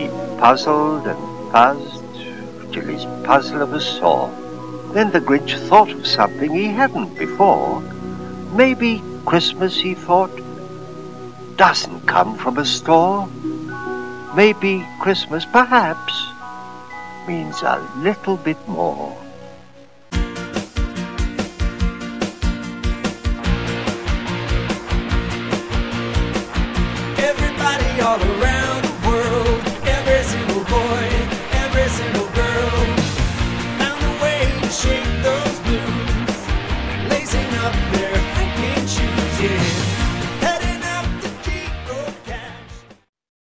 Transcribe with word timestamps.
He 0.00 0.08
puzzled 0.38 1.06
and 1.06 1.52
puzzled 1.52 2.72
till 2.72 2.86
his 2.86 3.04
puzzler 3.22 3.66
was 3.66 3.84
sore. 3.84 4.30
Then 4.94 5.10
the 5.10 5.20
Grinch 5.20 5.58
thought 5.68 5.90
of 5.90 6.06
something 6.06 6.50
he 6.54 6.68
hadn't 6.68 7.18
before. 7.18 7.82
Maybe 8.54 9.02
Christmas, 9.26 9.78
he 9.78 9.92
thought, 9.94 10.30
doesn't 11.56 12.06
come 12.06 12.38
from 12.38 12.56
a 12.56 12.64
store. 12.64 13.28
Maybe 14.34 14.86
Christmas, 15.00 15.44
perhaps, 15.44 16.14
means 17.28 17.60
a 17.60 17.86
little 17.98 18.38
bit 18.38 18.56
more. 18.66 19.14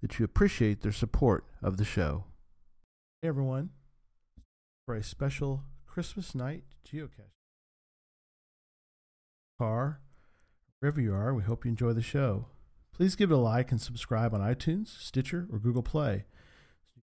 that 0.00 0.18
you 0.18 0.24
appreciate 0.24 0.82
their 0.82 0.92
support 0.92 1.44
of 1.62 1.76
the 1.76 1.84
show. 1.84 2.24
Hey 3.22 3.28
everyone, 3.28 3.70
for 4.86 4.94
a 4.94 5.02
special 5.02 5.64
Christmas 5.86 6.34
night 6.34 6.64
geocache. 6.86 7.34
Car, 9.58 10.00
wherever 10.78 11.00
you 11.00 11.12
are, 11.12 11.34
we 11.34 11.42
hope 11.42 11.64
you 11.64 11.70
enjoy 11.70 11.92
the 11.92 12.02
show. 12.02 12.46
Please 12.94 13.14
give 13.14 13.30
it 13.30 13.34
a 13.34 13.38
like 13.38 13.70
and 13.70 13.80
subscribe 13.80 14.34
on 14.34 14.40
iTunes, 14.40 14.88
Stitcher, 15.00 15.46
or 15.52 15.58
Google 15.58 15.82
Play. 15.82 16.24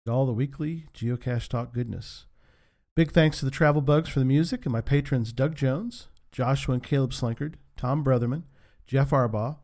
All 0.09 0.25
the 0.25 0.33
weekly 0.33 0.85
geocache 0.93 1.49
talk 1.49 1.73
goodness. 1.73 2.27
Big 2.95 3.11
thanks 3.11 3.39
to 3.39 3.45
the 3.45 3.51
Travel 3.51 3.81
Bugs 3.81 4.09
for 4.09 4.19
the 4.19 4.25
music 4.25 4.65
and 4.65 4.71
my 4.71 4.81
patrons 4.81 5.33
Doug 5.33 5.53
Jones, 5.53 6.07
Joshua 6.31 6.75
and 6.75 6.83
Caleb 6.83 7.11
Slinkard, 7.11 7.55
Tom 7.75 8.03
Brotherman, 8.03 8.43
Jeff 8.87 9.11
Arbaugh, 9.11 9.57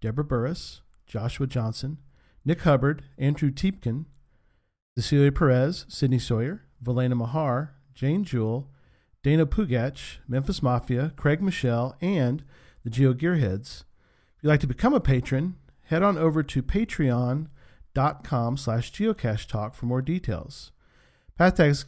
Deborah 0.00 0.24
Burris, 0.24 0.80
Joshua 1.06 1.46
Johnson, 1.46 1.98
Nick 2.44 2.62
Hubbard, 2.62 3.02
Andrew 3.18 3.50
Teepkin, 3.50 4.06
Cecilia 4.96 5.32
Perez, 5.32 5.86
Sydney 5.88 6.18
Sawyer, 6.18 6.62
Valena 6.82 7.16
Mahar, 7.16 7.74
Jane 7.94 8.24
Jewell, 8.24 8.70
Dana 9.22 9.46
Pugach, 9.46 10.18
Memphis 10.26 10.62
Mafia, 10.62 11.12
Craig 11.16 11.42
Michelle, 11.42 11.96
and 12.00 12.42
the 12.84 12.90
Geo 12.90 13.12
Gearheads. 13.12 13.84
If 14.36 14.44
you'd 14.44 14.48
like 14.48 14.60
to 14.60 14.66
become 14.66 14.94
a 14.94 15.00
patron, 15.00 15.56
head 15.84 16.02
on 16.02 16.16
over 16.16 16.42
to 16.42 16.62
patreon.com 16.62 18.56
slash 18.56 18.92
geocache 18.92 19.46
talk 19.46 19.74
for 19.74 19.86
more 19.86 20.00
details. 20.00 20.72
Path 21.36 21.56
tags, 21.56 21.84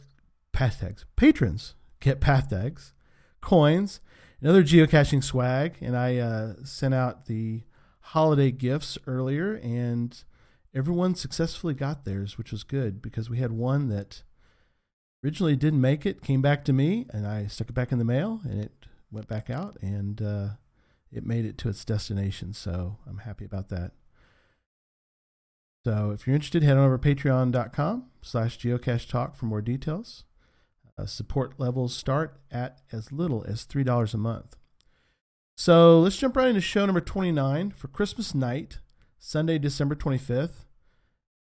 path 0.51 0.79
tags, 0.79 1.05
patrons 1.15 1.73
get 1.99 2.19
path 2.21 2.49
tags, 2.49 2.93
coins, 3.41 3.99
and 4.39 4.49
other 4.49 4.63
geocaching 4.63 5.23
swag. 5.23 5.77
And 5.81 5.97
I 5.97 6.17
uh, 6.17 6.53
sent 6.63 6.93
out 6.93 7.25
the 7.25 7.63
holiday 8.01 8.51
gifts 8.51 8.97
earlier, 9.07 9.55
and 9.55 10.23
everyone 10.75 11.15
successfully 11.15 11.73
got 11.73 12.05
theirs, 12.05 12.37
which 12.37 12.51
was 12.51 12.63
good 12.63 13.01
because 13.01 13.29
we 13.29 13.37
had 13.37 13.51
one 13.51 13.89
that 13.89 14.23
originally 15.23 15.55
didn't 15.55 15.81
make 15.81 16.05
it, 16.05 16.21
came 16.21 16.41
back 16.41 16.65
to 16.65 16.73
me, 16.73 17.05
and 17.11 17.27
I 17.27 17.47
stuck 17.47 17.69
it 17.69 17.73
back 17.73 17.91
in 17.91 17.99
the 17.99 18.05
mail, 18.05 18.41
and 18.43 18.59
it 18.59 18.71
went 19.11 19.27
back 19.27 19.49
out, 19.49 19.77
and 19.81 20.21
uh, 20.21 20.47
it 21.11 21.25
made 21.25 21.45
it 21.45 21.57
to 21.59 21.69
its 21.69 21.85
destination. 21.85 22.53
So 22.53 22.97
I'm 23.07 23.19
happy 23.19 23.45
about 23.45 23.69
that. 23.69 23.91
So 25.85 26.11
if 26.11 26.25
you're 26.25 26.35
interested, 26.35 26.63
head 26.63 26.77
on 26.77 26.85
over 26.85 26.97
to 26.97 27.15
patreon.com 27.15 28.05
slash 28.21 28.57
geocache 28.57 29.09
talk 29.09 29.35
for 29.35 29.45
more 29.45 29.61
details. 29.61 30.23
Uh, 30.97 31.05
support 31.05 31.59
levels 31.59 31.95
start 31.95 32.39
at 32.51 32.79
as 32.91 33.11
little 33.11 33.43
as 33.47 33.65
$3 33.65 34.13
a 34.13 34.17
month. 34.17 34.55
So 35.57 35.99
let's 35.99 36.17
jump 36.17 36.35
right 36.35 36.47
into 36.47 36.61
show 36.61 36.85
number 36.85 37.01
29 37.01 37.71
for 37.71 37.87
Christmas 37.87 38.33
night, 38.33 38.79
Sunday, 39.25 39.57
December 39.57 39.95
25th. 39.95 40.65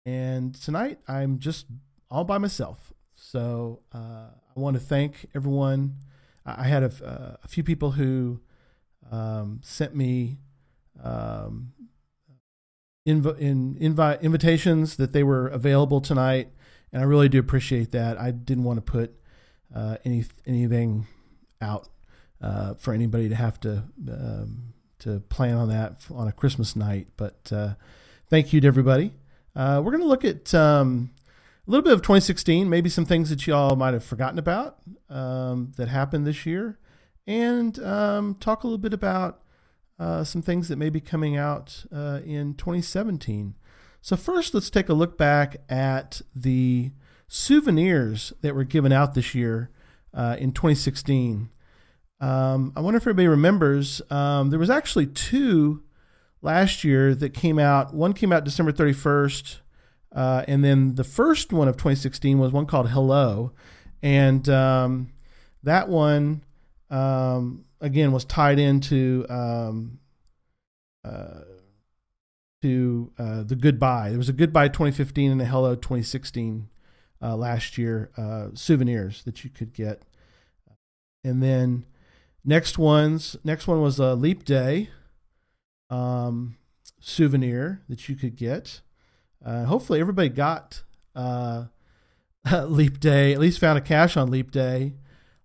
And 0.05 0.57
tonight 0.57 0.99
I'm 1.07 1.39
just 1.39 1.67
all 2.11 2.25
by 2.25 2.37
myself. 2.37 2.93
So 3.15 3.83
uh, 3.95 4.31
I 4.57 4.61
want 4.61 4.75
to 4.75 4.81
thank 4.81 5.27
everyone. 5.37 5.95
I 6.45 6.65
had 6.65 6.83
a, 6.83 6.87
uh, 6.87 7.37
a 7.45 7.49
few 7.49 7.63
people 7.63 7.93
who 7.93 8.41
um, 9.13 9.61
sent 9.63 9.95
me 9.95 10.39
um, 11.01 11.73
inv- 13.07 13.39
in, 13.39 13.77
invite 13.79 14.21
invitations 14.21 14.97
that 14.97 15.13
they 15.13 15.23
were 15.23 15.47
available 15.47 16.01
tonight, 16.01 16.49
and 16.93 17.01
I 17.01 17.05
really 17.05 17.29
do 17.29 17.39
appreciate 17.39 17.93
that. 17.93 18.19
I 18.19 18.33
didn't 18.33 18.65
want 18.65 18.85
to 18.85 18.93
put 18.93 19.15
uh, 19.73 19.97
any 20.05 20.25
anything 20.45 21.07
out 21.61 21.89
uh, 22.43 22.75
for 22.75 22.93
anybody 22.93 23.29
to 23.29 23.37
have 23.37 23.61
to 23.61 23.85
um, 24.11 24.73
to 25.01 25.21
plan 25.29 25.57
on 25.57 25.69
that 25.69 26.03
on 26.11 26.29
a 26.29 26.33
Christmas 26.33 26.77
night, 26.77 27.09
but 27.17 27.51
uh, 27.53 27.75
thank 28.29 28.53
you 28.53 28.61
to 28.61 28.67
everybody. 28.67 29.13
Uh, 29.55 29.83
we're 29.85 29.91
going 29.91 30.03
to 30.03 30.09
look 30.09 30.25
at 30.25 30.55
um, 30.55 31.11
a 31.67 31.71
little 31.71 31.83
bit 31.85 31.93
of 31.93 32.01
2016, 32.01 32.69
maybe 32.69 32.89
some 32.89 33.05
things 33.05 33.31
that 33.31 33.47
y'all 33.47 33.77
might 33.77 33.95
have 33.95 34.05
forgotten 34.05 34.39
about 34.39 34.79
um, 35.09 35.73
that 35.77 35.89
happened 35.89 36.27
this 36.27 36.47
year, 36.47 36.79
and 37.27 37.79
um, 37.81 38.35
talk 38.37 38.63
a 38.63 38.67
little 38.67 38.79
bit 38.79 38.95
about 38.95 39.43
uh, 39.99 40.25
some 40.25 40.43
things 40.43 40.69
that 40.69 40.77
may 40.77 40.91
be 40.91 41.01
coming 41.01 41.37
out 41.37 41.85
uh, 41.93 42.21
in 42.25 42.55
2017. 42.55 43.55
So, 44.01 44.17
first, 44.17 44.55
let's 44.55 44.71
take 44.71 44.89
a 44.89 44.95
look 44.95 45.19
back 45.19 45.59
at 45.69 46.23
the 46.35 46.93
souvenirs 47.29 48.33
that 48.41 48.55
were 48.55 48.65
given 48.65 48.93
out 48.93 49.15
this 49.15 49.35
year 49.35 49.71
uh, 50.15 50.37
in 50.39 50.53
2016. 50.53 51.51
Um, 52.21 52.73
I 52.77 52.81
wonder 52.81 52.99
if 52.99 53.05
everybody 53.05 53.29
remembers. 53.29 54.03
Um, 54.11 54.51
there 54.51 54.59
was 54.59 54.71
actually 54.71 55.07
two 55.07 55.83
last 56.43 56.85
year 56.85 57.15
that 57.15 57.31
came 57.31 57.59
out. 57.59 57.95
One 57.95 58.13
came 58.13 58.33
out 58.33 58.45
December 58.45 58.73
31st, 58.73 59.59
uh, 60.15 60.45
and 60.47 60.63
then 60.63 60.97
the 60.97 61.05
first 61.05 61.53
one 61.53 61.69
of 61.69 61.77
2016 61.77 62.39
was 62.39 62.53
one 62.53 62.67
called 62.67 62.91
Hello, 62.91 63.53
and 64.03 64.47
um, 64.49 65.13
that 65.63 65.89
one 65.89 66.43
um, 66.91 67.65
again 67.81 68.13
was 68.13 68.25
tied 68.27 68.59
into 68.59 69.25
um, 69.31 69.99
uh, 71.05 71.41
to 72.61 73.13
uh, 73.19 73.43
the 73.45 73.57
Goodbye. 73.57 74.11
There 74.11 74.19
was 74.19 74.29
a 74.29 74.35
Goodbye 74.35 74.69
2015 74.69 75.31
and 75.31 75.41
a 75.41 75.47
Hello 75.47 75.75
2016 75.75 76.69
uh, 77.23 77.37
last 77.37 77.79
year 77.79 78.11
uh, 78.19 78.49
souvenirs 78.53 79.23
that 79.25 79.43
you 79.43 79.49
could 79.49 79.73
get, 79.73 80.03
and 81.25 81.43
then 81.43 81.87
next 82.45 82.79
ones 82.79 83.37
next 83.45 83.67
one 83.67 83.81
was 83.81 83.99
a 83.99 84.15
Leap 84.15 84.45
Day 84.45 84.91
um, 85.91 86.57
souvenir 87.01 87.83
that 87.89 88.09
you 88.09 88.17
could 88.17 88.37
get. 88.37 88.81
Uh, 89.45 89.65
hopefully, 89.65 90.01
everybody 90.01 90.29
got 90.29 90.83
uh, 91.15 91.65
Leap 92.65 93.01
Day, 93.01 93.33
at 93.33 93.41
least 93.41 93.59
found 93.59 93.79
a 93.79 93.83
cache 93.83 94.17
on 94.17 94.31
Leap 94.31 94.51
Day 94.51 94.95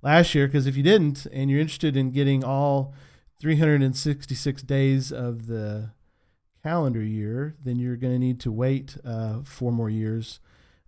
last 0.02 0.36
year. 0.36 0.48
Because 0.48 0.68
if 0.68 0.78
you 0.78 0.84
didn't, 0.84 1.26
and 1.32 1.50
you're 1.50 1.60
interested 1.60 1.98
in 1.98 2.12
getting 2.12 2.44
all 2.44 2.94
366 3.40 4.64
days 4.64 5.12
of 5.12 5.48
the 5.48 5.92
calendar 6.64 7.04
year, 7.04 7.56
then 7.64 7.78
you're 7.78 7.98
going 7.98 8.14
to 8.14 8.20
need 8.20 8.40
to 8.42 8.52
wait 8.52 8.98
uh, 9.06 9.42
four 9.44 9.72
more 9.72 9.90
years 9.90 10.40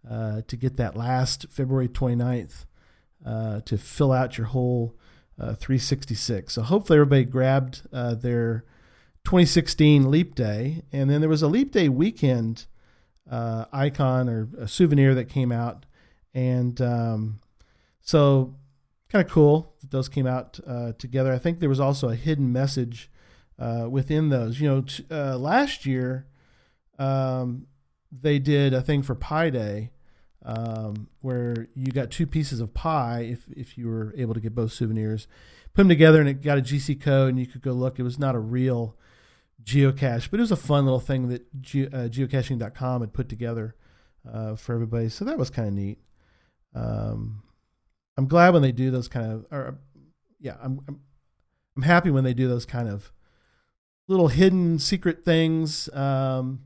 uh, 0.09 0.41
to 0.47 0.55
get 0.55 0.77
that 0.77 0.95
last 0.95 1.45
February 1.49 1.87
29th 1.87 2.65
uh, 3.25 3.61
to 3.61 3.77
fill 3.77 4.11
out 4.11 4.37
your 4.37 4.47
whole 4.47 4.95
uh, 5.39 5.53
366. 5.53 6.53
So 6.53 6.61
hopefully, 6.61 6.97
everybody 6.97 7.23
grabbed 7.23 7.83
uh, 7.93 8.15
their 8.15 8.63
2016 9.25 10.09
Leap 10.09 10.35
Day, 10.35 10.83
and 10.91 11.09
then 11.09 11.21
there 11.21 11.29
was 11.29 11.41
a 11.41 11.47
Leap 11.47 11.71
Day 11.71 11.89
weekend 11.89 12.65
uh, 13.29 13.65
icon 13.71 14.29
or 14.29 14.49
a 14.57 14.67
souvenir 14.67 15.13
that 15.15 15.25
came 15.25 15.51
out, 15.51 15.85
and 16.33 16.79
um, 16.81 17.39
so 18.01 18.55
kind 19.09 19.25
of 19.25 19.31
cool 19.31 19.75
that 19.81 19.91
those 19.91 20.09
came 20.09 20.27
out 20.27 20.59
uh, 20.65 20.93
together. 20.97 21.33
I 21.33 21.37
think 21.37 21.59
there 21.59 21.69
was 21.69 21.79
also 21.79 22.09
a 22.09 22.15
hidden 22.15 22.51
message 22.51 23.09
uh, 23.59 23.87
within 23.89 24.29
those. 24.29 24.59
You 24.59 24.67
know, 24.69 24.81
t- 24.81 25.05
last 25.09 25.85
year 25.85 26.27
um, 26.97 27.67
they 28.11 28.39
did 28.39 28.73
a 28.73 28.81
thing 28.81 29.01
for 29.01 29.15
Pi 29.15 29.49
Day 29.49 29.91
um, 30.47 31.09
where 31.21 31.67
you 31.75 31.91
got 31.91 32.09
two 32.09 32.25
pieces 32.25 32.59
of 32.61 32.73
pie 32.73 33.27
if 33.29 33.47
if 33.49 33.77
you 33.77 33.87
were 33.87 34.13
able 34.17 34.33
to 34.33 34.39
get 34.39 34.55
both 34.55 34.71
souvenirs. 34.71 35.27
Put 35.73 35.81
them 35.81 35.89
together 35.89 36.19
and 36.19 36.29
it 36.29 36.41
got 36.41 36.57
a 36.57 36.61
GC 36.61 36.99
code, 37.01 37.29
and 37.29 37.39
you 37.39 37.45
could 37.45 37.61
go 37.61 37.73
look. 37.73 37.99
It 37.99 38.03
was 38.03 38.17
not 38.17 38.33
a 38.33 38.39
real 38.39 38.97
geocache, 39.63 40.31
but 40.31 40.39
it 40.39 40.41
was 40.41 40.51
a 40.51 40.55
fun 40.55 40.85
little 40.85 41.01
thing 41.01 41.27
that 41.27 41.61
ge- 41.61 41.93
uh, 41.93 42.07
geocaching.com 42.07 43.01
had 43.01 43.13
put 43.13 43.27
together 43.29 43.75
uh, 44.31 44.55
for 44.55 44.73
everybody. 44.73 45.09
So 45.09 45.25
that 45.25 45.37
was 45.37 45.49
kind 45.49 45.67
of 45.67 45.73
neat. 45.73 45.99
Um, 46.73 47.43
I'm 48.17 48.27
glad 48.27 48.53
when 48.53 48.61
they 48.61 48.71
do 48.71 48.89
those 48.89 49.07
kind 49.07 49.31
of, 49.31 49.45
or 49.51 49.77
yeah, 50.39 50.55
I'm, 50.63 50.79
I'm 50.87 51.01
I'm 51.75 51.83
happy 51.83 52.09
when 52.09 52.23
they 52.23 52.33
do 52.33 52.47
those 52.47 52.65
kind 52.65 52.89
of 52.89 53.11
little 54.07 54.29
hidden 54.29 54.79
secret 54.79 55.23
things. 55.23 55.89
Um, 55.93 56.61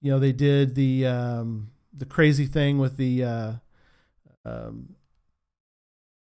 you 0.00 0.12
know, 0.12 0.20
they 0.20 0.30
did 0.30 0.76
the 0.76 1.06
um, 1.06 1.70
the 1.96 2.04
crazy 2.04 2.46
thing 2.46 2.78
with 2.78 2.96
the 2.96 3.24
uh, 3.24 3.52
um, 4.44 4.96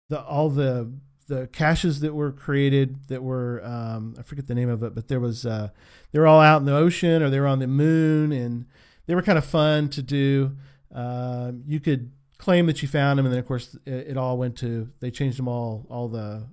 the 0.08 0.20
all 0.20 0.48
the 0.50 0.92
the 1.28 1.48
caches 1.48 2.00
that 2.00 2.14
were 2.14 2.30
created 2.30 3.08
that 3.08 3.22
were 3.22 3.60
um, 3.64 4.14
I 4.18 4.22
forget 4.22 4.46
the 4.46 4.54
name 4.54 4.68
of 4.68 4.82
it, 4.82 4.94
but 4.94 5.08
there 5.08 5.20
was 5.20 5.44
uh, 5.44 5.70
they 6.12 6.18
were 6.18 6.26
all 6.26 6.40
out 6.40 6.60
in 6.60 6.66
the 6.66 6.76
ocean 6.76 7.22
or 7.22 7.30
they 7.30 7.40
were 7.40 7.46
on 7.46 7.58
the 7.58 7.66
moon, 7.66 8.32
and 8.32 8.66
they 9.06 9.14
were 9.14 9.22
kind 9.22 9.38
of 9.38 9.44
fun 9.44 9.88
to 9.90 10.02
do. 10.02 10.56
Uh, 10.94 11.52
you 11.66 11.80
could 11.80 12.12
claim 12.38 12.66
that 12.66 12.82
you 12.82 12.88
found 12.88 13.18
them, 13.18 13.26
and 13.26 13.32
then 13.32 13.40
of 13.40 13.46
course 13.46 13.76
it, 13.84 14.08
it 14.08 14.16
all 14.16 14.38
went 14.38 14.56
to 14.58 14.90
they 15.00 15.10
changed 15.10 15.38
them 15.38 15.48
all 15.48 15.86
all 15.90 16.08
the 16.08 16.46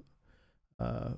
uh, 0.79 1.11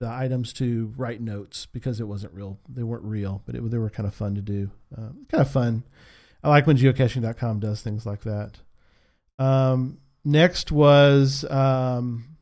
the 0.00 0.08
items 0.08 0.52
to 0.54 0.92
write 0.96 1.20
notes 1.20 1.66
because 1.66 2.00
it 2.00 2.08
wasn't 2.08 2.34
real. 2.34 2.58
They 2.68 2.82
weren't 2.82 3.04
real, 3.04 3.42
but 3.46 3.54
it, 3.54 3.70
they 3.70 3.78
were 3.78 3.90
kind 3.90 4.06
of 4.06 4.14
fun 4.14 4.34
to 4.34 4.42
do. 4.42 4.70
Uh, 4.96 5.10
kind 5.30 5.40
of 5.40 5.50
fun. 5.50 5.84
I 6.44 6.50
like 6.50 6.66
when 6.66 6.76
geocaching.com 6.76 7.60
does 7.60 7.80
things 7.80 8.04
like 8.04 8.20
that. 8.20 8.58
Um, 9.38 9.98
next 10.26 10.70
was 10.70 11.44
um, 11.50 12.36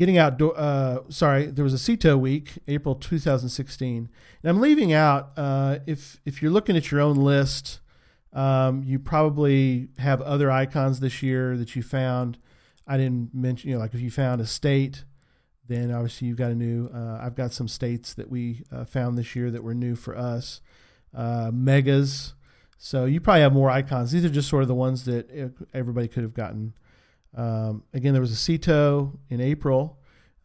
getting 0.00 0.18
outdoor. 0.18 0.58
Uh, 0.58 0.98
sorry, 1.08 1.46
there 1.46 1.62
was 1.62 1.72
a 1.72 1.78
CITO 1.78 2.18
week, 2.18 2.58
April 2.66 2.96
2016, 2.96 4.10
and 4.42 4.50
I'm 4.50 4.60
leaving 4.60 4.92
out. 4.92 5.30
Uh, 5.36 5.78
if 5.86 6.20
if 6.24 6.42
you're 6.42 6.50
looking 6.50 6.76
at 6.76 6.90
your 6.90 7.00
own 7.00 7.14
list, 7.14 7.78
um, 8.32 8.82
you 8.82 8.98
probably 8.98 9.88
have 9.98 10.20
other 10.20 10.50
icons 10.50 10.98
this 10.98 11.22
year 11.22 11.56
that 11.56 11.76
you 11.76 11.82
found. 11.82 12.36
I 12.84 12.96
didn't 12.96 13.32
mention, 13.32 13.70
you 13.70 13.76
know, 13.76 13.80
like 13.80 13.94
if 13.94 14.00
you 14.00 14.10
found 14.10 14.40
a 14.40 14.46
state, 14.46 15.04
then 15.68 15.92
obviously 15.92 16.26
you've 16.26 16.36
got 16.36 16.50
a 16.50 16.56
new. 16.56 16.88
Uh, 16.92 17.20
I've 17.22 17.36
got 17.36 17.52
some 17.52 17.68
states 17.68 18.12
that 18.14 18.28
we 18.28 18.64
uh, 18.72 18.84
found 18.86 19.16
this 19.16 19.36
year 19.36 19.52
that 19.52 19.62
were 19.62 19.72
new 19.72 19.94
for 19.94 20.18
us. 20.18 20.60
Uh, 21.14 21.52
megas. 21.54 22.34
So 22.84 23.04
you 23.04 23.20
probably 23.20 23.42
have 23.42 23.52
more 23.52 23.70
icons. 23.70 24.10
These 24.10 24.24
are 24.24 24.28
just 24.28 24.48
sort 24.48 24.62
of 24.62 24.68
the 24.68 24.74
ones 24.74 25.04
that 25.04 25.52
everybody 25.72 26.08
could 26.08 26.24
have 26.24 26.34
gotten. 26.34 26.74
Um, 27.32 27.84
again, 27.94 28.12
there 28.12 28.20
was 28.20 28.32
a 28.32 28.36
CITO 28.36 29.20
in 29.30 29.40
April. 29.40 30.00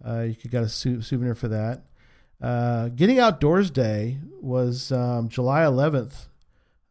Uh, 0.07 0.21
you 0.21 0.35
could 0.35 0.51
got 0.51 0.61
a 0.61 0.69
su- 0.69 1.01
souvenir 1.01 1.33
for 1.33 1.47
that. 1.47 1.85
Uh, 2.39 2.89
Getting 2.89 3.17
Outdoors 3.17 3.71
Day 3.71 4.19
was 4.39 4.91
um, 4.91 5.29
July 5.29 5.61
11th 5.61 6.27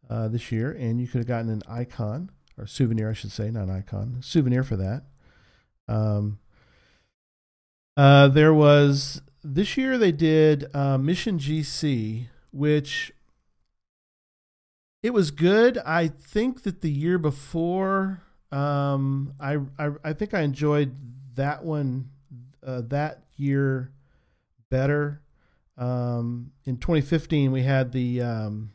uh, 0.09 0.27
this 0.27 0.51
year, 0.51 0.69
and 0.73 0.99
you 0.99 1.07
could 1.07 1.19
have 1.19 1.27
gotten 1.27 1.49
an 1.49 1.63
icon 1.65 2.29
or 2.57 2.67
souvenir, 2.67 3.09
I 3.09 3.13
should 3.13 3.31
say, 3.31 3.49
not 3.49 3.69
an 3.69 3.71
icon, 3.71 4.17
souvenir 4.19 4.65
for 4.65 4.75
that. 4.75 5.03
Um, 5.87 6.39
uh, 7.95 8.27
there 8.27 8.53
was 8.53 9.21
this 9.45 9.77
year 9.77 9.97
they 9.97 10.11
did 10.11 10.65
uh, 10.75 10.97
Mission 10.97 11.39
GC, 11.39 12.27
which 12.51 13.13
it 15.03 15.13
was 15.13 15.31
good. 15.31 15.77
I 15.79 16.07
think 16.07 16.63
that 16.63 16.81
the 16.81 16.91
year 16.91 17.17
before, 17.17 18.23
um, 18.51 19.33
I, 19.39 19.57
I 19.77 19.91
I 20.03 20.13
think 20.13 20.33
I 20.33 20.41
enjoyed 20.41 20.95
that 21.35 21.63
one 21.63 22.09
uh, 22.65 22.81
that 22.87 23.23
year 23.35 23.91
better. 24.69 25.21
Um, 25.77 26.51
in 26.65 26.77
2015, 26.77 27.51
we 27.51 27.61
had 27.61 27.91
the 27.91 28.21
um, 28.21 28.71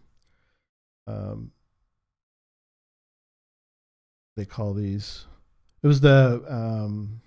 um, 1.07 1.51
they 4.37 4.45
call 4.45 4.73
these. 4.75 5.27
It 5.83 5.89
was 5.89 6.01
the 6.01 6.45
um, 6.49 7.21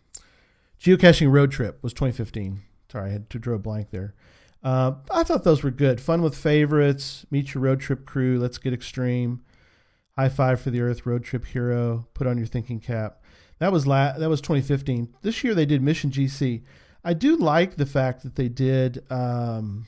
geocaching 0.80 1.32
road 1.32 1.52
trip. 1.52 1.80
Was 1.82 1.94
2015. 1.94 2.62
Sorry, 2.92 3.10
I 3.10 3.12
had 3.14 3.30
to 3.32 3.40
draw 3.40 3.56
a 3.56 3.60
blank 3.60 3.90
there. 3.92 4.14
Uh, 4.66 4.96
I 5.12 5.24
thought 5.24 5.44
those 5.44 5.62
were 5.62 5.70
good. 5.70 6.02
Fun 6.02 6.24
with 6.24 6.36
favorites. 6.36 7.24
Meet 7.30 7.54
your 7.54 7.62
road 7.62 7.80
trip 7.80 8.04
crew. 8.04 8.40
Let's 8.40 8.58
get 8.58 8.74
extreme. 8.74 9.42
High 10.18 10.30
five 10.30 10.60
for 10.60 10.72
the 10.72 10.82
Earth. 10.82 11.06
Road 11.06 11.24
trip 11.24 11.46
hero. 11.46 12.08
Put 12.16 12.26
on 12.26 12.40
your 12.40 12.48
thinking 12.48 12.80
cap. 12.80 13.22
That 13.60 13.72
was 13.72 13.86
la- 13.86 14.18
that 14.18 14.28
was 14.28 14.42
2015. 14.42 15.14
This 15.22 15.44
year 15.44 15.54
they 15.54 15.68
did 15.68 15.84
Mission 15.84 16.10
GC. 16.10 16.64
I 17.04 17.14
do 17.14 17.38
like 17.38 17.76
the 17.76 17.86
fact 17.86 18.24
that 18.24 18.36
they 18.36 18.50
did. 18.50 19.04
Um, 19.12 19.86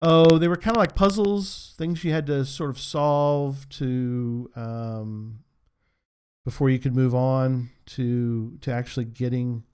oh, 0.00 0.38
they 0.38 0.46
were 0.46 0.56
kind 0.56 0.76
of 0.76 0.80
like 0.80 0.94
puzzles, 0.94 1.74
things 1.76 2.04
you 2.04 2.12
had 2.12 2.26
to 2.28 2.44
sort 2.44 2.70
of 2.70 2.78
solve 2.78 3.68
to 3.70 4.48
um, 4.54 5.40
before 6.44 6.70
you 6.70 6.78
could 6.78 6.94
move 6.94 7.12
on 7.12 7.70
to 7.86 8.56
to 8.60 8.72
actually 8.72 9.06
getting 9.06 9.64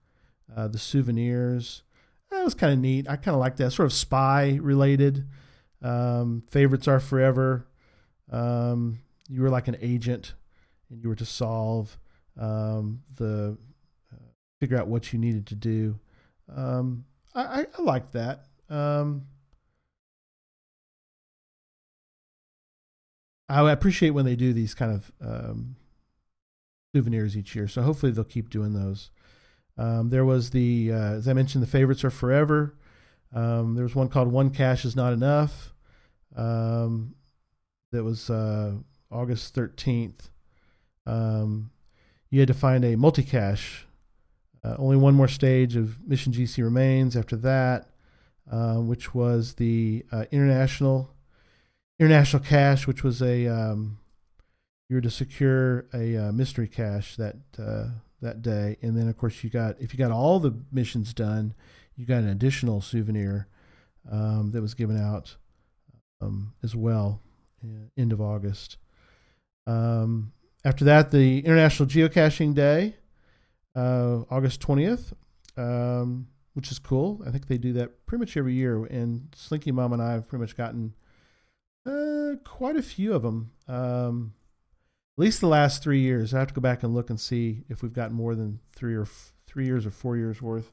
uh, 0.56 0.68
the 0.68 0.78
souvenirs. 0.78 1.82
That 2.32 2.44
was 2.44 2.54
kind 2.54 2.72
of 2.72 2.78
neat. 2.78 3.08
I 3.08 3.16
kind 3.16 3.34
of 3.34 3.40
like 3.40 3.56
that 3.56 3.72
sort 3.72 3.86
of 3.86 3.92
spy 3.92 4.58
related. 4.60 5.28
Um, 5.82 6.42
favorites 6.50 6.88
are 6.88 6.98
forever. 6.98 7.68
Um, 8.30 9.00
you 9.28 9.42
were 9.42 9.50
like 9.50 9.68
an 9.68 9.76
agent, 9.80 10.34
and 10.90 11.02
you 11.02 11.08
were 11.08 11.14
to 11.14 11.26
solve 11.26 11.98
um, 12.40 13.02
the 13.16 13.58
uh, 14.12 14.16
figure 14.60 14.78
out 14.78 14.88
what 14.88 15.12
you 15.12 15.18
needed 15.18 15.46
to 15.48 15.54
do. 15.54 16.00
Um, 16.54 17.04
I, 17.34 17.42
I, 17.42 17.66
I 17.78 17.82
like 17.82 18.12
that. 18.12 18.46
Um, 18.70 19.26
I 23.48 23.70
appreciate 23.70 24.10
when 24.10 24.24
they 24.24 24.36
do 24.36 24.54
these 24.54 24.72
kind 24.72 24.92
of 24.92 25.12
um, 25.20 25.76
souvenirs 26.94 27.36
each 27.36 27.54
year. 27.54 27.68
So 27.68 27.82
hopefully 27.82 28.10
they'll 28.10 28.24
keep 28.24 28.48
doing 28.48 28.72
those. 28.72 29.10
Um, 29.78 30.10
there 30.10 30.24
was 30.24 30.50
the, 30.50 30.92
uh, 30.92 31.12
as 31.14 31.28
I 31.28 31.32
mentioned, 31.32 31.62
the 31.62 31.68
favorites 31.68 32.04
are 32.04 32.10
forever. 32.10 32.74
Um, 33.34 33.74
there 33.74 33.84
was 33.84 33.94
one 33.94 34.08
called 34.08 34.28
One 34.28 34.50
Cache 34.50 34.84
is 34.84 34.94
Not 34.96 35.12
Enough. 35.12 35.72
Um, 36.36 37.14
that 37.90 38.04
was 38.04 38.28
uh, 38.30 38.74
August 39.10 39.54
13th. 39.54 40.30
Um, 41.06 41.70
you 42.30 42.40
had 42.40 42.48
to 42.48 42.54
find 42.54 42.84
a 42.84 42.96
multi 42.96 43.22
cache. 43.22 43.86
Uh, 44.64 44.76
only 44.78 44.96
one 44.96 45.14
more 45.14 45.28
stage 45.28 45.76
of 45.76 46.06
Mission 46.06 46.32
GC 46.32 46.62
remains 46.62 47.16
after 47.16 47.36
that, 47.36 47.88
uh, 48.50 48.76
which 48.76 49.14
was 49.14 49.54
the 49.54 50.04
uh, 50.12 50.24
international 50.30 51.10
international 51.98 52.42
cache, 52.42 52.86
which 52.86 53.02
was 53.02 53.20
a 53.20 53.46
um, 53.48 53.98
you 54.88 54.96
were 54.96 55.02
to 55.02 55.10
secure 55.10 55.86
a 55.92 56.16
uh, 56.16 56.32
mystery 56.32 56.68
cache 56.68 57.16
that 57.16 57.36
uh, 57.58 57.86
that 58.22 58.40
day, 58.40 58.76
and 58.80 58.96
then 58.96 59.08
of 59.08 59.16
course 59.18 59.44
you 59.44 59.50
got 59.50 59.80
if 59.80 59.92
you 59.92 59.98
got 59.98 60.10
all 60.10 60.40
the 60.40 60.54
missions 60.70 61.12
done, 61.12 61.54
you 61.96 62.06
got 62.06 62.22
an 62.22 62.28
additional 62.28 62.80
souvenir 62.80 63.48
um, 64.10 64.52
that 64.52 64.62
was 64.62 64.74
given 64.74 64.96
out 64.96 65.36
um, 66.20 66.54
as 66.62 66.74
well, 66.74 67.20
uh, 67.62 67.88
end 67.96 68.12
of 68.12 68.20
August. 68.20 68.78
Um, 69.66 70.32
after 70.64 70.84
that, 70.86 71.10
the 71.10 71.40
International 71.40 71.88
Geocaching 71.88 72.54
Day, 72.54 72.96
uh, 73.76 74.22
August 74.30 74.60
twentieth, 74.60 75.12
um, 75.56 76.28
which 76.54 76.70
is 76.70 76.78
cool. 76.78 77.22
I 77.26 77.30
think 77.30 77.48
they 77.48 77.58
do 77.58 77.72
that 77.74 78.06
pretty 78.06 78.20
much 78.20 78.36
every 78.36 78.54
year, 78.54 78.84
and 78.84 79.28
Slinky 79.34 79.72
Mom 79.72 79.92
and 79.92 80.02
I 80.02 80.12
have 80.12 80.28
pretty 80.28 80.40
much 80.40 80.56
gotten 80.56 80.94
uh, 81.84 82.36
quite 82.44 82.76
a 82.76 82.82
few 82.82 83.12
of 83.12 83.22
them. 83.22 83.50
Least 85.22 85.40
the 85.40 85.46
last 85.46 85.84
three 85.84 86.00
years. 86.00 86.34
I 86.34 86.40
have 86.40 86.48
to 86.48 86.54
go 86.54 86.60
back 86.60 86.82
and 86.82 86.92
look 86.92 87.08
and 87.08 87.20
see 87.20 87.62
if 87.68 87.80
we've 87.80 87.92
got 87.92 88.10
more 88.10 88.34
than 88.34 88.58
three 88.74 88.96
or 88.96 89.02
f- 89.02 89.32
three 89.46 89.64
years 89.64 89.86
or 89.86 89.92
four 89.92 90.16
years 90.16 90.42
worth 90.42 90.72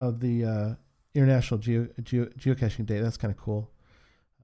of 0.00 0.20
the 0.20 0.44
uh, 0.44 0.74
International 1.12 1.58
Geo- 1.58 1.88
Geo- 2.00 2.28
Geocaching 2.38 2.86
Day. 2.86 3.00
That's 3.00 3.16
kind 3.16 3.34
of 3.34 3.36
cool. 3.36 3.72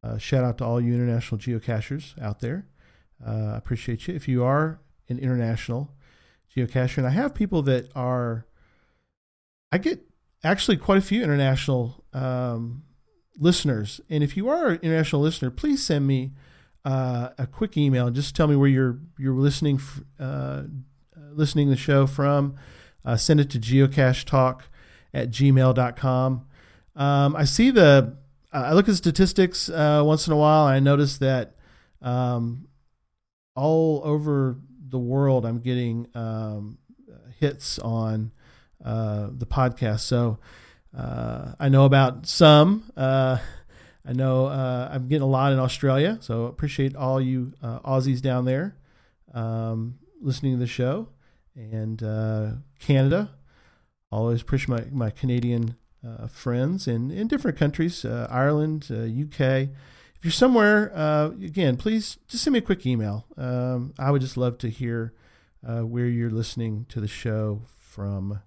Uh, 0.02 0.18
shout 0.18 0.42
out 0.42 0.58
to 0.58 0.64
all 0.64 0.80
you 0.80 0.92
international 0.92 1.38
geocachers 1.38 2.20
out 2.20 2.40
there. 2.40 2.66
Uh, 3.24 3.52
I 3.54 3.56
appreciate 3.56 4.08
you. 4.08 4.16
If 4.16 4.26
you 4.26 4.42
are 4.42 4.80
an 5.08 5.20
international 5.20 5.94
geocacher, 6.52 6.98
and 6.98 7.06
I 7.06 7.10
have 7.10 7.32
people 7.32 7.62
that 7.62 7.88
are, 7.94 8.46
I 9.70 9.78
get 9.78 10.00
actually 10.42 10.76
quite 10.76 10.98
a 10.98 11.02
few 11.02 11.22
international 11.22 12.04
um, 12.12 12.82
listeners. 13.38 14.00
And 14.10 14.24
if 14.24 14.36
you 14.36 14.48
are 14.48 14.70
an 14.70 14.80
international 14.82 15.22
listener, 15.22 15.52
please 15.52 15.86
send 15.86 16.08
me 16.08 16.32
uh, 16.84 17.30
a 17.38 17.46
quick 17.46 17.76
email 17.76 18.10
just 18.10 18.34
tell 18.34 18.46
me 18.46 18.56
where 18.56 18.68
you're 18.68 18.98
you're 19.18 19.34
listening 19.34 19.76
f- 19.76 20.00
uh, 20.18 20.62
listening 21.32 21.70
the 21.70 21.76
show 21.76 22.06
from. 22.06 22.56
Uh, 23.04 23.16
send 23.16 23.40
it 23.40 23.48
to 23.50 23.58
geocachetalk 23.58 24.62
at 25.14 25.30
gmail.com. 25.30 26.46
Um, 26.96 27.36
I 27.36 27.44
see 27.44 27.70
the 27.70 28.16
I 28.52 28.72
look 28.72 28.88
at 28.88 28.94
statistics 28.96 29.68
uh, 29.68 30.02
once 30.04 30.26
in 30.26 30.32
a 30.32 30.36
while 30.36 30.66
and 30.66 30.76
I 30.76 30.80
notice 30.80 31.18
that 31.18 31.54
um, 32.02 32.66
all 33.54 34.02
over 34.04 34.58
the 34.88 34.98
world. 34.98 35.46
I'm 35.46 35.60
getting 35.60 36.08
um, 36.14 36.78
hits 37.38 37.78
on 37.78 38.32
uh, 38.84 39.28
the 39.32 39.46
podcast. 39.46 40.00
So 40.00 40.38
uh, 40.96 41.52
I 41.60 41.68
know 41.68 41.84
about 41.84 42.26
some. 42.26 42.90
Uh, 44.06 44.10
I 44.10 44.12
know 44.12 44.46
uh, 44.46 44.90
I'm 44.92 45.08
getting 45.08 45.22
a 45.22 45.26
lot 45.26 45.52
in 45.52 45.58
Australia. 45.58 46.18
So 46.20 46.44
appreciate 46.44 46.96
all 46.96 47.20
you 47.20 47.52
uh, 47.62 47.80
Aussies 47.80 48.20
down 48.20 48.44
there 48.44 48.76
um, 49.34 49.98
listening 50.20 50.52
to 50.52 50.58
the 50.58 50.66
show. 50.66 51.08
And 51.54 52.02
uh, 52.02 52.52
Canada. 52.78 53.30
Always 54.12 54.42
appreciate 54.42 54.90
my, 54.90 55.06
my 55.06 55.10
Canadian 55.10 55.76
friends 56.30 56.88
and 56.88 57.12
in 57.12 57.28
different 57.28 57.58
countries, 57.58 58.06
Ireland, 58.06 58.90
UK 58.90 59.68
if 60.20 60.26
you're 60.26 60.32
somewhere, 60.32 60.92
uh, 60.94 61.30
again, 61.30 61.78
please 61.78 62.18
just 62.28 62.44
send 62.44 62.52
me 62.52 62.58
a 62.58 62.62
quick 62.62 62.84
email. 62.84 63.24
Um, 63.38 63.94
I 63.98 64.10
would 64.10 64.20
just 64.20 64.36
love 64.36 64.58
to 64.58 64.68
hear 64.68 65.14
uh, 65.66 65.80
where 65.80 66.04
you're 66.04 66.28
listening 66.28 66.84
to 66.90 67.00
the 67.00 67.08
show 67.08 67.62
from. 67.78 68.40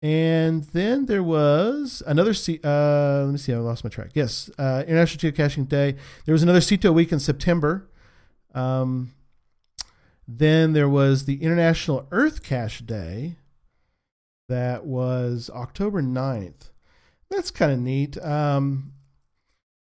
And 0.00 0.64
then 0.64 1.06
there 1.06 1.22
was 1.22 2.02
another. 2.06 2.32
C- 2.32 2.60
uh, 2.62 3.24
let 3.24 3.32
me 3.32 3.38
see. 3.38 3.52
I 3.52 3.58
lost 3.58 3.82
my 3.82 3.90
track. 3.90 4.10
Yes, 4.14 4.48
uh, 4.56 4.84
International 4.86 5.32
Geocaching 5.32 5.68
Day. 5.68 5.96
There 6.24 6.32
was 6.32 6.42
another 6.42 6.60
CITO 6.60 6.92
week 6.92 7.10
in 7.10 7.18
September. 7.18 7.88
Um, 8.54 9.12
then 10.26 10.72
there 10.72 10.88
was 10.88 11.24
the 11.24 11.42
International 11.42 12.06
Earth 12.12 12.42
Cache 12.42 12.80
Day. 12.80 13.36
That 14.48 14.86
was 14.86 15.50
October 15.52 16.00
9th. 16.00 16.70
That's 17.30 17.50
kind 17.50 17.72
of 17.72 17.78
neat. 17.78 18.16
Um, 18.22 18.92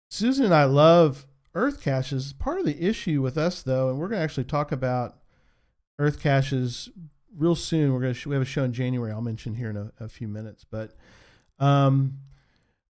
Susan 0.09 0.45
and 0.45 0.53
I 0.53 0.65
love 0.65 1.25
earth 1.53 1.81
caches. 1.81 2.31
Part 2.33 2.59
of 2.59 2.65
the 2.65 2.81
issue 2.81 3.21
with 3.21 3.38
us, 3.38 3.62
though, 3.62 3.89
and 3.89 3.97
we're 3.97 4.07
going 4.07 4.19
to 4.19 4.24
actually 4.24 4.45
talk 4.45 4.71
about 4.71 5.17
earth 6.00 6.21
caches 6.21 6.89
real 7.38 7.56
soon. 7.56 7.94
We're 7.94 8.01
going 8.01 8.13
to 8.13 8.30
we 8.30 8.36
have 8.36 8.42
a 8.42 8.46
show 8.46 8.63
in 8.63 8.74
January. 8.74 9.12
I'll 9.12 9.22
mention 9.22 9.56
here 9.56 9.70
in 9.70 9.77
a, 9.77 9.92
a 10.00 10.10
few 10.10 10.27
minutes, 10.27 10.65
but 10.70 10.94
um, 11.60 12.20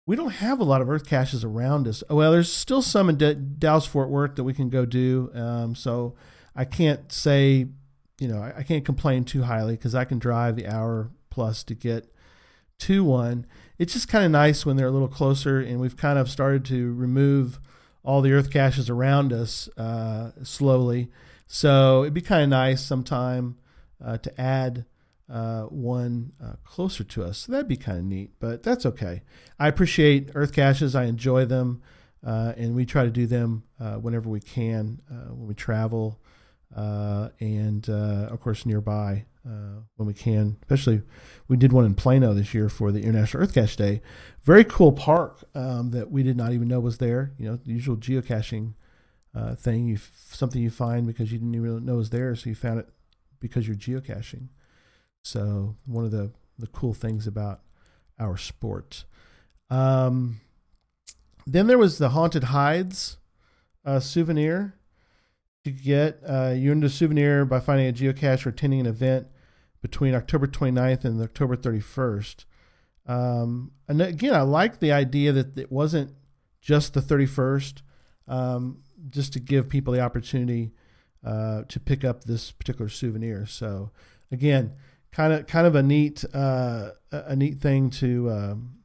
we 0.06 0.16
don't 0.16 0.32
have 0.32 0.60
a 0.60 0.64
lot 0.64 0.82
of 0.82 0.90
earth 0.90 1.08
caches 1.08 1.44
around 1.44 1.88
us. 1.88 2.04
Oh 2.10 2.16
well, 2.16 2.32
there's 2.32 2.52
still 2.52 2.82
some 2.82 3.10
in 3.10 3.18
D- 3.18 3.34
Dallas 3.34 3.86
Fort 3.86 4.10
Worth 4.10 4.36
that 4.36 4.44
we 4.44 4.54
can 4.54 4.70
go 4.70 4.86
do. 4.86 5.32
Um, 5.34 5.75
so 5.75 6.16
I 6.56 6.66
can't 6.66 7.12
say, 7.12 7.68
you 8.20 8.28
know, 8.28 8.42
I, 8.42 8.60
I 8.60 8.64
can't 8.64 8.86
complain 8.86 9.25
too 9.25 9.44
highly 9.44 9.75
because 9.75 9.96
I 9.96 10.06
can 10.06 10.20
drive 10.20 10.56
the 10.56 10.68
hour 10.68 11.12
plus 11.30 11.64
to 11.66 11.75
get 11.75 12.12
to 12.78 13.04
one 13.04 13.46
it's 13.78 13.94
just 13.94 14.08
kind 14.08 14.24
of 14.24 14.32
nice 14.32 14.66
when 14.66 14.78
they're 14.78 14.88
a 14.88 14.92
little 14.92 15.08
closer 15.08 15.60
and 15.60 15.80
we've 15.80 15.98
kind 15.98 16.18
of 16.18 16.30
started 16.30 16.64
to 16.66 16.94
remove 16.94 17.60
all 18.04 18.22
the 18.22 18.32
earth 18.32 18.52
caches 18.52 18.90
around 18.90 19.34
us 19.34 19.68
uh, 19.78 20.32
slowly. 20.44 21.10
So 21.48 22.04
it'd 22.04 22.14
be 22.14 22.22
kind 22.22 22.44
of 22.44 22.50
nice 22.50 22.84
sometime 22.84 23.58
uh, 24.04 24.18
to 24.18 24.42
add 24.42 24.86
uh, 25.30 25.64
one 25.64 26.34
uh, 26.44 26.54
closer 26.64 27.04
to 27.04 27.24
us. 27.24 27.40
So 27.40 27.52
that'd 27.52 27.68
be 27.68 27.78
kind 27.78 27.98
of 27.98 28.06
neat, 28.06 28.32
but 28.40 28.64
that's 28.64 28.86
okay. 28.86 29.24
I 29.60 29.68
appreciate 29.68 30.30
earth 30.36 30.54
caches. 30.54 30.96
I 30.96 31.06
enjoy 31.06 31.46
them, 31.46 31.82
uh, 32.25 32.54
and 32.58 32.75
we 32.75 32.86
try 32.86 33.04
to 33.04 33.12
do 33.12 33.25
them 33.25 33.64
uh, 33.80 33.96
whenever 33.96 34.30
we 34.30 34.40
can 34.40 35.02
when 35.08 35.48
we 35.48 35.54
travel, 35.56 36.20
and 36.75 37.90
of 37.90 38.40
course 38.40 38.66
nearby 38.66 39.25
uh, 39.46 39.82
when 39.96 40.08
we 40.08 40.14
can. 40.14 40.58
Especially, 40.62 41.02
we 41.48 41.58
did 41.58 41.72
one 41.72 41.86
in 41.86 41.96
Plano 41.96 42.34
this 42.34 42.54
year 42.54 42.70
for 42.70 42.92
the 42.92 43.02
International 43.04 43.44
Earth 43.44 43.54
Cache 43.54 43.75
Day. 43.75 44.02
Very 44.44 44.64
cool 44.64 44.92
park 44.92 45.44
um, 45.54 45.92
that 45.92 46.12
we 46.12 46.24
did 46.24 46.38
not 46.38 46.52
even 46.52 46.68
know 46.68 46.80
was 46.80 46.98
there. 46.98 47.34
You 47.38 47.50
know, 47.50 47.56
the 47.58 47.72
usual 47.72 47.96
geocaching 47.96 48.74
uh, 49.36 49.56
thing. 49.56 49.88
You 49.88 49.98
something 49.98 50.62
you 50.62 50.70
find 50.70 51.06
because 51.06 51.32
you 51.32 51.38
didn't 51.38 51.56
even 51.56 51.86
know 51.86 51.98
was 51.98 52.10
there, 52.10 52.36
so 52.36 52.50
you 52.50 52.56
found 52.56 52.80
it 52.80 52.90
because 53.39 53.68
you're 53.68 53.75
geocaching. 53.77 54.50
So 55.22 55.75
one 55.86 56.06
of 56.06 56.12
the 56.12 56.32
the 56.58 56.68
cool 56.68 56.94
things 56.94 57.27
about 57.27 57.62
our 58.20 58.38
sport. 58.38 59.06
Um, 59.70 60.39
then 61.46 61.68
there 61.68 61.77
was 61.77 61.98
the 61.98 62.10
haunted 62.10 62.46
hides 62.46 63.18
uh, 63.84 64.00
souvenir. 64.00 64.75
You 65.63 65.72
get 65.72 66.20
uh, 66.27 66.54
you 66.56 66.72
earned 66.72 66.84
a 66.84 66.89
souvenir 66.89 67.46
by 67.46 67.60
finding 67.60 67.88
a 67.88 67.94
geocache 67.94 68.46
or 68.46 68.50
attending 68.50 68.82
an 68.82 68.86
event 68.86 69.27
between 69.82 70.15
October 70.15 70.48
29th 70.48 71.06
and 71.06 71.22
October 71.22 71.56
31st. 71.56 72.46
Um, 73.08 73.72
and 73.88 74.01
again, 74.01 74.34
I 74.34 74.42
like 74.42 74.80
the 74.80 74.92
idea 74.92 75.32
that 75.32 75.58
it 75.58 75.72
wasn't 75.72 76.12
just 76.62 76.94
the 76.94 77.01
31st, 77.01 77.82
um, 78.27 78.80
just 79.10 79.34
to 79.34 79.39
give 79.39 79.70
people 79.70 79.94
the 79.94 80.00
opportunity 80.00 80.72
uh, 81.25 81.63
to 81.67 81.79
pick 81.79 82.03
up 82.03 82.24
this 82.24 82.51
particular 82.51 82.89
souvenir. 82.89 83.46
So, 83.46 83.91
again, 84.32 84.74
kind 85.12 85.34
of 85.34 85.48
kind 85.48 85.65
of 85.65 85.75
a 85.75 85.84
neat 85.84 86.24
uh, 86.34 86.91
a 87.12 87.36
neat 87.36 87.58
thing 87.58 87.89
to 87.91 88.29
um, 88.32 88.75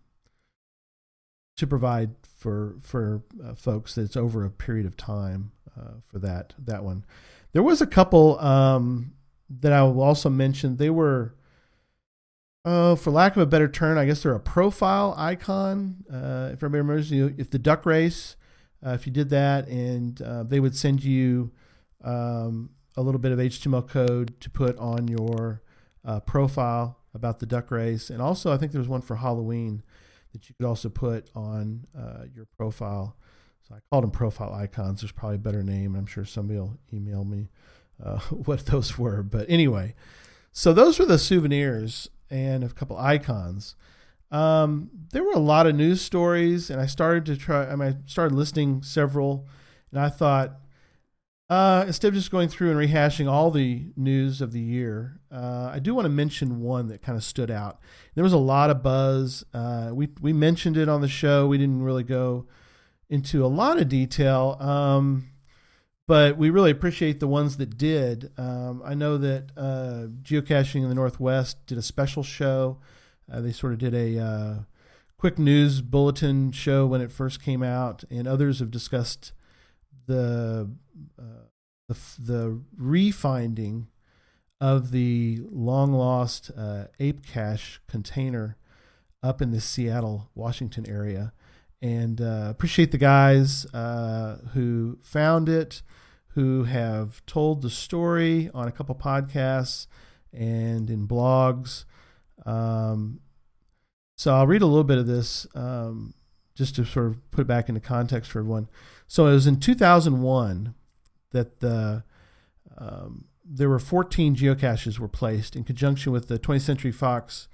to 1.56 1.66
provide 1.66 2.11
for 2.23 2.76
for 2.80 3.23
uh, 3.44 3.54
folks 3.54 3.94
that's 3.94 4.16
over 4.16 4.44
a 4.44 4.50
period 4.50 4.87
of 4.87 4.97
time 4.97 5.52
uh, 5.78 6.00
for 6.06 6.18
that 6.18 6.54
that 6.59 6.82
one. 6.82 7.04
There 7.52 7.62
was 7.62 7.82
a 7.82 7.87
couple 7.87 8.38
um, 8.38 9.12
that 9.50 9.73
I 9.73 9.82
will 9.82 10.00
also 10.00 10.30
mention, 10.30 10.76
they 10.76 10.90
were, 10.90 11.35
uh, 12.64 12.94
for 12.94 13.11
lack 13.11 13.35
of 13.35 13.42
a 13.42 13.47
better 13.47 13.68
term, 13.68 13.99
I 13.99 14.06
guess 14.06 14.23
they're 14.23 14.35
a 14.35 14.40
profile 14.40 15.14
icon. 15.16 16.04
Uh, 16.09 16.50
if 16.52 16.59
everybody 16.59 16.78
remembers, 16.78 17.11
you 17.11 17.26
know, 17.26 17.35
if 17.37 17.50
the 17.50 17.59
duck 17.59 17.85
race, 17.85 18.37
uh, 18.87 18.90
if 18.90 19.06
you 19.06 19.12
did 19.12 19.30
that, 19.30 19.66
and 19.66 20.23
uh, 20.23 20.44
they 20.44 20.61
would 20.61 20.76
send 20.76 21.02
you 21.02 21.50
um, 22.04 22.71
a 22.97 23.02
little 23.02 23.21
bit 23.21 23.33
of 23.33 23.38
HTML 23.38 23.88
code 23.88 24.40
to 24.40 24.50
put 24.50 24.76
on 24.78 25.09
your 25.09 25.62
uh, 26.04 26.21
profile 26.21 26.99
about 27.14 27.38
the 27.38 27.47
duck 27.47 27.71
race, 27.71 28.11
and 28.11 28.23
also 28.23 28.52
I 28.52 28.57
think 28.57 28.73
there 28.73 28.80
was 28.80 28.88
one 28.88 29.02
for 29.02 29.16
Halloween 29.16 29.83
that 30.33 30.49
you 30.49 30.54
could 30.54 30.66
also 30.66 30.88
put 30.88 31.28
on 31.35 31.87
uh, 31.97 32.25
your 32.35 32.47
profile. 32.57 33.16
So 33.69 33.75
I 33.75 33.78
called 33.90 34.04
them 34.04 34.11
profile 34.11 34.52
icons. 34.54 35.00
There's 35.00 35.12
probably 35.12 35.37
a 35.37 35.40
better 35.40 35.62
name. 35.62 35.97
I'm 35.97 36.07
sure 36.07 36.25
somebody 36.25 36.59
will 36.59 36.78
email 36.92 37.25
me 37.25 37.49
uh, 38.02 38.19
what 38.30 38.66
those 38.66 38.99
were. 38.99 39.23
But 39.23 39.49
anyway, 39.49 39.95
so 40.52 40.73
those 40.73 40.99
were 40.99 41.07
the 41.07 41.19
souvenirs 41.19 42.09
and 42.30 42.64
a 42.64 42.69
couple 42.69 42.97
icons. 42.97 43.75
Um, 44.30 44.90
there 45.12 45.25
were 45.25 45.33
a 45.33 45.40
lot 45.40 45.66
of 45.66 45.75
news 45.75 46.00
stories, 46.00 46.71
and 46.71 46.80
I 46.80 46.87
started 46.87 47.26
to 47.26 47.37
try. 47.37 47.66
I, 47.66 47.75
mean, 47.75 47.88
I 47.88 48.09
started 48.09 48.35
listing 48.35 48.83
several, 48.83 49.49
and 49.90 50.00
I 50.00 50.09
thought 50.09 50.61
uh, 51.50 51.83
instead 51.85 52.09
of 52.09 52.14
just 52.14 52.30
going 52.30 52.49
through 52.49 52.71
and 52.71 52.78
rehashing 52.78 53.28
all 53.28 53.50
the 53.50 53.87
news 53.97 54.40
of 54.40 54.52
the 54.52 54.61
year, 54.61 55.19
uh, 55.33 55.69
I 55.75 55.80
do 55.80 55.95
want 55.97 56.04
to 56.04 56.11
mention 56.11 56.61
one 56.61 56.87
that 56.87 57.02
kind 57.02 57.19
of 57.19 57.25
stood 57.25 57.50
out. 57.50 57.80
There 58.14 58.23
was 58.23 58.33
a 58.33 58.38
lot 58.38 58.71
of 58.71 58.85
buzz. 58.85 59.45
Uh, 59.52 59.90
we 59.92 60.09
we 60.21 60.33
mentioned 60.33 60.76
it 60.76 60.88
on 60.88 61.00
the 61.00 61.09
show. 61.09 61.49
We 61.49 61.59
didn't 61.59 61.83
really 61.83 62.04
go 62.04 62.47
into 63.09 63.45
a 63.45 63.49
lot 63.49 63.78
of 63.78 63.88
detail. 63.88 64.57
Um, 64.61 65.30
but 66.07 66.37
we 66.37 66.50
really 66.50 66.71
appreciate 66.71 67.19
the 67.19 67.28
ones 67.28 67.57
that 67.57 67.76
did. 67.76 68.30
Um, 68.38 68.80
I 68.85 68.95
know 68.95 69.19
that 69.19 69.50
uh, 69.57 70.07
Geocaching 70.23 70.83
in 70.83 70.88
the 70.88 70.95
Northwest 70.95 71.66
did 71.66 71.78
a 71.78 71.83
special 71.83 72.23
show. 72.23 72.78
Uh, 73.30 73.40
they 73.40 73.52
sort 73.52 73.73
of 73.73 73.80
did 73.80 73.95
a 73.95 74.19
uh, 74.19 74.54
quick 75.19 75.37
news 75.37 75.80
bulletin 75.83 76.52
show 76.52 76.87
when 76.87 77.00
it 77.00 77.11
first 77.11 77.42
came 77.42 77.62
out, 77.64 78.04
and 78.09 78.28
others 78.28 78.61
have 78.61 78.71
discussed 78.71 79.33
the 80.07 80.71
the, 81.88 81.97
the 82.19 82.61
refinding 82.80 83.87
of 84.61 84.90
the 84.90 85.40
long 85.50 85.92
lost 85.92 86.50
uh, 86.57 86.85
ape 86.99 87.25
cache 87.26 87.80
container 87.88 88.57
up 89.23 89.40
in 89.40 89.50
the 89.50 89.61
Seattle, 89.61 90.30
Washington 90.35 90.88
area. 90.88 91.33
And 91.83 92.21
uh, 92.21 92.49
appreciate 92.50 92.92
the 92.92 92.99
guys 92.99 93.66
who 94.52 94.99
found 95.02 95.49
it 95.49 95.83
who 96.35 96.64
have 96.64 97.25
told 97.26 97.62
the 97.62 97.71
story 97.71 98.50
on 98.54 98.69
a 98.69 98.73
couple 98.73 98.95
podcasts 98.95 99.87
and 100.33 100.88
in 100.88 101.09
blogs. 101.09 101.85
Um, 102.47 103.21
so 104.16 104.35
I'll 104.35 104.47
read 104.47 104.62
a 104.62 104.66
little 104.66 104.85
bit 104.85 104.99
of 104.99 105.07
this 105.07 105.47
um, 105.54 106.14
just 106.54 106.76
to 106.76 106.85
sort 106.85 107.07
of 107.07 107.30
put 107.30 107.42
it 107.42 107.47
back 107.47 107.69
into 107.69 107.80
context 107.80 108.30
for 108.30 108.40
everyone. 108.40 108.69
So 109.09 109.26
it 109.26 109.33
was 109.33 109.47
in 109.47 109.59
2001 109.59 110.75
that 111.30 111.60
the 111.60 112.04
um, 112.76 113.26
there 113.44 113.68
were 113.68 113.78
14 113.78 114.37
geocaches 114.37 114.99
were 114.99 115.08
placed 115.08 115.56
in 115.56 115.64
conjunction 115.64 116.12
with 116.12 116.28
the 116.28 116.38
20th 116.38 116.60
Century 116.62 116.92
Fox 116.92 117.49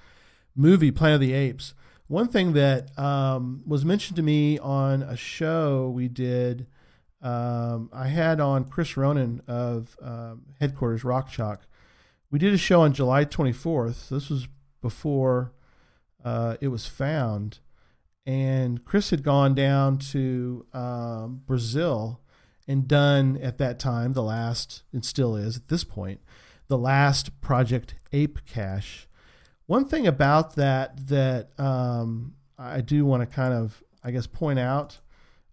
movie 0.55 0.91
Planet 0.91 1.17
of 1.17 1.21
the 1.21 1.33
Apes. 1.33 1.75
One 2.07 2.29
thing 2.29 2.53
that 2.53 2.97
um, 2.99 3.63
was 3.67 3.85
mentioned 3.85 4.17
to 4.17 4.23
me 4.23 4.59
on 4.59 5.03
a 5.03 5.17
show 5.17 5.89
we 5.89 6.09
did 6.09 6.67
um, 7.23 7.91
I 7.93 8.09
had 8.09 8.41
on 8.41 8.65
Chris 8.65 8.97
Ronan 8.97 9.43
of 9.49 9.97
um, 10.01 10.43
headquarters 10.61 11.03
Rock 11.03 11.29
Chalk. 11.29 11.67
We 12.31 12.39
did 12.39 12.53
a 12.53 12.59
show 12.59 12.83
on 12.83 12.93
July 12.93 13.25
24th. 13.25 14.09
This 14.11 14.29
was 14.29 14.47
before 14.83 15.53
uh, 16.25 16.57
it 16.61 16.69
was 16.69 16.87
found, 16.87 17.59
and 18.27 18.85
Chris 18.85 19.11
had 19.11 19.23
gone 19.23 19.55
down 19.55 19.99
to 19.99 20.67
um, 20.73 21.43
Brazil 21.47 22.21
and 22.69 22.89
done 22.89 23.39
at 23.43 23.59
that 23.59 23.79
time 23.79 24.13
the 24.13 24.23
last, 24.23 24.83
and 24.93 25.05
still 25.05 25.37
is 25.37 25.57
at 25.57 25.69
this 25.69 25.85
point, 25.85 26.21
the 26.69 26.79
last 26.79 27.41
Project 27.41 27.95
Ape 28.13 28.45
cache. 28.45 29.09
One 29.67 29.85
thing 29.85 30.07
about 30.07 30.57
that 30.57 31.09
that 31.09 31.59
um, 31.59 32.35
I 32.59 32.81
do 32.81 33.05
want 33.05 33.23
to 33.23 33.27
kind 33.27 33.55
of, 33.55 33.83
I 34.03 34.11
guess, 34.11 34.27
point 34.27 34.59
out. 34.59 34.99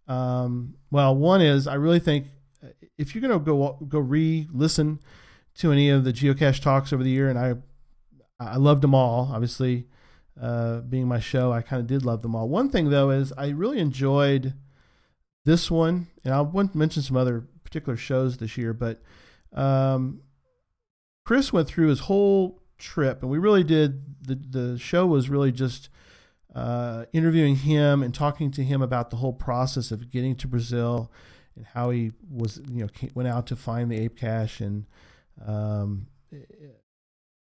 Um, 0.08 0.76
well, 0.92 1.16
one 1.16 1.42
is 1.42 1.68
I 1.68 1.76
really 1.76 2.00
think 2.00 2.28
if 2.98 3.14
you're 3.14 3.22
going 3.22 3.38
to 3.38 3.44
go 3.44 3.78
go 3.88 4.00
re-listen 4.00 5.00
to 5.56 5.72
any 5.72 5.90
of 5.90 6.04
the 6.04 6.14
geocache 6.14 6.62
talks 6.62 6.92
over 6.94 7.04
the 7.04 7.10
year, 7.10 7.30
and 7.30 7.40
I 7.40 7.56
I 8.40 8.58
loved 8.58 8.82
them 8.82 8.96
all. 8.96 9.32
Obviously, 9.34 9.88
uh, 10.40 10.82
being 10.82 11.08
my 11.08 11.20
show, 11.20 11.52
I 11.52 11.62
kind 11.62 11.80
of 11.80 11.88
did 11.88 12.06
love 12.06 12.22
them 12.22 12.36
all. 12.36 12.50
One 12.50 12.70
thing 12.70 12.90
though 12.90 13.10
is 13.12 13.34
I 13.38 13.50
really 13.50 13.80
enjoyed 13.80 14.54
this 15.46 15.70
one, 15.70 16.08
and 16.24 16.34
I 16.34 16.42
won't 16.42 16.76
mention 16.76 17.02
some 17.02 17.18
other 17.18 17.48
particular 17.64 17.98
shows 17.98 18.38
this 18.38 18.58
year, 18.58 18.74
but 18.74 19.02
um, 19.54 20.22
Chris 21.26 21.52
went 21.52 21.68
through 21.68 21.88
his 21.88 22.02
whole 22.02 22.62
trip, 22.78 23.22
and 23.22 23.32
we 23.32 23.38
really 23.38 23.64
did. 23.64 24.26
the 24.26 24.36
The 24.36 24.78
show 24.78 25.06
was 25.06 25.30
really 25.30 25.52
just 25.52 25.90
uh, 26.56 27.06
interviewing 27.14 27.58
him 27.58 28.04
and 28.04 28.14
talking 28.14 28.52
to 28.52 28.64
him 28.64 28.82
about 28.82 29.10
the 29.10 29.18
whole 29.18 29.34
process 29.34 29.92
of 29.92 30.10
getting 30.12 30.36
to 30.36 30.48
Brazil 30.48 31.12
and 31.56 31.66
how 31.66 31.90
he 31.90 32.12
was, 32.30 32.62
you 32.70 32.84
know, 32.84 33.10
went 33.14 33.28
out 33.28 33.48
to 33.48 33.56
find 33.56 33.92
the 33.92 33.98
ape 33.98 34.18
cache 34.18 34.60
and 34.60 34.86
um, 35.46 36.08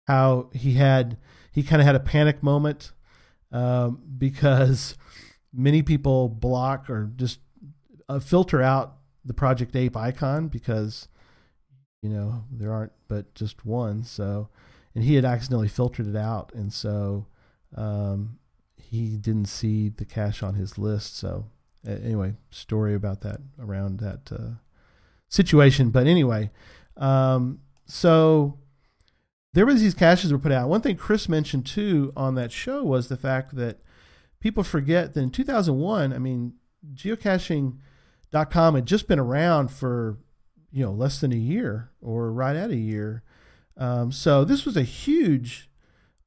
how 0.07 0.49
he 0.53 0.73
had 0.73 1.17
he 1.51 1.63
kind 1.63 1.81
of 1.81 1.85
had 1.85 1.95
a 1.95 1.99
panic 1.99 2.41
moment 2.41 2.91
um, 3.51 4.01
because 4.17 4.95
many 5.53 5.81
people 5.81 6.29
block 6.29 6.89
or 6.89 7.11
just 7.15 7.39
uh, 8.11 8.19
filter 8.19 8.61
out 8.61 8.97
the 9.23 9.33
Project 9.33 9.75
Ape 9.75 9.95
icon 9.95 10.47
because 10.47 11.07
you 12.01 12.09
know 12.09 12.43
there 12.51 12.71
aren't 12.71 12.91
but 13.07 13.33
just 13.35 13.65
one. 13.65 14.03
So, 14.03 14.49
and 14.93 15.03
he 15.03 15.15
had 15.15 15.25
accidentally 15.25 15.67
filtered 15.67 16.07
it 16.07 16.15
out, 16.15 16.51
and 16.53 16.73
so 16.73 17.27
um, 17.75 18.39
he 18.75 19.17
didn't 19.17 19.47
see 19.47 19.89
the 19.89 20.05
cache 20.05 20.43
on 20.43 20.55
his 20.55 20.77
list. 20.77 21.17
So, 21.17 21.45
anyway, 21.87 22.35
story 22.49 22.93
about 22.95 23.21
that 23.21 23.39
around 23.59 23.99
that 23.99 24.31
uh, 24.31 24.55
situation. 25.29 25.89
But 25.89 26.07
anyway, 26.07 26.51
um, 26.97 27.59
so 27.85 28.57
there 29.53 29.65
was 29.65 29.81
these 29.81 29.93
caches 29.93 30.31
were 30.31 30.39
put 30.39 30.51
out. 30.51 30.69
One 30.69 30.81
thing 30.81 30.97
Chris 30.97 31.29
mentioned 31.29 31.65
too 31.65 32.11
on 32.15 32.35
that 32.35 32.51
show 32.51 32.83
was 32.83 33.07
the 33.07 33.17
fact 33.17 33.55
that 33.55 33.79
people 34.39 34.63
forget 34.63 35.13
that 35.13 35.21
in 35.21 35.29
2001, 35.29 36.11
I 36.11 36.17
mean, 36.17 36.53
geocaching.com 38.31 38.75
had 38.75 38.85
just 38.85 39.07
been 39.07 39.19
around 39.19 39.69
for 39.69 40.17
you 40.71 40.83
know 40.83 40.91
less 40.91 41.19
than 41.19 41.31
a 41.31 41.37
year 41.37 41.91
or 42.01 42.31
right 42.31 42.55
at 42.55 42.69
a 42.69 42.77
year. 42.77 43.23
Um, 43.77 44.11
so 44.11 44.43
this 44.43 44.65
was 44.65 44.77
a 44.77 44.83
huge 44.83 45.69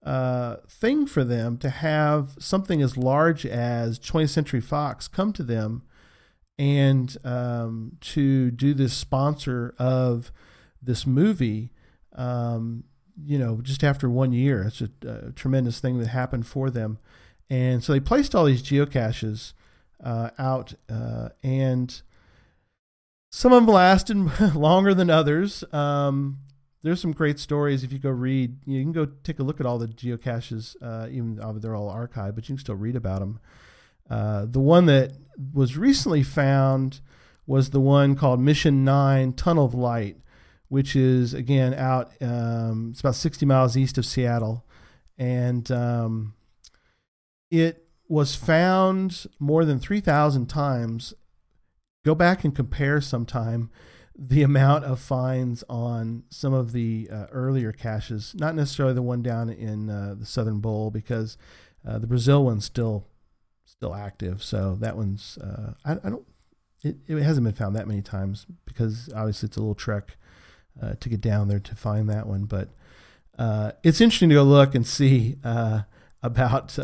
uh, 0.02 0.56
thing 0.68 1.06
for 1.06 1.24
them 1.24 1.56
to 1.58 1.70
have 1.70 2.30
something 2.38 2.82
as 2.82 2.96
large 2.96 3.46
as 3.46 3.98
20th 3.98 4.30
Century 4.30 4.60
Fox 4.60 5.08
come 5.08 5.32
to 5.32 5.42
them 5.42 5.82
and 6.58 7.16
um, 7.24 7.96
to 8.00 8.50
do 8.50 8.74
this 8.74 8.92
sponsor 8.92 9.74
of 9.78 10.30
this 10.82 11.06
movie. 11.06 11.70
Um, 12.14 12.84
you 13.24 13.38
know, 13.38 13.60
just 13.62 13.84
after 13.84 14.10
one 14.10 14.32
year, 14.32 14.64
it's 14.64 14.80
a, 14.80 14.90
a, 15.06 15.32
tremendous 15.32 15.78
thing 15.80 15.98
that 15.98 16.08
happened 16.08 16.46
for 16.46 16.68
them, 16.68 16.98
and 17.48 17.82
so 17.82 17.92
they 17.92 18.00
placed 18.00 18.34
all 18.34 18.44
these 18.44 18.62
geocaches 18.62 19.52
uh, 20.02 20.30
out, 20.38 20.74
uh, 20.88 21.30
and 21.42 22.02
some 23.30 23.52
of 23.52 23.64
them 23.64 23.74
lasted 23.74 24.16
longer 24.54 24.94
than 24.94 25.10
others. 25.10 25.64
Um, 25.72 26.38
there's 26.82 27.00
some 27.00 27.12
great 27.12 27.38
stories 27.38 27.82
if 27.82 27.92
you 27.92 27.98
go 27.98 28.10
read. 28.10 28.58
You 28.66 28.82
can 28.82 28.92
go 28.92 29.06
take 29.06 29.38
a 29.38 29.42
look 29.42 29.58
at 29.58 29.66
all 29.66 29.78
the 29.78 29.88
geocaches, 29.88 30.76
uh, 30.82 31.08
even 31.10 31.36
though 31.36 31.54
they're 31.54 31.74
all 31.74 31.90
archived, 31.90 32.34
but 32.34 32.48
you 32.48 32.54
can 32.54 32.58
still 32.58 32.74
read 32.74 32.94
about 32.94 33.20
them. 33.20 33.40
Uh, 34.08 34.44
the 34.46 34.60
one 34.60 34.84
that 34.86 35.12
was 35.52 35.76
recently 35.76 36.22
found 36.22 37.00
was 37.46 37.70
the 37.70 37.80
one 37.80 38.14
called 38.14 38.40
Mission 38.40 38.84
Nine 38.84 39.32
Tunnel 39.32 39.64
of 39.64 39.74
Light, 39.74 40.18
which 40.68 40.94
is 40.94 41.34
again 41.34 41.74
out. 41.74 42.12
Um, 42.20 42.90
it's 42.90 43.00
about 43.00 43.14
60 43.14 43.46
miles 43.46 43.76
east 43.76 43.96
of 43.98 44.04
Seattle, 44.04 44.64
and 45.16 45.70
um, 45.70 46.34
it 47.50 47.83
was 48.08 48.34
found 48.34 49.26
more 49.38 49.64
than 49.64 49.78
3,000 49.78 50.46
times. 50.46 51.14
Go 52.04 52.14
back 52.14 52.44
and 52.44 52.54
compare 52.54 53.00
sometime 53.00 53.70
the 54.16 54.42
amount 54.42 54.84
of 54.84 55.00
finds 55.00 55.64
on 55.68 56.22
some 56.30 56.52
of 56.52 56.72
the 56.72 57.08
uh, 57.10 57.26
earlier 57.32 57.72
caches, 57.72 58.34
not 58.36 58.54
necessarily 58.54 58.94
the 58.94 59.02
one 59.02 59.22
down 59.22 59.50
in 59.50 59.90
uh, 59.90 60.14
the 60.16 60.26
Southern 60.26 60.60
Bowl, 60.60 60.90
because 60.90 61.36
uh, 61.86 61.98
the 61.98 62.06
Brazil 62.06 62.44
one's 62.44 62.64
still 62.64 63.08
still 63.64 63.94
active. 63.94 64.42
So 64.42 64.76
that 64.80 64.96
one's 64.96 65.36
uh, 65.38 65.74
I, 65.84 65.92
I, 65.92 66.10
don't 66.10 66.26
it, 66.82 66.96
it 67.08 67.22
hasn't 67.22 67.44
been 67.44 67.54
found 67.54 67.74
that 67.74 67.88
many 67.88 68.02
times 68.02 68.46
because 68.66 69.10
obviously 69.14 69.48
it's 69.48 69.56
a 69.56 69.60
little 69.60 69.74
trek 69.74 70.16
uh, 70.80 70.94
to 71.00 71.08
get 71.08 71.20
down 71.20 71.48
there 71.48 71.60
to 71.60 71.74
find 71.74 72.08
that 72.08 72.26
one. 72.26 72.44
But 72.44 72.68
uh, 73.36 73.72
it's 73.82 74.00
interesting 74.00 74.28
to 74.28 74.36
go 74.36 74.44
look 74.44 74.74
and 74.74 74.86
see 74.86 75.36
about 76.24 76.78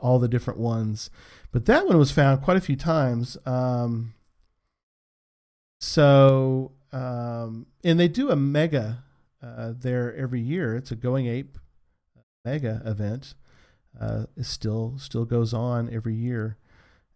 all 0.00 0.18
the 0.18 0.28
different 0.28 0.58
ones. 0.58 1.10
But 1.52 1.66
that 1.66 1.86
one 1.86 1.98
was 1.98 2.10
found 2.10 2.42
quite 2.42 2.56
a 2.56 2.60
few 2.60 2.76
times. 2.76 3.38
Um, 3.46 4.14
so 5.80 6.72
um, 6.92 7.66
and 7.84 8.00
they 8.00 8.08
do 8.08 8.30
a 8.30 8.36
mega 8.36 9.04
uh, 9.42 9.74
there 9.78 10.14
every 10.16 10.40
year. 10.40 10.74
It's 10.74 10.90
a 10.90 10.96
Going 10.96 11.26
Ape 11.26 11.58
mega 12.44 12.80
event. 12.84 13.34
Uh, 14.00 14.24
it 14.36 14.44
still 14.44 14.94
still 14.98 15.24
goes 15.24 15.52
on 15.52 15.92
every 15.92 16.14
year, 16.14 16.58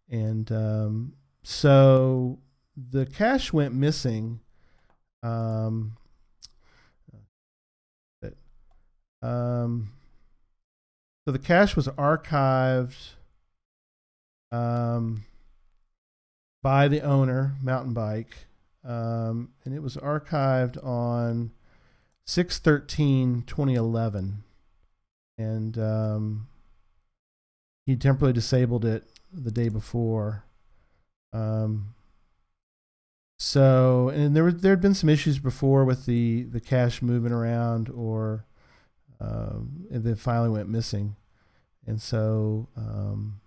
and 0.09 0.51
um, 0.51 1.13
so 1.43 2.39
the 2.77 3.07
cache 3.07 3.53
went 3.53 3.75
missing. 3.75 4.41
Um, 5.23 5.97
um, 9.23 9.91
so 11.25 11.33
the 11.33 11.39
cache 11.39 11.77
was 11.77 11.89
archived 11.89 13.11
um, 14.53 15.25
by 16.63 16.89
the 16.89 17.03
owner, 17.03 17.57
Mountain 17.63 17.95
Bike, 17.95 18.47
um, 18.85 19.51
and 19.65 19.75
it 19.75 19.83
was 19.83 19.97
archived 19.97 20.83
on 20.85 21.53
613 22.27 23.45
2011 23.47 24.45
and 25.41 25.79
um, 25.79 26.49
he 27.87 27.97
temporarily 27.97 28.35
disabled 28.35 28.85
it 28.85 29.05
the 29.33 29.51
day 29.51 29.69
before. 29.69 30.45
Um, 31.33 31.95
so 33.39 34.11
and 34.11 34.37
there 34.37 34.45
were 34.45 34.53
there 34.53 34.73
had 34.73 34.83
been 34.83 34.95
some 34.95 35.09
issues 35.09 35.39
before 35.39 35.85
with 35.85 36.05
the 36.05 36.43
the 36.43 36.61
cache 36.61 37.01
moving 37.01 37.33
around 37.33 37.89
or 37.89 38.45
um, 39.21 39.87
and 39.91 40.05
then 40.05 40.17
finally 40.17 40.51
went 40.51 40.69
missing. 40.69 41.17
And 41.87 42.01
so 42.01 42.69
um, 42.77 43.41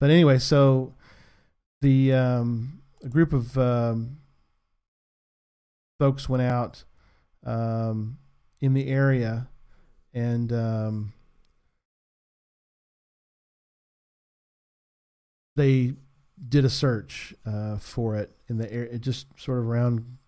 but 0.00 0.10
anyway 0.10 0.38
so 0.38 0.94
the 1.80 2.12
um, 2.12 2.82
a 3.02 3.08
group 3.08 3.32
of 3.32 3.56
um, 3.58 4.18
folks 5.98 6.28
went 6.28 6.42
out 6.42 6.84
um, 7.44 8.18
in 8.60 8.74
the 8.74 8.88
area 8.88 9.48
and 10.14 10.52
they 15.56 15.94
did 16.48 16.64
a 16.64 16.70
search 16.70 17.34
uh, 17.44 17.78
for 17.78 18.14
it 18.16 18.30
in 18.48 18.58
the 18.58 18.72
area, 18.72 18.98
just 18.98 19.26
sort 19.40 19.58
of 19.58 19.66
around 19.66 20.18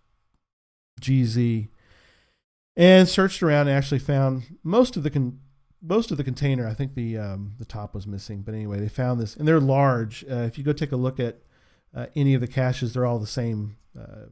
GZ, 1.01 1.69
and 2.79 3.09
searched 3.09 3.43
around 3.43 3.67
and 3.67 3.77
actually 3.77 3.99
found 3.99 4.45
most 4.63 4.97
of 4.97 5.03
the 5.03 5.11
con- 5.11 5.41
most 5.83 6.11
of 6.11 6.17
the 6.17 6.25
container. 6.25 6.67
I 6.67 6.73
think 6.73 6.95
the 6.95 7.19
um, 7.19 7.53
the 7.59 7.65
top 7.65 7.95
was 7.95 8.07
missing, 8.07 8.43
but 8.43 8.55
anyway, 8.55 8.79
they 8.79 8.89
found 8.89 9.21
this, 9.21 9.37
and 9.37 9.47
they're 9.47 9.61
large. 9.61 10.25
Uh, 10.31 10.45
if 10.45 10.57
you 10.57 10.65
go 10.65 10.73
take 10.73 10.93
a 10.93 10.97
look 10.97 11.21
at 11.21 11.41
uh, 11.95 12.07
any 12.15 12.35
of 12.35 12.41
the 12.41 12.47
caches, 12.47 12.95
they're 12.95 13.05
all 13.05 13.19
the 13.19 13.27
same 13.27 13.77
uh, 13.99 14.27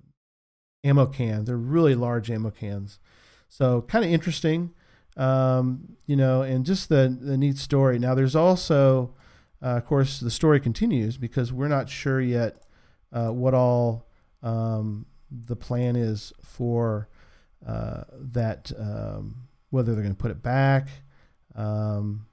ammo 0.84 1.06
cans. 1.06 1.48
They're 1.48 1.56
really 1.56 1.94
large 1.94 2.30
ammo 2.30 2.50
cans. 2.50 3.00
So 3.48 3.82
kind 3.82 4.04
of 4.04 4.10
interesting, 4.10 4.72
um, 5.16 5.96
you 6.06 6.16
know, 6.16 6.42
and 6.42 6.64
just 6.64 6.88
the, 6.88 7.16
the 7.20 7.36
neat 7.36 7.58
story. 7.58 7.98
Now, 7.98 8.14
there's 8.14 8.36
also, 8.36 9.14
uh, 9.62 9.76
of 9.76 9.86
course, 9.86 10.20
the 10.20 10.30
story 10.30 10.60
continues 10.60 11.16
because 11.16 11.52
we're 11.52 11.68
not 11.68 11.88
sure 11.88 12.20
yet 12.20 12.62
uh, 13.12 13.28
what 13.28 13.54
all 13.54 14.08
um, 14.42 15.06
the 15.30 15.56
plan 15.56 15.96
is 15.96 16.32
for 16.42 17.08
uh, 17.66 18.04
that, 18.12 18.72
um, 18.78 19.48
whether 19.70 19.94
they're 19.94 20.02
going 20.02 20.14
to 20.14 20.22
put 20.22 20.30
it 20.30 20.42
back. 20.42 20.88
Um, 21.54 22.26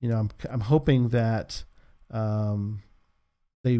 you 0.00 0.08
know, 0.08 0.16
I'm, 0.16 0.30
I'm 0.50 0.60
hoping 0.60 1.08
that 1.08 1.64
um, 2.10 2.82
they 3.62 3.78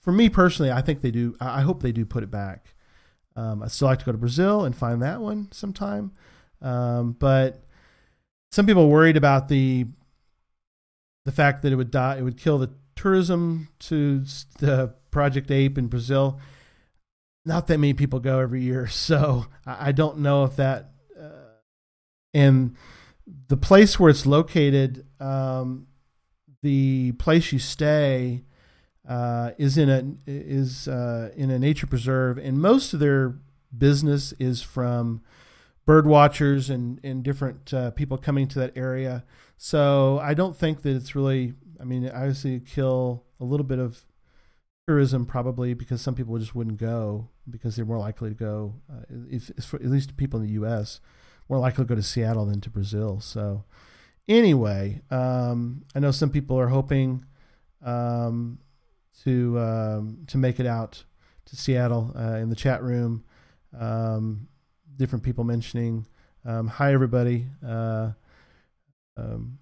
for 0.00 0.12
me 0.12 0.28
personally, 0.28 0.70
I 0.70 0.82
think 0.82 1.00
they 1.00 1.10
do. 1.10 1.36
I 1.40 1.62
hope 1.62 1.82
they 1.82 1.92
do 1.92 2.04
put 2.04 2.22
it 2.22 2.30
back. 2.30 2.74
Um, 3.34 3.62
I 3.62 3.66
still 3.66 3.88
like 3.88 3.98
to 3.98 4.04
go 4.04 4.12
to 4.12 4.18
Brazil 4.18 4.64
and 4.64 4.74
find 4.74 5.02
that 5.02 5.20
one 5.20 5.48
sometime, 5.50 6.12
um, 6.62 7.16
but 7.18 7.64
some 8.52 8.66
people 8.66 8.88
worried 8.88 9.16
about 9.16 9.48
the 9.48 9.86
the 11.24 11.32
fact 11.32 11.62
that 11.62 11.72
it 11.72 11.76
would 11.76 11.90
die, 11.90 12.18
it 12.18 12.22
would 12.22 12.36
kill 12.38 12.56
the 12.56 12.70
tourism 12.94 13.68
to 13.80 14.20
the 14.60 14.94
Project 15.10 15.50
Ape 15.50 15.76
in 15.76 15.88
Brazil. 15.88 16.38
Not 17.46 17.68
that 17.68 17.78
many 17.78 17.94
people 17.94 18.18
go 18.18 18.40
every 18.40 18.60
year, 18.60 18.86
so 18.88 19.46
I, 19.64 19.92
don't 19.92 20.18
know 20.18 20.44
if 20.44 20.56
that. 20.56 20.90
Uh, 21.18 21.54
and 22.34 22.76
the 23.48 23.56
place 23.56 23.98
where 23.98 24.10
it's 24.10 24.26
located, 24.26 25.06
um, 25.20 25.86
the 26.62 27.12
place 27.12 27.52
you 27.52 27.60
stay 27.60 28.42
uh, 29.08 29.52
is 29.58 29.78
in 29.78 29.88
a 29.88 30.04
is 30.26 30.88
uh, 30.88 31.30
in 31.36 31.52
a 31.52 31.58
nature 31.58 31.86
preserve, 31.86 32.36
and 32.36 32.60
most 32.60 32.92
of 32.92 32.98
their 32.98 33.36
business 33.76 34.32
is 34.40 34.60
from 34.60 35.22
bird 35.86 36.06
watchers 36.06 36.68
and 36.68 36.98
and 37.04 37.22
different 37.22 37.72
uh, 37.72 37.92
people 37.92 38.18
coming 38.18 38.48
to 38.48 38.58
that 38.58 38.76
area. 38.76 39.24
So 39.56 40.18
I 40.20 40.34
don't 40.34 40.56
think 40.56 40.82
that 40.82 40.96
it's 40.96 41.14
really. 41.14 41.54
I 41.80 41.84
mean, 41.84 42.08
obviously, 42.08 42.58
kill 42.58 43.24
a 43.38 43.44
little 43.44 43.66
bit 43.66 43.78
of 43.78 44.04
tourism 44.88 45.26
probably 45.26 45.74
because 45.74 46.00
some 46.00 46.14
people 46.14 46.38
just 46.38 46.54
wouldn't 46.54 46.78
go 46.78 47.28
because 47.50 47.76
they're 47.76 47.84
more 47.84 47.98
likely 47.98 48.30
to 48.30 48.34
go. 48.34 48.74
Uh, 48.90 49.02
if, 49.30 49.50
for, 49.64 49.76
at 49.76 49.86
least 49.86 50.16
people 50.16 50.40
in 50.40 50.46
the 50.46 50.52
U.S. 50.52 51.00
more 51.48 51.58
likely 51.58 51.84
to 51.84 51.88
go 51.88 51.94
to 51.94 52.02
Seattle 52.02 52.46
than 52.46 52.60
to 52.60 52.70
Brazil. 52.70 53.20
So 53.20 53.64
anyway, 54.28 55.02
um, 55.10 55.84
I 55.94 56.00
know 56.00 56.10
some 56.10 56.30
people 56.30 56.58
are 56.58 56.68
hoping 56.68 57.24
um, 57.84 58.58
to 59.24 59.58
um, 59.58 60.18
to 60.28 60.38
make 60.38 60.60
it 60.60 60.66
out 60.66 61.04
to 61.46 61.56
Seattle 61.56 62.12
uh, 62.16 62.36
in 62.36 62.50
the 62.50 62.56
chat 62.56 62.82
room. 62.82 63.24
Um, 63.78 64.48
different 64.96 65.24
people 65.24 65.44
mentioning, 65.44 66.06
um, 66.44 66.68
"Hi 66.68 66.92
everybody." 66.92 67.46
Uh, 67.66 68.12
um, 69.16 69.58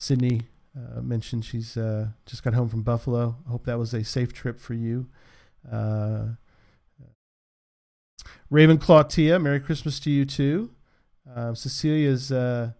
Sydney 0.00 0.42
uh, 0.76 1.00
mentioned 1.00 1.44
she's 1.44 1.76
uh, 1.76 2.08
just 2.26 2.42
got 2.42 2.54
home 2.54 2.68
from 2.68 2.82
Buffalo. 2.82 3.36
I 3.46 3.50
hope 3.50 3.64
that 3.66 3.78
was 3.78 3.94
a 3.94 4.04
safe 4.04 4.32
trip 4.32 4.60
for 4.60 4.74
you. 4.74 5.06
Uh, 5.70 6.26
Ravenclaw 8.52 9.08
Tia, 9.08 9.38
Merry 9.38 9.60
Christmas 9.60 9.98
to 10.00 10.10
you 10.10 10.24
too. 10.24 10.70
Um, 11.34 11.56
Cecilia's 11.56 12.30
uh, 12.30 12.72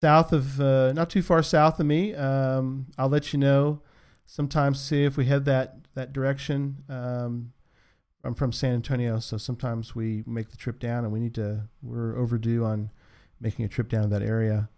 south 0.00 0.32
of, 0.32 0.60
uh, 0.60 0.92
not 0.92 1.10
too 1.10 1.22
far 1.22 1.42
south 1.42 1.80
of 1.80 1.86
me. 1.86 2.14
Um, 2.14 2.86
I'll 2.96 3.08
let 3.08 3.32
you 3.32 3.38
know 3.38 3.82
sometime. 4.26 4.74
See 4.74 5.04
if 5.04 5.16
we 5.16 5.26
head 5.26 5.44
that 5.46 5.76
that 5.94 6.12
direction. 6.12 6.84
Um, 6.88 7.52
I'm 8.24 8.34
from 8.34 8.52
San 8.52 8.74
Antonio, 8.74 9.18
so 9.18 9.36
sometimes 9.36 9.94
we 9.94 10.22
make 10.26 10.50
the 10.50 10.56
trip 10.56 10.78
down, 10.78 11.04
and 11.04 11.12
we 11.12 11.20
need 11.20 11.34
to. 11.34 11.68
We're 11.82 12.16
overdue 12.16 12.64
on 12.64 12.90
making 13.40 13.64
a 13.64 13.68
trip 13.68 13.88
down 13.88 14.02
to 14.02 14.08
that 14.08 14.22
area. 14.22 14.68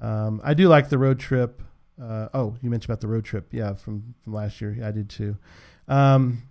Um, 0.00 0.40
I 0.44 0.54
do 0.54 0.68
like 0.68 0.88
the 0.88 0.98
road 0.98 1.18
trip. 1.18 1.62
Uh, 2.00 2.28
oh, 2.32 2.56
you 2.62 2.70
mentioned 2.70 2.90
about 2.90 3.00
the 3.00 3.08
road 3.08 3.24
trip, 3.24 3.48
yeah, 3.52 3.74
from 3.74 4.14
from 4.22 4.32
last 4.34 4.60
year. 4.60 4.78
I 4.84 4.90
did 4.90 5.08
too. 5.08 5.36
Um, 5.86 6.42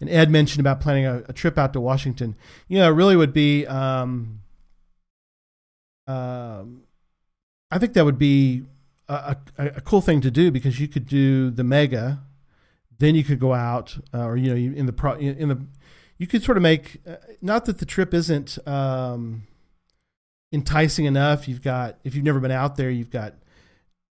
and 0.00 0.10
Ed 0.10 0.30
mentioned 0.30 0.60
about 0.60 0.80
planning 0.80 1.06
a, 1.06 1.22
a 1.28 1.32
trip 1.32 1.56
out 1.58 1.72
to 1.72 1.80
Washington. 1.80 2.36
You 2.68 2.78
know, 2.78 2.90
it 2.90 2.94
really 2.94 3.16
would 3.16 3.32
be. 3.32 3.66
Um, 3.66 4.40
um, 6.06 6.82
I 7.70 7.78
think 7.78 7.94
that 7.94 8.04
would 8.04 8.18
be 8.18 8.64
a, 9.08 9.36
a, 9.58 9.66
a 9.66 9.80
cool 9.80 10.00
thing 10.00 10.20
to 10.20 10.30
do 10.30 10.50
because 10.50 10.78
you 10.78 10.88
could 10.88 11.06
do 11.06 11.50
the 11.50 11.64
mega, 11.64 12.22
then 12.98 13.14
you 13.14 13.24
could 13.24 13.40
go 13.40 13.54
out, 13.54 13.98
uh, 14.14 14.24
or 14.24 14.36
you 14.36 14.50
know, 14.50 14.76
in 14.76 14.86
the 14.86 14.92
pro, 14.92 15.14
in 15.14 15.48
the, 15.48 15.66
you 16.18 16.26
could 16.26 16.42
sort 16.42 16.56
of 16.56 16.62
make. 16.62 17.00
Uh, 17.06 17.16
not 17.40 17.64
that 17.64 17.78
the 17.78 17.86
trip 17.86 18.14
isn't 18.14 18.58
um, 18.66 19.42
enticing 20.52 21.06
enough. 21.06 21.48
You've 21.48 21.62
got 21.62 21.98
if 22.04 22.14
you've 22.14 22.24
never 22.24 22.40
been 22.40 22.50
out 22.50 22.76
there, 22.76 22.90
you've 22.90 23.10
got 23.10 23.34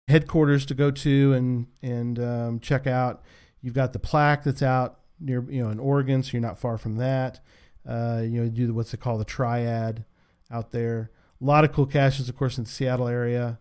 headquarters 0.07 0.65
to 0.65 0.73
go 0.73 0.91
to 0.91 1.33
and 1.33 1.67
and 1.81 2.19
um, 2.19 2.59
check 2.59 2.87
out. 2.87 3.21
You've 3.61 3.75
got 3.75 3.93
the 3.93 3.99
plaque 3.99 4.43
that's 4.43 4.61
out 4.61 4.99
near 5.19 5.43
you 5.49 5.63
know 5.63 5.69
in 5.69 5.79
Oregon, 5.79 6.23
so 6.23 6.31
you're 6.33 6.41
not 6.41 6.59
far 6.59 6.77
from 6.77 6.97
that. 6.97 7.39
Uh, 7.87 8.21
you 8.23 8.41
know, 8.41 8.49
do 8.49 8.73
what's 8.73 8.93
it 8.93 8.99
called 8.99 9.19
the 9.19 9.25
triad 9.25 10.05
out 10.51 10.71
there. 10.71 11.11
A 11.41 11.45
lot 11.45 11.65
of 11.65 11.73
cool 11.73 11.85
caches, 11.85 12.29
of 12.29 12.37
course, 12.37 12.57
in 12.57 12.63
the 12.63 12.69
Seattle 12.69 13.07
area. 13.07 13.59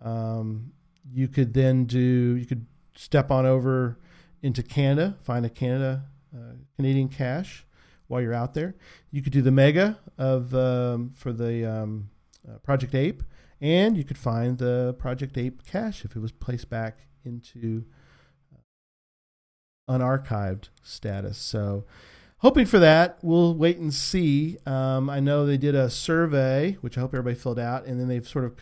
Um, 0.00 0.72
you 1.12 1.28
could 1.28 1.54
then 1.54 1.84
do 1.84 1.98
you 1.98 2.46
could 2.46 2.66
step 2.94 3.30
on 3.30 3.46
over 3.46 3.98
into 4.42 4.62
Canada, 4.62 5.16
find 5.22 5.44
a 5.44 5.50
Canada 5.50 6.04
uh, 6.34 6.52
Canadian 6.76 7.08
cache 7.08 7.64
while 8.06 8.20
you're 8.20 8.34
out 8.34 8.54
there. 8.54 8.74
You 9.10 9.22
could 9.22 9.32
do 9.32 9.42
the 9.42 9.50
mega 9.50 9.98
of 10.16 10.54
um, 10.54 11.12
for 11.14 11.32
the 11.32 11.70
um, 11.70 12.10
uh, 12.48 12.58
Project 12.58 12.94
Ape, 12.94 13.22
and 13.60 13.96
you 13.96 14.04
could 14.04 14.18
find 14.18 14.58
the 14.58 14.94
Project 14.98 15.36
Ape 15.36 15.64
cache 15.66 16.04
if 16.04 16.16
it 16.16 16.20
was 16.20 16.32
placed 16.32 16.70
back 16.70 17.00
into 17.24 17.84
unarchived 19.88 20.68
status. 20.82 21.38
So, 21.38 21.84
hoping 22.38 22.66
for 22.66 22.78
that. 22.78 23.18
We'll 23.22 23.54
wait 23.54 23.78
and 23.78 23.92
see. 23.92 24.58
Um, 24.66 25.08
I 25.10 25.20
know 25.20 25.46
they 25.46 25.56
did 25.56 25.74
a 25.74 25.90
survey, 25.90 26.76
which 26.80 26.96
I 26.96 27.00
hope 27.00 27.10
everybody 27.14 27.36
filled 27.36 27.58
out, 27.58 27.86
and 27.86 27.98
then 28.00 28.08
they've 28.08 28.26
sort 28.26 28.44
of 28.44 28.56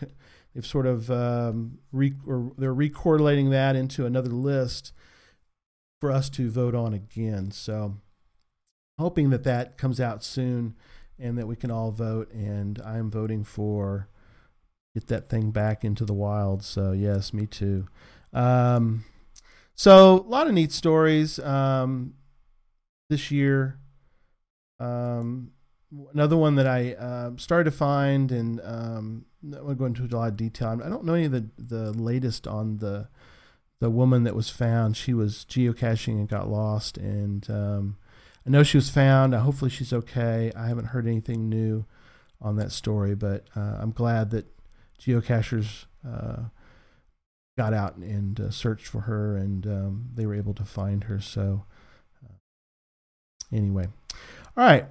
they've 0.53 0.65
sort 0.65 0.85
of 0.85 1.11
um, 1.11 1.79
re, 1.91 2.13
or 2.25 2.51
they're 2.57 2.73
recorrelating 2.73 3.51
that 3.51 3.75
into 3.75 4.05
another 4.05 4.29
list 4.29 4.93
for 5.99 6.11
us 6.11 6.29
to 6.31 6.49
vote 6.49 6.75
on 6.75 6.93
again. 6.93 7.51
So, 7.51 7.97
hoping 8.97 9.29
that 9.29 9.43
that 9.43 9.77
comes 9.77 9.99
out 9.99 10.23
soon 10.23 10.75
and 11.19 11.37
that 11.37 11.47
we 11.47 11.55
can 11.55 11.71
all 11.71 11.91
vote. 11.91 12.31
And 12.31 12.81
I'm 12.81 13.09
voting 13.09 13.43
for 13.43 14.07
get 14.93 15.07
that 15.07 15.29
thing 15.29 15.51
back 15.51 15.83
into 15.83 16.05
the 16.05 16.13
wild. 16.13 16.63
So 16.63 16.91
yes, 16.91 17.33
me 17.33 17.45
too. 17.45 17.87
Um, 18.33 19.05
so 19.77 20.15
a 20.15 20.27
lot 20.27 20.47
of 20.47 20.53
neat 20.53 20.71
stories 20.71 21.37
um, 21.39 22.15
this 23.09 23.31
year. 23.31 23.79
Um, 24.79 25.51
another 26.13 26.35
one 26.35 26.55
that 26.55 26.67
I 26.67 26.93
uh, 26.93 27.31
started 27.37 27.71
to 27.71 27.77
find, 27.77 28.31
and 28.31 28.59
um, 28.61 29.25
I 29.55 29.61
won't 29.61 29.77
go 29.77 29.85
into 29.85 30.03
a 30.03 30.07
lot 30.07 30.29
of 30.29 30.35
detail. 30.35 30.81
I 30.83 30.89
don't 30.89 31.05
know 31.05 31.13
any 31.13 31.25
of 31.25 31.31
the 31.31 31.47
the 31.57 31.93
latest 31.93 32.47
on 32.47 32.77
the 32.77 33.07
the 33.79 33.89
woman 33.91 34.23
that 34.23 34.35
was 34.35 34.49
found. 34.49 34.97
She 34.97 35.13
was 35.13 35.45
geocaching 35.47 36.13
and 36.13 36.27
got 36.27 36.49
lost, 36.49 36.97
and 36.97 37.47
um, 37.49 37.97
I 38.45 38.49
know 38.49 38.63
she 38.63 38.77
was 38.77 38.89
found. 38.89 39.35
Hopefully, 39.35 39.69
she's 39.69 39.93
okay. 39.93 40.51
I 40.55 40.67
haven't 40.67 40.85
heard 40.85 41.07
anything 41.07 41.49
new 41.49 41.85
on 42.41 42.55
that 42.55 42.71
story, 42.71 43.15
but 43.15 43.45
uh, 43.55 43.77
I'm 43.79 43.91
glad 43.91 44.31
that 44.31 44.47
geocachers 44.99 45.85
uh, 46.07 46.45
got 47.57 47.73
out 47.73 47.97
and 47.97 48.39
uh, 48.39 48.49
searched 48.51 48.87
for 48.87 49.01
her, 49.01 49.35
and 49.35 49.65
um, 49.65 50.09
they 50.13 50.25
were 50.25 50.35
able 50.35 50.53
to 50.53 50.63
find 50.63 51.05
her. 51.05 51.19
So, 51.19 51.65
uh, 52.23 52.33
anyway, 53.51 53.87
all 54.55 54.63
right. 54.63 54.85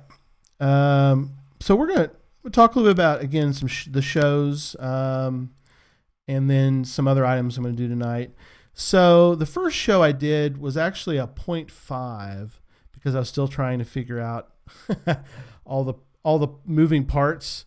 Um, 0.60 1.32
so 1.60 1.76
we're 1.76 1.86
gonna 1.86 2.10
talk 2.50 2.74
a 2.74 2.78
little 2.78 2.92
bit 2.92 3.00
about 3.00 3.22
again 3.22 3.52
some 3.52 3.68
sh- 3.68 3.88
the 3.90 4.02
shows, 4.02 4.76
um, 4.80 5.52
and 6.28 6.50
then 6.50 6.84
some 6.84 7.08
other 7.08 7.24
items 7.24 7.56
I'm 7.56 7.64
to 7.64 7.72
do 7.72 7.88
tonight. 7.88 8.32
So 8.74 9.34
the 9.34 9.46
first 9.46 9.76
show 9.76 10.02
I 10.02 10.12
did 10.12 10.58
was 10.58 10.76
actually 10.76 11.16
a 11.16 11.26
point 11.26 11.70
five 11.70 12.60
because 12.92 13.14
I 13.14 13.20
was 13.20 13.28
still 13.28 13.48
trying 13.48 13.78
to 13.78 13.84
figure 13.84 14.20
out 14.20 14.50
all 15.64 15.84
the 15.84 15.94
all 16.22 16.38
the 16.38 16.48
moving 16.64 17.04
parts. 17.04 17.64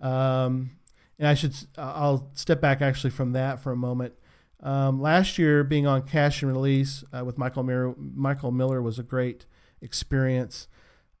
Um, 0.00 0.70
and 1.18 1.28
I 1.28 1.34
should 1.34 1.54
I'll 1.76 2.30
step 2.34 2.60
back 2.60 2.80
actually 2.80 3.10
from 3.10 3.32
that 3.32 3.60
for 3.60 3.72
a 3.72 3.76
moment. 3.76 4.14
Um, 4.60 5.00
last 5.00 5.38
year, 5.38 5.62
being 5.62 5.86
on 5.86 6.02
Cache 6.02 6.42
and 6.42 6.52
Release 6.52 7.04
uh, 7.12 7.24
with 7.24 7.38
Michael 7.38 7.62
Miller, 7.62 7.94
Michael 7.96 8.50
Miller 8.50 8.82
was 8.82 8.98
a 8.98 9.02
great 9.02 9.46
experience, 9.80 10.66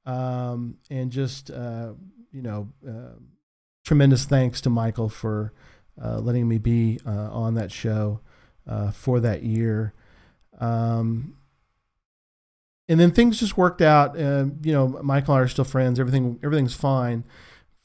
um, 0.06 0.78
and 0.90 1.10
just 1.12 1.50
uh, 1.50 1.92
you 2.32 2.42
know, 2.42 2.68
uh, 2.86 3.14
tremendous 3.84 4.24
thanks 4.24 4.60
to 4.62 4.70
Michael 4.70 5.08
for 5.08 5.52
uh, 6.02 6.18
letting 6.18 6.48
me 6.48 6.58
be 6.58 6.98
uh, 7.06 7.30
on 7.30 7.54
that 7.54 7.70
show 7.70 8.20
uh, 8.66 8.90
for 8.90 9.20
that 9.20 9.42
year. 9.42 9.94
Um, 10.58 11.36
and 12.88 12.98
then 12.98 13.12
things 13.12 13.38
just 13.38 13.56
worked 13.56 13.82
out. 13.82 14.18
You 14.18 14.72
know, 14.72 14.88
Michael 15.02 15.34
and 15.34 15.42
I 15.42 15.44
are 15.44 15.48
still 15.48 15.64
friends. 15.64 16.00
Everything 16.00 16.40
everything's 16.42 16.74
fine. 16.74 17.24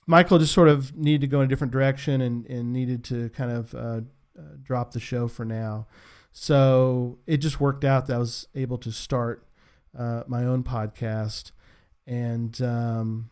Michael 0.07 0.39
just 0.39 0.53
sort 0.53 0.67
of 0.67 0.95
needed 0.97 1.21
to 1.21 1.27
go 1.27 1.39
in 1.39 1.45
a 1.45 1.47
different 1.47 1.71
direction 1.71 2.21
and, 2.21 2.45
and 2.47 2.73
needed 2.73 3.03
to 3.05 3.29
kind 3.29 3.51
of 3.51 4.05
uh, 4.37 4.55
drop 4.61 4.91
the 4.91 4.99
show 4.99 5.27
for 5.27 5.45
now. 5.45 5.87
So 6.31 7.19
it 7.27 7.37
just 7.37 7.59
worked 7.59 7.83
out 7.83 8.07
that 8.07 8.15
I 8.15 8.19
was 8.19 8.47
able 8.55 8.77
to 8.79 8.91
start 8.91 9.45
uh, 9.97 10.23
my 10.27 10.43
own 10.45 10.63
podcast, 10.63 11.51
and 12.07 12.59
um, 12.61 13.29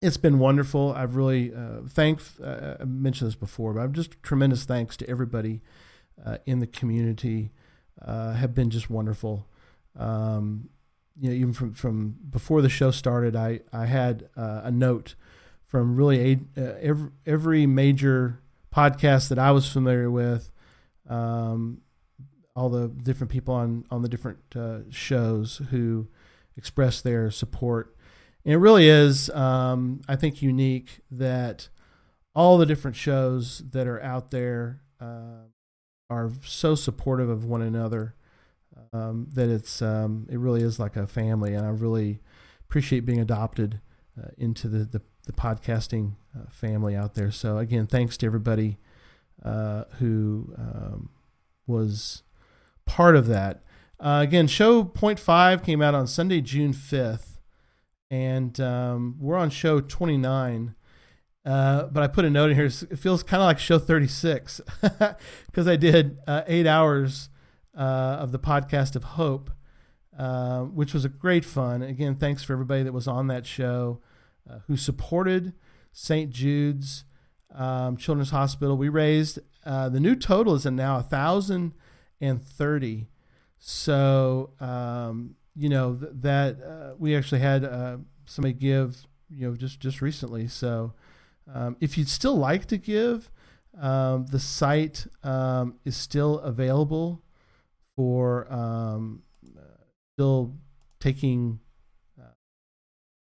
it's 0.00 0.16
been 0.16 0.38
wonderful. 0.38 0.92
I've 0.92 1.16
really 1.16 1.52
uh, 1.54 1.82
thanked. 1.88 2.40
Uh, 2.42 2.76
I 2.80 2.84
mentioned 2.84 3.28
this 3.28 3.36
before, 3.36 3.74
but 3.74 3.80
I'm 3.80 3.92
just 3.92 4.22
tremendous 4.22 4.64
thanks 4.64 4.96
to 4.98 5.08
everybody 5.10 5.60
uh, 6.24 6.38
in 6.46 6.60
the 6.60 6.66
community. 6.66 7.50
Have 8.06 8.54
been 8.54 8.70
just 8.70 8.88
wonderful. 8.90 9.46
um, 9.98 10.70
you 11.20 11.28
know, 11.28 11.34
even 11.34 11.52
from 11.52 11.74
from 11.74 12.16
before 12.30 12.62
the 12.62 12.68
show 12.68 12.90
started, 12.90 13.36
I 13.36 13.60
I 13.72 13.86
had 13.86 14.28
a 14.34 14.70
note 14.70 15.14
from 15.66 15.96
really 15.96 16.40
a, 16.56 16.82
every 16.82 17.10
every 17.26 17.66
major 17.66 18.41
podcast 18.72 19.28
that 19.28 19.38
I 19.38 19.50
was 19.50 19.70
familiar 19.70 20.10
with. 20.10 20.50
Um, 21.08 21.82
all 22.54 22.68
the 22.68 22.88
different 22.88 23.30
people 23.30 23.54
on 23.54 23.84
on 23.90 24.02
the 24.02 24.08
different 24.08 24.38
uh, 24.54 24.80
shows 24.90 25.62
who 25.70 26.08
expressed 26.56 27.04
their 27.04 27.30
support. 27.30 27.96
And 28.44 28.52
it 28.54 28.58
really 28.58 28.88
is, 28.88 29.30
um, 29.30 30.00
I 30.08 30.16
think, 30.16 30.42
unique 30.42 31.00
that 31.10 31.68
all 32.34 32.58
the 32.58 32.66
different 32.66 32.96
shows 32.96 33.62
that 33.70 33.86
are 33.86 34.02
out 34.02 34.30
there 34.30 34.82
uh, 35.00 35.46
are 36.10 36.30
so 36.44 36.74
supportive 36.74 37.28
of 37.28 37.44
one 37.44 37.62
another 37.62 38.16
um, 38.92 39.28
that 39.32 39.48
it's 39.48 39.80
um, 39.80 40.26
it 40.30 40.38
really 40.38 40.62
is 40.62 40.78
like 40.78 40.96
a 40.96 41.06
family, 41.06 41.54
and 41.54 41.66
I 41.66 41.70
really 41.70 42.20
appreciate 42.64 43.06
being 43.06 43.20
adopted 43.20 43.80
uh, 44.20 44.28
into 44.36 44.68
the 44.68 44.84
the, 44.84 45.02
the 45.24 45.32
podcasting 45.32 46.12
uh, 46.36 46.48
family 46.50 46.96
out 46.96 47.14
there. 47.14 47.30
So 47.30 47.58
again, 47.58 47.86
thanks 47.86 48.16
to 48.18 48.26
everybody 48.26 48.78
uh, 49.44 49.84
who 49.98 50.54
um, 50.56 51.10
was 51.66 52.22
part 52.86 53.16
of 53.16 53.26
that. 53.26 53.62
Uh, 54.00 54.20
again, 54.22 54.46
show 54.46 54.84
point 54.84 55.18
five 55.18 55.62
came 55.62 55.80
out 55.80 55.94
on 55.94 56.06
Sunday, 56.06 56.40
June 56.40 56.72
fifth, 56.72 57.40
and 58.10 58.58
um, 58.60 59.16
we're 59.20 59.36
on 59.36 59.50
show 59.50 59.80
twenty 59.80 60.16
nine. 60.16 60.74
Uh, 61.44 61.84
but 61.84 62.02
I 62.02 62.06
put 62.06 62.24
a 62.24 62.30
note 62.30 62.50
in 62.50 62.56
here. 62.56 62.66
It 62.66 62.98
feels 62.98 63.24
kind 63.24 63.42
of 63.42 63.46
like 63.46 63.58
show 63.58 63.76
36 63.76 64.60
because 65.46 65.66
I 65.66 65.74
did 65.74 66.18
uh, 66.24 66.42
eight 66.46 66.68
hours 66.68 67.30
of 67.74 68.30
the 68.30 68.38
podcast 68.38 68.94
of 68.94 69.02
Hope, 69.02 69.50
which 70.72 70.94
was 70.94 71.04
a 71.04 71.08
great 71.08 71.44
fun. 71.44 71.82
Again, 71.82 72.14
thanks 72.14 72.44
for 72.44 72.52
everybody 72.52 72.84
that 72.84 72.92
was 72.92 73.08
on 73.08 73.26
that 73.26 73.44
show 73.44 73.98
who 74.68 74.76
supported 74.76 75.52
St. 75.92 76.30
Jude's 76.30 77.04
um, 77.54 77.96
Children's 77.96 78.30
Hospital. 78.30 78.76
We 78.76 78.88
raised 78.88 79.38
uh, 79.64 79.88
the 79.88 80.00
new 80.00 80.16
total 80.16 80.54
is 80.54 80.64
now 80.66 80.98
a 80.98 81.02
thousand 81.02 81.72
and 82.20 82.42
thirty. 82.42 83.08
So 83.58 84.50
um, 84.60 85.36
you 85.54 85.68
know 85.68 85.94
th- 85.94 86.12
that 86.16 86.96
we 86.98 87.14
actually 87.14 87.40
had 87.40 87.62
somebody 88.26 88.54
give 88.54 89.06
you 89.28 89.48
know 89.48 89.56
just 89.56 89.80
just 89.80 90.00
recently. 90.00 90.48
So. 90.48 90.94
Um, 91.52 91.76
if 91.80 91.98
you'd 91.98 92.08
still 92.08 92.36
like 92.36 92.66
to 92.66 92.78
give, 92.78 93.30
um, 93.80 94.26
the 94.26 94.38
site 94.38 95.06
um, 95.22 95.74
is 95.84 95.96
still 95.96 96.38
available 96.40 97.22
for 97.96 98.52
um, 98.52 99.22
still 100.14 100.54
taking 101.00 101.60
uh, 102.20 102.34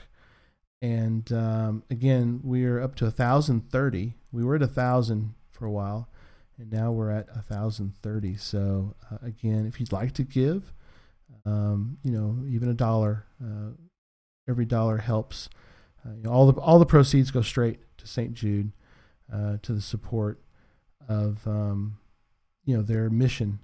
And 0.81 1.31
um, 1.33 1.83
again, 1.91 2.41
we 2.43 2.65
are 2.65 2.81
up 2.81 2.95
to 2.97 3.05
1,030. 3.05 4.15
We 4.33 4.45
were 4.45 4.57
at 4.57 4.63
1,000 4.63 5.35
for 5.51 5.67
a 5.67 5.71
while 5.71 6.09
and 6.59 6.73
now 6.73 6.91
we're 6.91 7.11
at 7.11 7.29
1030 7.29 8.37
so 8.37 8.95
uh, 9.11 9.19
again 9.23 9.67
if 9.67 9.81
you'd 9.81 9.93
like 9.93 10.13
to 10.13 10.23
give 10.23 10.73
um, 11.47 11.99
you 12.03 12.11
know 12.11 12.39
even 12.49 12.69
a 12.69 12.75
dollar 12.75 13.27
uh, 13.43 13.71
every 14.49 14.65
dollar 14.65 14.99
helps 14.99 15.49
uh, 16.05 16.15
you 16.15 16.23
know, 16.23 16.31
all 16.31 16.51
the 16.51 16.61
all 16.61 16.79
the 16.79 16.87
proceeds 16.87 17.31
go 17.31 17.43
straight 17.43 17.81
to 17.99 18.07
St. 18.07 18.35
Jude 18.35 18.73
uh, 19.33 19.59
to 19.63 19.73
the 19.73 19.81
support 19.81 20.41
of 21.09 21.47
um, 21.47 21.99
you 22.69 22.77
know 22.77 22.83
their 22.83 23.09
mission 23.09 23.61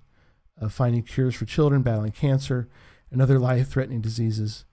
of 0.58 0.72
finding 0.72 1.02
cures 1.02 1.34
for 1.34 1.44
children 1.44 1.82
battling 1.82 2.12
cancer 2.12 2.68
and 3.10 3.20
other 3.20 3.38
life-threatening 3.38 4.00
diseases 4.00 4.64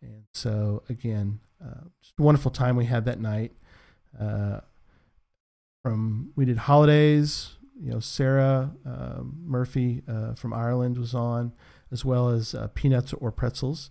and 0.00 0.24
so 0.32 0.82
again 0.88 1.40
uh, 1.62 1.84
just 2.02 2.14
a 2.18 2.22
wonderful 2.22 2.50
time 2.50 2.76
we 2.76 2.86
had 2.86 3.04
that 3.04 3.20
night 3.20 3.52
uh, 4.18 4.60
from 5.82 6.32
we 6.36 6.44
did 6.44 6.58
holidays 6.58 7.56
you 7.80 7.90
know, 7.92 8.00
Sarah 8.00 8.72
um, 8.84 9.38
Murphy 9.42 10.02
uh, 10.06 10.34
from 10.34 10.52
Ireland 10.52 10.98
was 10.98 11.14
on, 11.14 11.52
as 11.90 12.04
well 12.04 12.28
as 12.28 12.54
uh, 12.54 12.68
Peanuts 12.74 13.14
or 13.14 13.32
Pretzels, 13.32 13.90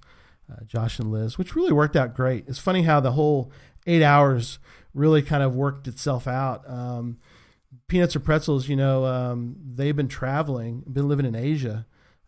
uh, 0.51 0.63
Josh 0.65 0.99
and 0.99 1.11
Liz, 1.11 1.37
which 1.37 1.55
really 1.55 1.73
worked 1.73 1.95
out 1.95 2.15
great. 2.15 2.45
It's 2.47 2.59
funny 2.59 2.83
how 2.83 2.99
the 2.99 3.13
whole 3.13 3.51
eight 3.87 4.03
hours 4.03 4.59
really 4.93 5.23
kind 5.23 5.41
of 5.41 5.55
worked 5.55 5.87
itself 5.87 6.27
out. 6.27 6.69
Um, 6.69 7.17
Peanuts 7.89 8.15
or 8.15 8.19
Pretzels, 8.21 8.69
you 8.69 8.75
know, 8.75 9.03
um, 9.05 9.57
they've 9.75 9.95
been 9.95 10.07
traveling, 10.07 10.83
been 10.87 11.09
living 11.09 11.25
in 11.25 11.35
Asia, 11.35 11.85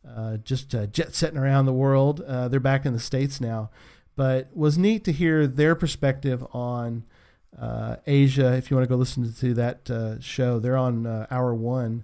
uh, 0.08 0.38
just 0.38 0.74
uh, 0.76 0.88
jet 0.88 1.14
setting 1.14 1.38
around 1.38 1.68
the 1.68 1.74
world. 1.74 2.22
Uh, 2.22 2.48
they're 2.48 2.60
back 2.60 2.86
in 2.86 2.94
the 2.94 3.00
States 3.00 3.40
now. 3.40 3.70
But 4.16 4.50
was 4.56 4.78
neat 4.78 5.06
to 5.06 5.12
hear 5.12 5.48
their 5.48 5.76
perspective 5.76 6.46
on 6.52 7.06
uh, 7.58 7.98
Asia. 8.06 8.54
If 8.54 8.70
you 8.70 8.76
want 8.76 8.90
to 8.90 8.94
go 8.94 8.98
listen 8.98 9.32
to 9.32 9.54
that 9.54 9.90
uh, 9.90 10.20
show, 10.20 10.60
they're 10.60 10.76
on 10.76 11.06
uh, 11.06 11.28
hour 11.32 11.54
one. 11.54 12.04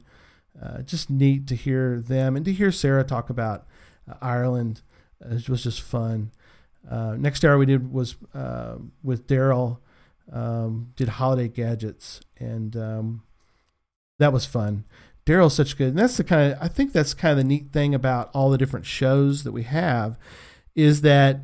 Just 0.86 1.10
neat 1.10 1.46
to 1.48 1.56
hear 1.56 2.00
them 2.00 2.36
and 2.36 2.44
to 2.46 2.52
hear 2.52 2.72
Sarah 2.72 3.04
talk 3.04 3.30
about 3.30 3.68
Ireland. 4.22 4.82
it 5.22 5.48
was 5.48 5.64
just 5.64 5.82
fun. 5.82 6.32
next 6.90 7.46
hour 7.46 7.60
we 7.60 7.68
did 7.68 7.92
was 7.92 8.16
with 9.04 9.28
Daryl. 9.28 9.80
Um, 10.32 10.92
did 10.98 11.08
holiday 11.08 11.48
gadgets 11.48 12.20
and 12.38 12.76
um, 12.76 13.24
that 14.20 14.34
was 14.34 14.46
fun. 14.46 14.86
Daryl's 15.26 15.56
such 15.56 15.78
good, 15.78 15.90
and 15.90 15.98
that's 15.98 16.18
the 16.18 16.24
kind 16.24 16.54
of 16.54 16.58
I 16.62 16.70
think 16.70 16.94
that's 16.94 17.14
kind 17.14 17.34
of 17.34 17.38
the 17.38 17.44
neat 17.44 17.72
thing 17.72 17.94
about 17.94 18.30
all 18.34 18.50
the 18.50 18.58
different 18.58 18.86
shows 18.86 19.44
that 19.44 19.52
we 19.52 19.64
have, 19.64 20.18
is 20.74 21.02
that 21.02 21.42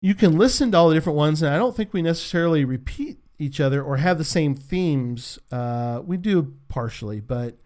you 0.00 0.14
can 0.14 0.38
listen 0.38 0.72
to 0.72 0.78
all 0.78 0.88
the 0.88 0.94
different 0.94 1.18
ones, 1.18 1.42
and 1.42 1.54
I 1.54 1.58
don't 1.58 1.76
think 1.76 1.92
we 1.92 2.02
necessarily 2.02 2.64
repeat 2.64 3.18
each 3.38 3.60
other 3.60 3.82
or 3.82 3.98
have 3.98 4.16
the 4.16 4.24
same 4.24 4.54
themes. 4.54 5.38
Uh, 5.52 6.00
we 6.04 6.16
do 6.16 6.54
partially, 6.68 7.20
but 7.20 7.58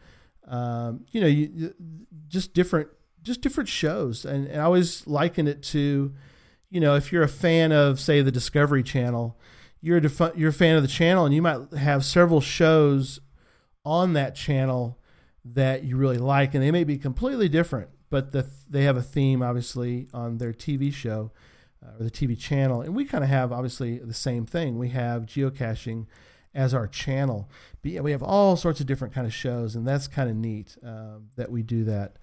um, 0.48 1.04
you 1.12 1.20
know, 1.20 1.28
you, 1.28 1.72
just 2.28 2.52
different, 2.52 2.88
just 3.22 3.42
different 3.42 3.68
shows, 3.68 4.24
and, 4.24 4.48
and 4.48 4.60
I 4.60 4.64
always 4.64 5.06
liken 5.06 5.46
it 5.46 5.62
to, 5.64 6.12
you 6.68 6.80
know, 6.80 6.96
if 6.96 7.12
you're 7.12 7.22
a 7.22 7.28
fan 7.28 7.70
of, 7.70 8.00
say, 8.00 8.22
the 8.22 8.32
Discovery 8.32 8.82
Channel, 8.82 9.38
you're 9.80 9.98
a 9.98 10.32
you're 10.34 10.50
a 10.50 10.52
fan 10.52 10.76
of 10.76 10.82
the 10.82 10.88
channel, 10.88 11.24
and 11.24 11.34
you 11.34 11.42
might 11.42 11.74
have 11.74 12.04
several 12.04 12.40
shows 12.40 13.20
on 13.84 14.12
that 14.14 14.34
channel 14.34 14.98
that 15.44 15.84
you 15.84 15.96
really 15.96 16.18
like, 16.18 16.54
and 16.54 16.62
they 16.62 16.70
may 16.70 16.84
be 16.84 16.98
completely 16.98 17.48
different, 17.48 17.88
but 18.10 18.32
the, 18.32 18.46
they 18.68 18.84
have 18.84 18.96
a 18.96 19.02
theme, 19.02 19.42
obviously, 19.42 20.08
on 20.14 20.38
their 20.38 20.52
TV 20.52 20.92
show 20.92 21.32
uh, 21.84 21.98
or 21.98 22.04
the 22.04 22.10
TV 22.10 22.38
channel. 22.38 22.80
And 22.80 22.94
we 22.94 23.04
kind 23.04 23.24
of 23.24 23.30
have 23.30 23.52
obviously 23.52 23.98
the 23.98 24.14
same 24.14 24.46
thing. 24.46 24.78
We 24.78 24.90
have 24.90 25.26
geocaching 25.26 26.06
as 26.54 26.74
our 26.74 26.86
channel. 26.86 27.48
But 27.82 27.92
yeah, 27.92 28.00
we 28.00 28.12
have 28.12 28.22
all 28.22 28.56
sorts 28.56 28.80
of 28.80 28.86
different 28.86 29.14
kind 29.14 29.26
of 29.26 29.34
shows, 29.34 29.74
and 29.74 29.86
that's 29.86 30.06
kind 30.06 30.30
of 30.30 30.36
neat 30.36 30.76
uh, 30.86 31.18
that 31.36 31.50
we 31.50 31.62
do 31.62 31.84
that. 31.84 32.16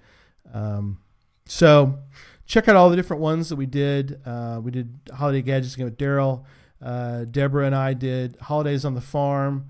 Um, 0.54 1.00
so 1.46 2.00
check 2.46 2.68
out 2.68 2.76
all 2.76 2.90
the 2.90 2.96
different 2.96 3.22
ones 3.22 3.50
that 3.50 3.56
we 3.56 3.66
did. 3.66 4.20
Uh, 4.26 4.62
we 4.64 4.72
did 4.72 5.00
holiday 5.14 5.42
gadgets 5.42 5.74
again 5.74 5.86
with 5.86 5.98
Daryl. 5.98 6.44
Uh, 6.82 7.26
Deborah 7.26 7.66
and 7.66 7.76
I 7.76 7.94
did 7.94 8.38
holidays 8.42 8.86
on 8.86 8.94
the 8.94 9.02
farm, 9.02 9.68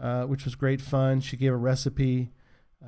uh, 0.00 0.24
which 0.24 0.44
was 0.44 0.54
great 0.54 0.80
fun. 0.80 1.20
She 1.20 1.36
gave 1.36 1.52
a 1.52 1.56
recipe, 1.56 2.30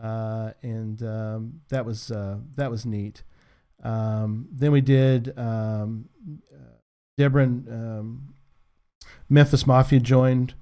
uh, 0.00 0.52
and 0.62 1.02
um, 1.02 1.60
that 1.68 1.84
was 1.84 2.08
that 2.08 2.70
was 2.70 2.86
neat. 2.86 3.22
Um, 3.82 4.48
then 4.50 4.72
we 4.72 4.80
did 4.80 5.38
um, 5.38 6.08
Deborah 7.18 7.44
and 7.44 7.68
um, 7.68 8.34
Memphis 9.28 9.66
Mafia 9.66 10.00
joined 10.00 10.54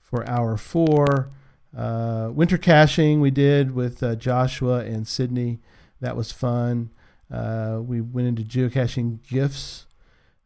for 0.00 0.28
hour 0.28 0.56
four. 0.56 1.30
Uh, 1.76 2.28
winter 2.32 2.58
caching 2.58 3.20
we 3.20 3.30
did 3.30 3.74
with 3.74 4.02
uh, 4.02 4.14
Joshua 4.14 4.80
and 4.80 5.08
Sydney. 5.08 5.60
That 6.00 6.16
was 6.16 6.30
fun. 6.30 6.90
Uh, 7.30 7.80
we 7.82 8.00
went 8.00 8.28
into 8.28 8.42
geocaching 8.42 9.26
gifts 9.26 9.86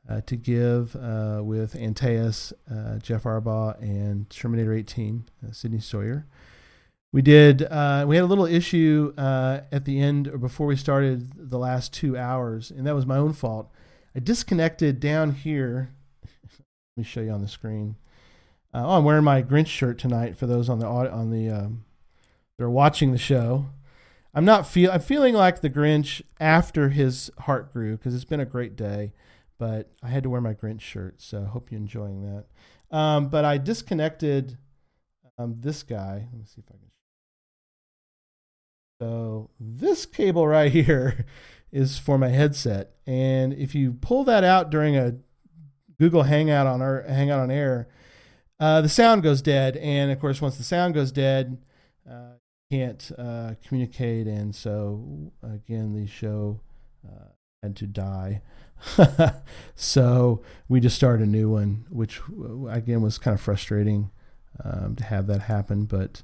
uh, 0.09 0.21
to 0.27 0.37
give 0.37 0.97
uh, 0.97 1.40
with 1.42 1.75
Antaeus, 1.75 2.53
uh, 2.71 2.99
Jeff 2.99 3.25
Arbaugh, 3.25 3.81
and 3.81 4.29
Terminator 4.31 4.73
18, 4.73 5.25
Sydney 5.53 5.81
Sawyer. 5.81 6.27
We 7.12 7.23
did. 7.23 7.62
Uh, 7.62 8.05
we 8.07 8.16
had 8.16 8.25
a 8.25 8.27
little 8.27 8.45
issue 8.45 9.14
uh, 9.16 9.61
at 9.73 9.87
the 9.87 10.01
end 10.01 10.29
or 10.29 10.38
before 10.38 10.66
we 10.66 10.77
started 10.77 11.51
the 11.51 11.59
last 11.59 11.92
two 11.95 12.16
hours, 12.16 12.71
and 12.71 12.87
that 12.87 12.95
was 12.95 13.07
my 13.07 13.16
own 13.16 13.33
fault. 13.33 13.71
I 14.14 14.21
disconnected 14.21 15.01
down 15.01 15.33
here. 15.33 15.95
Let 16.42 16.61
me 16.99 17.05
show 17.05 17.21
you 17.21 17.31
on 17.31 17.40
the 17.40 17.49
screen. 17.49 17.97
Uh, 18.75 18.83
oh, 18.85 18.99
I'm 18.99 19.05
wearing 19.05 19.25
my 19.25 19.42
Grinch 19.42 19.69
shirt 19.69 19.99
tonight. 19.99 20.37
For 20.37 20.47
those 20.47 20.69
on 20.69 20.79
the 20.79 20.87
on 20.87 21.31
the 21.31 21.49
um, 21.49 21.85
they're 22.59 22.69
watching 22.69 23.12
the 23.12 23.19
show. 23.19 23.66
I'm 24.35 24.45
not 24.45 24.66
feel. 24.66 24.90
I'm 24.90 25.01
feeling 25.01 25.35
like 25.35 25.62
the 25.62 25.71
Grinch 25.71 26.21
after 26.38 26.90
his 26.90 27.31
heart 27.40 27.73
grew 27.73 27.97
because 27.97 28.14
it's 28.14 28.25
been 28.25 28.40
a 28.40 28.45
great 28.45 28.77
day, 28.77 29.14
but 29.59 29.92
I 30.03 30.09
had 30.09 30.23
to 30.25 30.31
wear 30.31 30.40
my 30.40 30.55
Grinch 30.55 30.81
shirt. 30.81 31.21
So 31.21 31.42
I 31.42 31.47
hope 31.47 31.71
you're 31.71 31.81
enjoying 31.81 32.23
that. 32.23 32.97
Um, 32.97 33.29
but 33.29 33.45
I 33.45 33.59
disconnected 33.59 34.59
um, 35.38 35.55
this 35.59 35.83
guy. 35.83 36.27
Let 36.31 36.38
me 36.38 36.45
see 36.45 36.61
if 36.61 36.64
I 36.69 36.77
can. 36.77 36.90
So 39.01 39.51
this 39.61 40.07
cable 40.07 40.47
right 40.47 40.73
here 40.73 41.27
is 41.73 41.99
for 41.99 42.16
my 42.16 42.29
headset, 42.29 42.92
and 43.07 43.53
if 43.53 43.75
you 43.75 43.92
pull 43.92 44.25
that 44.25 44.42
out 44.42 44.71
during 44.71 44.97
a 44.97 45.16
Google 45.99 46.23
Hangout 46.23 46.66
on 46.66 46.81
our 46.81 47.03
Hangout 47.03 47.40
on 47.40 47.51
Air, 47.51 47.88
uh, 48.59 48.81
the 48.81 48.88
sound 48.88 49.23
goes 49.23 49.42
dead, 49.42 49.77
and 49.77 50.11
of 50.11 50.19
course, 50.19 50.40
once 50.40 50.57
the 50.57 50.64
sound 50.64 50.95
goes 50.95 51.12
dead, 51.12 51.59
uh, 52.11 52.37
can't 52.71 53.11
uh, 53.19 53.55
communicate, 53.66 54.27
and 54.27 54.55
so 54.55 55.31
again, 55.42 55.92
the 55.92 56.07
show 56.07 56.61
uh, 57.07 57.29
had 57.62 57.77
to 57.77 57.87
die. 57.87 58.40
so 59.75 60.42
we 60.68 60.81
just 60.81 60.96
started 60.96 61.27
a 61.27 61.31
new 61.31 61.51
one, 61.51 61.87
which 61.90 62.20
uh, 62.20 62.66
again 62.66 63.03
was 63.03 63.18
kind 63.18 63.35
of 63.35 63.40
frustrating 63.40 64.11
um, 64.62 64.96
to 64.96 65.05
have 65.05 65.27
that 65.27 65.42
happen. 65.42 65.85
But 65.85 66.22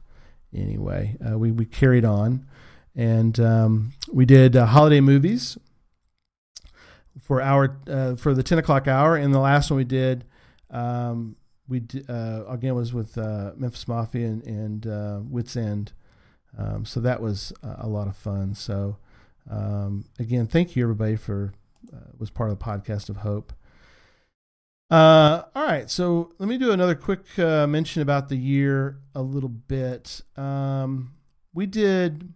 anyway, 0.55 1.16
uh, 1.27 1.38
we 1.38 1.51
we 1.51 1.64
carried 1.64 2.05
on, 2.05 2.46
and 2.94 3.38
um, 3.40 3.92
we 4.11 4.25
did 4.25 4.57
uh, 4.57 4.66
holiday 4.66 5.01
movies 5.01 5.59
for 7.20 7.42
our 7.42 7.79
uh, 7.88 8.16
for 8.16 8.35
the 8.35 8.42
ten 8.42 8.59
o'clock 8.59 8.88
hour, 8.88 9.16
and 9.16 9.35
the 9.35 9.40
last 9.40 9.70
one 9.70 9.79
we 9.79 9.85
did. 9.85 10.25
Um, 10.70 11.37
we 11.68 11.81
d- 11.81 12.05
uh, 12.09 12.44
again 12.48 12.75
was 12.75 12.92
with 12.92 13.16
uh, 13.16 13.53
Memphis 13.57 13.87
Mafia 13.87 14.27
and, 14.27 14.42
and 14.46 15.31
Wits 15.31 15.57
End, 15.57 15.92
um, 16.57 16.85
so 16.85 17.01
that 17.01 17.20
was 17.20 17.53
a 17.62 17.88
lot 17.88 18.09
of 18.09 18.16
fun. 18.16 18.55
So 18.55 18.96
um, 19.51 20.05
again, 20.18 20.46
thank 20.46 20.77
you 20.77 20.83
everybody 20.83 21.16
for 21.16 21.53
was 22.18 22.31
part 22.31 22.50
of 22.50 22.59
the 22.59 22.64
podcast 22.64 23.09
of 23.09 23.18
hope. 23.18 23.52
Uh, 24.90 25.44
all 25.55 25.66
right, 25.66 25.88
so 25.88 26.33
let 26.38 26.48
me 26.48 26.59
do 26.59 26.70
another 26.70 26.94
quick 26.94 27.38
uh, 27.38 27.66
mention 27.66 28.02
about 28.02 28.28
the 28.28 28.37
year 28.37 28.98
a 29.14 29.22
little 29.22 29.48
bit. 29.48 30.20
Um, 30.37 31.14
we 31.55 31.64
did 31.66 32.35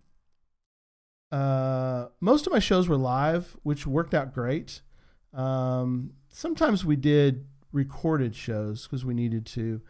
uh, 1.33 2.07
most 2.21 2.47
of 2.47 2.53
my 2.53 2.59
shows 2.59 2.89
were 2.89 2.97
live, 2.97 3.57
which 3.63 3.87
worked 3.87 4.15
out 4.15 4.33
great. 4.33 4.81
Um, 5.35 6.13
sometimes 6.31 6.85
we 6.85 6.97
did 6.97 7.47
recorded 7.73 8.35
shows 8.35 8.85
because 8.85 9.05
we 9.05 9.15
needed 9.15 9.45
to. 9.47 9.83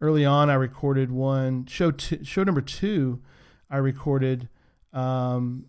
Early 0.00 0.24
on, 0.24 0.50
I 0.50 0.54
recorded 0.54 1.12
one 1.12 1.66
show. 1.66 1.92
Show 1.96 2.42
number 2.42 2.60
two, 2.60 3.22
I 3.70 3.76
recorded 3.76 4.48
um, 4.92 5.66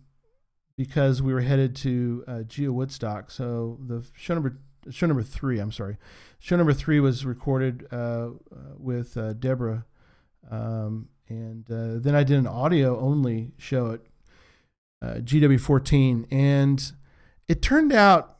because 0.82 1.22
we 1.22 1.32
were 1.32 1.42
headed 1.42 1.76
to 1.76 2.24
uh, 2.26 2.42
Geo 2.42 2.72
Woodstock. 2.72 3.30
So 3.30 3.78
the 3.86 4.04
show 4.16 4.34
number 4.34 4.58
show 4.90 5.06
number 5.06 5.22
three, 5.22 5.60
I'm 5.60 5.70
sorry, 5.70 5.96
show 6.40 6.56
number 6.56 6.72
three 6.72 6.98
was 6.98 7.24
recorded 7.24 7.86
uh, 7.92 7.96
uh 7.96 8.30
with 8.76 9.16
uh, 9.16 9.34
Deborah, 9.34 9.84
um, 10.50 11.08
and 11.28 11.70
uh, 11.70 12.00
then 12.00 12.16
I 12.16 12.24
did 12.24 12.36
an 12.36 12.48
audio 12.48 12.98
only 12.98 13.52
show 13.58 13.92
at 13.92 14.00
uh, 15.00 15.20
GW14, 15.20 16.26
and 16.32 16.92
it 17.46 17.62
turned 17.62 17.92
out 17.92 18.38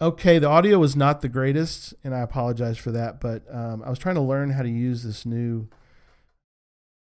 okay. 0.00 0.40
The 0.40 0.48
audio 0.48 0.80
was 0.80 0.96
not 0.96 1.20
the 1.20 1.28
greatest, 1.28 1.94
and 2.02 2.12
I 2.12 2.22
apologize 2.22 2.76
for 2.76 2.90
that. 2.90 3.20
But 3.20 3.44
um, 3.54 3.84
I 3.84 3.90
was 3.90 4.00
trying 4.00 4.16
to 4.16 4.20
learn 4.20 4.50
how 4.50 4.62
to 4.62 4.68
use 4.68 5.04
this 5.04 5.24
new 5.24 5.68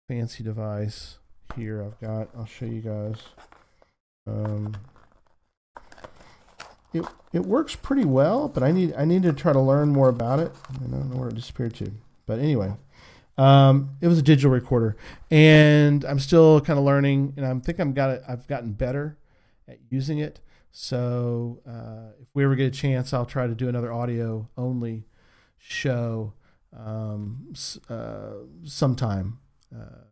fancy 0.08 0.42
device 0.42 1.18
here. 1.56 1.85
I've 1.85 2.00
got. 2.00 2.30
I'll 2.35 2.46
show 2.46 2.64
you 2.64 2.80
guys. 2.80 3.16
Um, 4.26 4.76
it 6.92 7.04
it 7.32 7.40
works 7.40 7.74
pretty 7.74 8.04
well, 8.04 8.48
but 8.48 8.62
I 8.62 8.72
need 8.72 8.94
I 8.94 9.04
need 9.04 9.22
to 9.22 9.32
try 9.32 9.52
to 9.52 9.61
learn 9.61 9.88
more 9.90 10.08
about 10.08 10.38
it. 10.38 10.52
I 10.70 10.78
don't 10.78 11.11
know 11.11 11.16
where 11.16 11.28
it 11.28 11.35
disappeared 11.35 11.74
to, 11.76 11.90
but 12.26 12.38
anyway, 12.38 12.74
um, 13.38 13.96
it 14.00 14.08
was 14.08 14.18
a 14.18 14.22
digital 14.22 14.50
recorder, 14.50 14.96
and 15.30 16.04
I'm 16.04 16.18
still 16.18 16.61
kind 16.61 16.78
of 16.78 16.85
learning, 16.85 17.35
and 17.37 17.46
I 17.46 17.54
think 17.61 17.78
I'm 17.78 17.92
got 17.94 18.11
it. 18.11 18.22
I've 18.28 18.46
gotten 18.46 18.72
better 18.72 19.18
at 19.68 19.78
using 19.88 20.18
it. 20.18 20.40
So 20.70 21.61
uh, 21.68 22.12
if 22.20 22.28
we 22.35 22.44
ever 22.44 22.54
get 22.54 22.66
a 22.66 22.70
chance, 22.70 23.12
I'll 23.12 23.26
try 23.26 23.46
to 23.46 23.54
do 23.54 23.68
another 23.68 23.92
audio 23.92 24.48
only 24.56 25.04
show 25.58 26.32
um, 26.76 27.52
uh, 27.88 28.32
sometime. 28.64 29.38
Uh, 29.74 30.04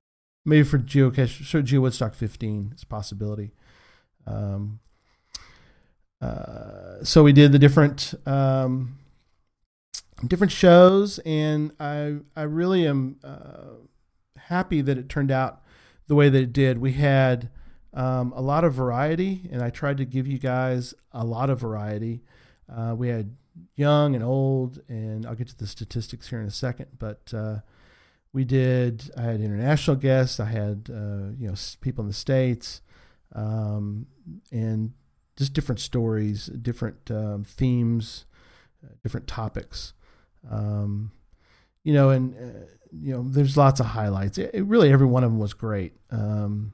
maybe 0.44 0.62
for 0.62 0.78
geocache, 0.78 1.46
so 1.46 1.62
Geo 1.62 1.80
Woodstock 1.80 2.14
15 2.14 2.72
is 2.74 2.82
a 2.82 2.86
possibility. 2.86 3.52
Um, 4.26 4.80
uh, 6.20 7.02
so 7.02 7.22
we 7.22 7.32
did 7.32 7.52
the 7.52 7.58
different 7.58 8.14
um, 8.26 8.98
different 10.26 10.52
shows, 10.52 11.18
and 11.20 11.72
I 11.80 12.16
I 12.36 12.42
really 12.42 12.86
am 12.86 13.16
uh, 13.24 13.76
happy 14.36 14.82
that 14.82 14.98
it 14.98 15.08
turned 15.08 15.30
out 15.30 15.62
the 16.06 16.14
way 16.14 16.28
that 16.28 16.42
it 16.42 16.52
did. 16.52 16.78
We 16.78 16.92
had 16.92 17.50
um, 17.94 18.32
a 18.36 18.42
lot 18.42 18.64
of 18.64 18.74
variety, 18.74 19.48
and 19.50 19.62
I 19.62 19.70
tried 19.70 19.96
to 19.98 20.04
give 20.04 20.26
you 20.26 20.38
guys 20.38 20.94
a 21.12 21.24
lot 21.24 21.48
of 21.48 21.58
variety. 21.60 22.22
Uh, 22.70 22.94
we 22.96 23.08
had 23.08 23.34
young 23.76 24.14
and 24.14 24.22
old, 24.22 24.80
and 24.88 25.24
I'll 25.24 25.34
get 25.34 25.48
to 25.48 25.56
the 25.56 25.66
statistics 25.66 26.28
here 26.28 26.40
in 26.40 26.46
a 26.46 26.52
second, 26.52 26.86
but. 26.98 27.32
Uh, 27.34 27.56
we 28.32 28.44
did. 28.44 29.10
I 29.16 29.22
had 29.22 29.40
international 29.40 29.96
guests. 29.96 30.38
I 30.38 30.44
had 30.44 30.88
uh, 30.88 31.34
you 31.36 31.48
know 31.48 31.54
people 31.80 32.02
in 32.02 32.06
the 32.06 32.14
states 32.14 32.80
um, 33.34 34.06
and 34.50 34.92
just 35.36 35.52
different 35.52 35.80
stories, 35.80 36.46
different 36.46 37.10
um, 37.10 37.44
themes, 37.44 38.26
uh, 38.84 38.92
different 39.02 39.26
topics. 39.26 39.92
Um, 40.50 41.12
you 41.82 41.92
know, 41.92 42.10
and 42.10 42.34
uh, 42.34 42.66
you 42.92 43.12
know, 43.12 43.22
there's 43.22 43.56
lots 43.56 43.80
of 43.80 43.86
highlights. 43.86 44.38
It, 44.38 44.50
it, 44.54 44.62
really, 44.64 44.92
every 44.92 45.06
one 45.06 45.24
of 45.24 45.30
them 45.30 45.38
was 45.38 45.54
great. 45.54 45.94
Um, 46.10 46.72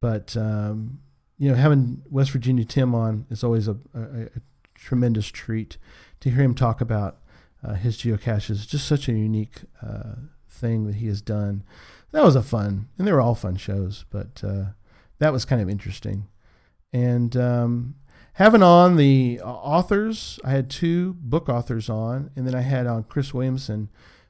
but 0.00 0.36
um, 0.36 1.00
you 1.38 1.50
know, 1.50 1.54
having 1.54 2.02
West 2.10 2.30
Virginia 2.30 2.64
Tim 2.64 2.94
on 2.94 3.26
is 3.30 3.44
always 3.44 3.68
a, 3.68 3.76
a, 3.94 4.22
a 4.22 4.40
tremendous 4.74 5.28
treat 5.28 5.76
to 6.20 6.30
hear 6.30 6.42
him 6.42 6.54
talk 6.54 6.80
about 6.80 7.18
uh, 7.64 7.74
his 7.74 7.96
geocaches. 7.98 8.66
Just 8.66 8.86
such 8.86 9.08
a 9.08 9.12
unique 9.12 9.62
uh, 9.82 10.14
thing 10.48 10.86
that 10.86 10.96
he 10.96 11.06
has 11.08 11.20
done. 11.20 11.64
That 12.12 12.24
was 12.24 12.36
a 12.36 12.42
fun, 12.42 12.88
and 12.98 13.06
they 13.06 13.12
were 13.12 13.20
all 13.20 13.34
fun 13.34 13.56
shows. 13.56 14.04
But 14.10 14.42
uh, 14.44 14.64
that 15.22 15.32
was 15.32 15.44
kind 15.44 15.62
of 15.62 15.70
interesting. 15.70 16.26
And 16.92 17.36
um, 17.36 17.94
having 18.32 18.60
on 18.60 18.96
the 18.96 19.40
authors, 19.40 20.40
I 20.44 20.50
had 20.50 20.68
two 20.68 21.14
book 21.20 21.48
authors 21.48 21.88
on, 21.88 22.32
and 22.34 22.44
then 22.44 22.56
I 22.56 22.62
had 22.62 22.88
on 22.88 23.04
Chris 23.04 23.32
Williamson, 23.32 23.88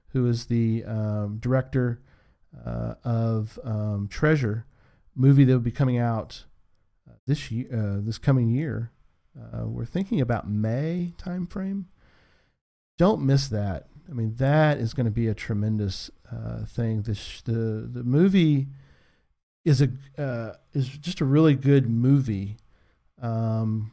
who 0.09 0.27
is 0.27 0.47
the 0.47 0.85
um, 0.85 1.39
director 1.41 2.03
uh, 2.67 2.97
of 3.05 3.59
um, 3.65 4.07
Treasure, 4.11 4.67
movie 5.17 5.45
that 5.45 5.53
will 5.55 5.61
be 5.61 5.71
coming 5.71 5.97
out 5.97 6.45
uh, 7.09 7.15
this 7.27 7.51
year, 7.51 7.69
uh, 7.73 8.05
this 8.05 8.19
coming 8.19 8.51
year. 8.51 8.91
Uh, 9.35 9.67
we're 9.67 9.87
thinking 9.87 10.21
about 10.21 10.47
May 10.47 11.15
timeframe. 11.17 11.87
Don't 12.99 13.23
miss 13.23 13.49
that. 13.49 13.87
I 14.11 14.13
mean, 14.13 14.35
that 14.37 14.77
is 14.77 14.93
going 14.93 15.07
to 15.07 15.11
be 15.11 15.27
a 15.27 15.35
tremendous 15.35 16.11
uh, 16.31 16.67
thing. 16.67 17.03
This 17.03 17.41
the 17.41 17.89
the 17.91 18.05
movie 18.05 18.69
is 19.64 19.81
a 19.83 19.88
uh, 20.18 20.55
is 20.72 20.88
just 20.88 21.20
a 21.20 21.25
really 21.25 21.55
good 21.55 21.88
movie 21.88 22.57
um, 23.20 23.92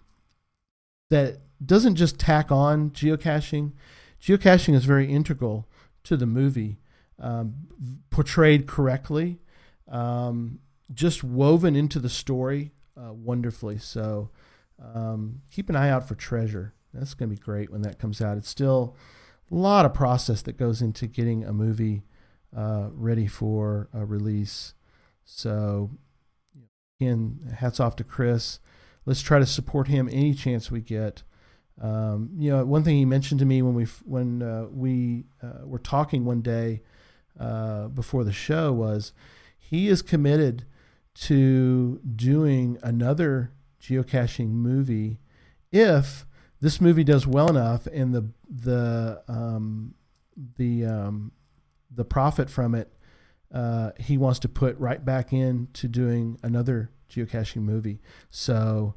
that 1.10 1.40
doesn't 1.64 1.96
just 1.96 2.20
tack 2.20 2.52
on 2.52 2.90
geocaching. 2.92 3.74
Geocaching 4.22 4.74
is 4.74 4.86
very 4.86 5.12
integral 5.12 5.68
to 6.04 6.18
the 6.18 6.26
movie, 6.26 6.80
um, 7.20 7.54
portrayed 8.10 8.68
correctly, 8.68 9.40
um, 9.88 10.60
just 10.94 11.24
woven 11.24 11.76
into 11.76 12.00
the 12.00 12.10
story 12.10 12.72
uh, 12.98 13.14
wonderfully. 13.14 13.78
So 13.78 14.30
um, 14.82 15.42
keep 15.52 15.70
an 15.70 15.76
eye 15.76 15.90
out 15.90 16.08
for 16.08 16.16
Treasure. 16.16 16.74
That's 16.94 17.14
going 17.14 17.30
to 17.30 17.36
be 17.36 17.42
great 17.42 17.72
when 17.72 17.82
that 17.84 18.00
comes 18.00 18.22
out. 18.22 18.38
It's 18.38 18.50
still 18.50 18.96
a 19.52 19.56
lot 19.56 19.86
of 19.86 19.94
process 19.94 20.42
that 20.44 20.58
goes 20.58 20.82
into 20.82 21.08
getting 21.08 21.44
a 21.44 21.54
movie 21.54 22.04
uh, 22.56 22.90
ready 22.92 23.28
for 23.28 23.90
a 23.94 24.06
release. 24.06 24.74
So, 25.32 25.92
again, 27.00 27.54
hats 27.56 27.80
off 27.80 27.96
to 27.98 28.04
Chris. 28.04 28.60
Let's 29.06 29.22
try 29.22 29.38
to 29.38 29.46
support 29.46 29.88
him 29.88 30.10
any 30.12 30.34
chance 30.34 30.72
we 30.72 30.82
get. 30.82 31.22
Um, 31.80 32.32
you 32.36 32.50
know, 32.50 32.66
one 32.66 32.84
thing 32.84 32.98
he 32.98 33.06
mentioned 33.06 33.40
to 33.40 33.46
me 33.46 33.62
when 33.62 33.76
we 33.76 33.86
when 34.04 34.42
uh, 34.42 34.66
we 34.72 35.26
uh, 35.42 35.66
were 35.66 35.80
talking 35.80 36.26
one 36.26 36.42
day 36.42 36.82
uh, 37.40 37.88
before 37.90 38.24
the 38.24 38.34
show 38.34 38.74
was 38.74 39.14
he 39.56 39.88
is 39.88 40.02
committed 40.02 40.66
to 41.14 42.02
doing 42.16 42.80
another 42.82 43.52
geocaching 43.82 44.50
movie 44.50 45.20
if 45.72 46.26
this 46.60 46.82
movie 46.82 47.04
does 47.04 47.26
well 47.26 47.50
enough 47.50 47.86
and 47.88 48.14
the 48.14 48.30
the 48.50 49.22
um, 49.28 49.94
the 50.58 50.86
um, 50.86 51.32
the 51.94 52.04
profit 52.04 52.50
from 52.50 52.74
it 52.76 52.92
uh, 53.54 53.92
he 54.00 54.18
wants 54.18 54.40
to 54.40 54.50
put 54.50 54.78
right 54.80 55.04
back 55.04 55.34
into 55.34 55.88
doing 55.88 56.40
another 56.44 56.92
geocaching 57.10 57.62
movie. 57.64 58.00
So 58.30 58.96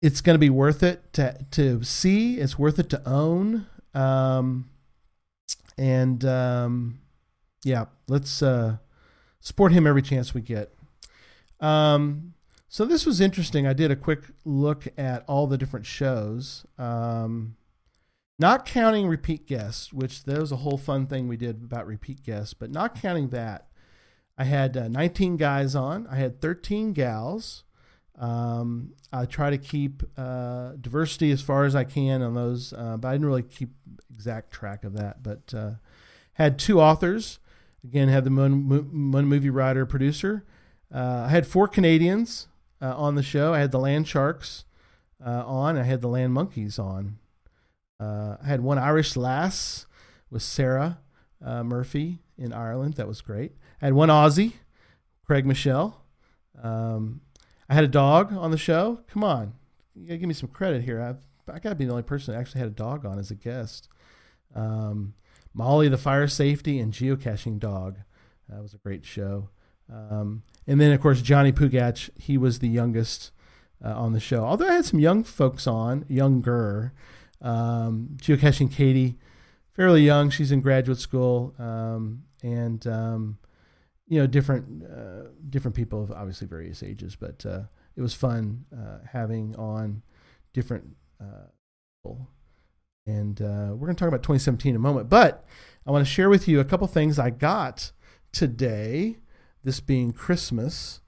it's 0.00 0.20
going 0.20 0.34
to 0.34 0.38
be 0.38 0.50
worth 0.50 0.82
it 0.82 1.12
to 1.14 1.44
to 1.52 1.82
see. 1.82 2.38
It's 2.38 2.58
worth 2.58 2.78
it 2.78 2.88
to 2.90 3.08
own. 3.08 3.66
Um, 3.94 4.70
and 5.76 6.24
um, 6.24 7.00
yeah, 7.64 7.86
let's 8.06 8.42
uh, 8.42 8.78
support 9.40 9.72
him 9.72 9.86
every 9.86 10.02
chance 10.02 10.34
we 10.34 10.40
get. 10.40 10.72
Um, 11.60 12.34
so 12.68 12.84
this 12.84 13.06
was 13.06 13.20
interesting. 13.20 13.66
I 13.66 13.72
did 13.72 13.90
a 13.90 13.96
quick 13.96 14.24
look 14.44 14.88
at 14.98 15.24
all 15.26 15.46
the 15.46 15.58
different 15.58 15.86
shows, 15.86 16.66
um, 16.78 17.56
not 18.38 18.64
counting 18.64 19.08
repeat 19.08 19.46
guests, 19.46 19.92
which 19.92 20.24
that 20.24 20.40
was 20.40 20.52
a 20.52 20.56
whole 20.56 20.78
fun 20.78 21.06
thing 21.06 21.26
we 21.26 21.36
did 21.36 21.64
about 21.64 21.86
repeat 21.86 22.22
guests, 22.22 22.54
but 22.54 22.70
not 22.70 23.00
counting 23.00 23.30
that. 23.30 23.66
I 24.36 24.44
had 24.44 24.76
uh, 24.76 24.86
19 24.86 25.36
guys 25.36 25.74
on. 25.74 26.06
I 26.06 26.16
had 26.16 26.40
13 26.40 26.92
gals. 26.92 27.64
Um, 28.16 28.94
I 29.12 29.26
try 29.26 29.50
to 29.50 29.58
keep 29.58 30.04
uh, 30.16 30.72
diversity 30.80 31.32
as 31.32 31.42
far 31.42 31.64
as 31.64 31.74
I 31.74 31.82
can 31.84 32.22
on 32.22 32.34
those, 32.34 32.72
uh, 32.72 32.96
but 32.96 33.08
I 33.08 33.12
didn't 33.12 33.26
really 33.26 33.42
keep 33.42 33.70
exact 34.14 34.52
track 34.52 34.84
of 34.84 34.94
that. 34.94 35.22
But 35.22 35.52
uh, 35.54 35.72
had 36.34 36.58
two 36.58 36.80
authors. 36.80 37.40
Again, 37.82 38.08
had 38.08 38.24
the 38.24 38.30
one, 38.30 39.12
one 39.12 39.26
movie 39.26 39.50
writer 39.50 39.86
producer. 39.86 40.44
Uh, 40.92 41.24
I 41.26 41.28
had 41.28 41.46
four 41.46 41.66
Canadians 41.66 42.46
uh, 42.80 42.96
on 42.96 43.16
the 43.16 43.22
show. 43.22 43.54
I 43.54 43.58
had 43.58 43.72
the 43.72 43.78
Land 43.78 44.06
Sharks 44.06 44.64
on. 45.24 45.76
I 45.76 45.82
had 45.82 46.00
the 46.00 46.08
Land 46.08 46.32
Monkeys 46.32 46.78
on. 46.78 47.18
I 48.00 48.46
had 48.46 48.60
one 48.60 48.78
Irish 48.78 49.16
lass 49.16 49.86
with 50.30 50.42
Sarah 50.42 50.98
Murphy 51.40 52.20
in 52.36 52.52
Ireland. 52.52 52.94
That 52.94 53.08
was 53.08 53.20
great. 53.20 53.52
I 53.82 53.86
had 53.86 53.94
one 53.94 54.08
Aussie, 54.08 54.54
Craig 55.24 55.46
Michelle. 55.46 56.04
Um, 56.62 57.20
I 57.68 57.74
had 57.74 57.84
a 57.84 57.88
dog 57.88 58.32
on 58.32 58.50
the 58.50 58.58
show. 58.58 59.00
Come 59.08 59.22
on, 59.22 59.54
you 59.94 60.06
gotta 60.06 60.18
give 60.18 60.28
me 60.28 60.34
some 60.34 60.48
credit 60.48 60.82
here. 60.82 61.00
I've 61.00 61.18
I 61.52 61.58
gotta 61.58 61.74
be 61.74 61.84
the 61.84 61.92
only 61.92 62.02
person 62.02 62.34
that 62.34 62.40
actually 62.40 62.60
had 62.60 62.68
a 62.68 62.72
dog 62.72 63.04
on 63.04 63.18
as 63.18 63.30
a 63.30 63.34
guest. 63.34 63.88
Um, 64.54 65.14
Molly, 65.54 65.88
the 65.88 65.98
fire 65.98 66.28
safety 66.28 66.78
and 66.78 66.92
geocaching 66.92 67.58
dog. 67.58 67.96
That 68.48 68.62
was 68.62 68.74
a 68.74 68.78
great 68.78 69.04
show. 69.04 69.50
Um, 69.92 70.42
and 70.66 70.80
then 70.80 70.92
of 70.92 71.00
course 71.00 71.22
Johnny 71.22 71.52
Pugach. 71.52 72.10
He 72.18 72.38
was 72.38 72.58
the 72.58 72.68
youngest 72.68 73.32
uh, 73.84 73.92
on 73.94 74.12
the 74.12 74.20
show. 74.20 74.44
Although 74.44 74.68
I 74.68 74.74
had 74.74 74.84
some 74.84 75.00
young 75.00 75.24
folks 75.24 75.66
on, 75.66 76.04
younger. 76.08 76.92
Um, 77.40 78.16
geocaching 78.20 78.72
Katie, 78.72 79.16
fairly 79.74 80.02
young. 80.02 80.30
She's 80.30 80.50
in 80.50 80.60
graduate 80.60 80.98
school, 80.98 81.54
um, 81.58 82.24
and 82.42 82.84
um, 82.86 83.38
you 84.08 84.18
know 84.18 84.26
different 84.26 84.84
uh, 84.84 85.28
different 85.48 85.76
people 85.76 86.02
of 86.02 86.10
obviously 86.10 86.46
various 86.46 86.82
ages, 86.82 87.16
but 87.16 87.44
uh, 87.46 87.62
it 87.96 88.00
was 88.00 88.14
fun 88.14 88.64
uh, 88.76 88.98
having 89.12 89.54
on 89.56 90.02
different 90.52 90.96
uh, 91.20 91.46
people. 92.02 92.28
And 93.06 93.40
uh, 93.40 93.70
we're 93.70 93.86
going 93.86 93.96
to 93.96 94.00
talk 94.00 94.08
about 94.08 94.22
2017 94.22 94.70
in 94.70 94.76
a 94.76 94.78
moment, 94.78 95.08
but 95.08 95.46
I 95.86 95.90
want 95.90 96.06
to 96.06 96.12
share 96.12 96.28
with 96.28 96.46
you 96.46 96.60
a 96.60 96.64
couple 96.64 96.86
things 96.86 97.18
I 97.18 97.30
got 97.30 97.92
today. 98.32 99.18
This 99.64 99.80
being 99.80 100.12
Christmas, 100.12 101.00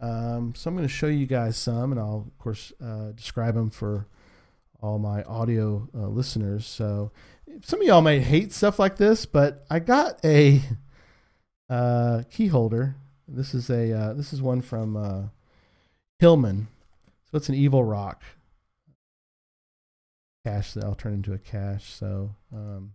um, 0.00 0.52
so 0.54 0.68
I'm 0.68 0.76
going 0.76 0.86
to 0.86 0.92
show 0.92 1.06
you 1.06 1.26
guys 1.26 1.56
some, 1.56 1.92
and 1.92 2.00
I'll 2.00 2.26
of 2.26 2.38
course 2.38 2.72
uh, 2.82 3.12
describe 3.12 3.54
them 3.54 3.70
for 3.70 4.06
all 4.80 4.98
my 4.98 5.22
audio 5.24 5.88
listeners. 5.92 6.66
So 6.66 7.12
some 7.62 7.80
of 7.80 7.86
y'all 7.86 8.02
may 8.02 8.20
hate 8.20 8.52
stuff 8.52 8.78
like 8.78 8.96
this, 8.96 9.26
but 9.26 9.64
I 9.70 9.78
got 9.78 10.24
a 10.24 10.60
uh, 11.70 12.22
key 12.30 12.48
holder. 12.48 12.96
This 13.28 13.54
is 13.54 13.70
a 13.70 13.92
uh, 13.92 14.12
this 14.14 14.32
is 14.32 14.40
one 14.40 14.62
from 14.62 14.96
uh, 14.96 15.22
Hillman. 16.18 16.68
So 17.30 17.36
it's 17.36 17.48
an 17.48 17.54
evil 17.54 17.82
rock 17.84 18.22
cache 20.44 20.74
that 20.74 20.84
I'll 20.84 20.94
turn 20.94 21.14
into 21.14 21.32
a 21.32 21.38
cache. 21.38 21.92
So 21.92 22.36
um, 22.52 22.92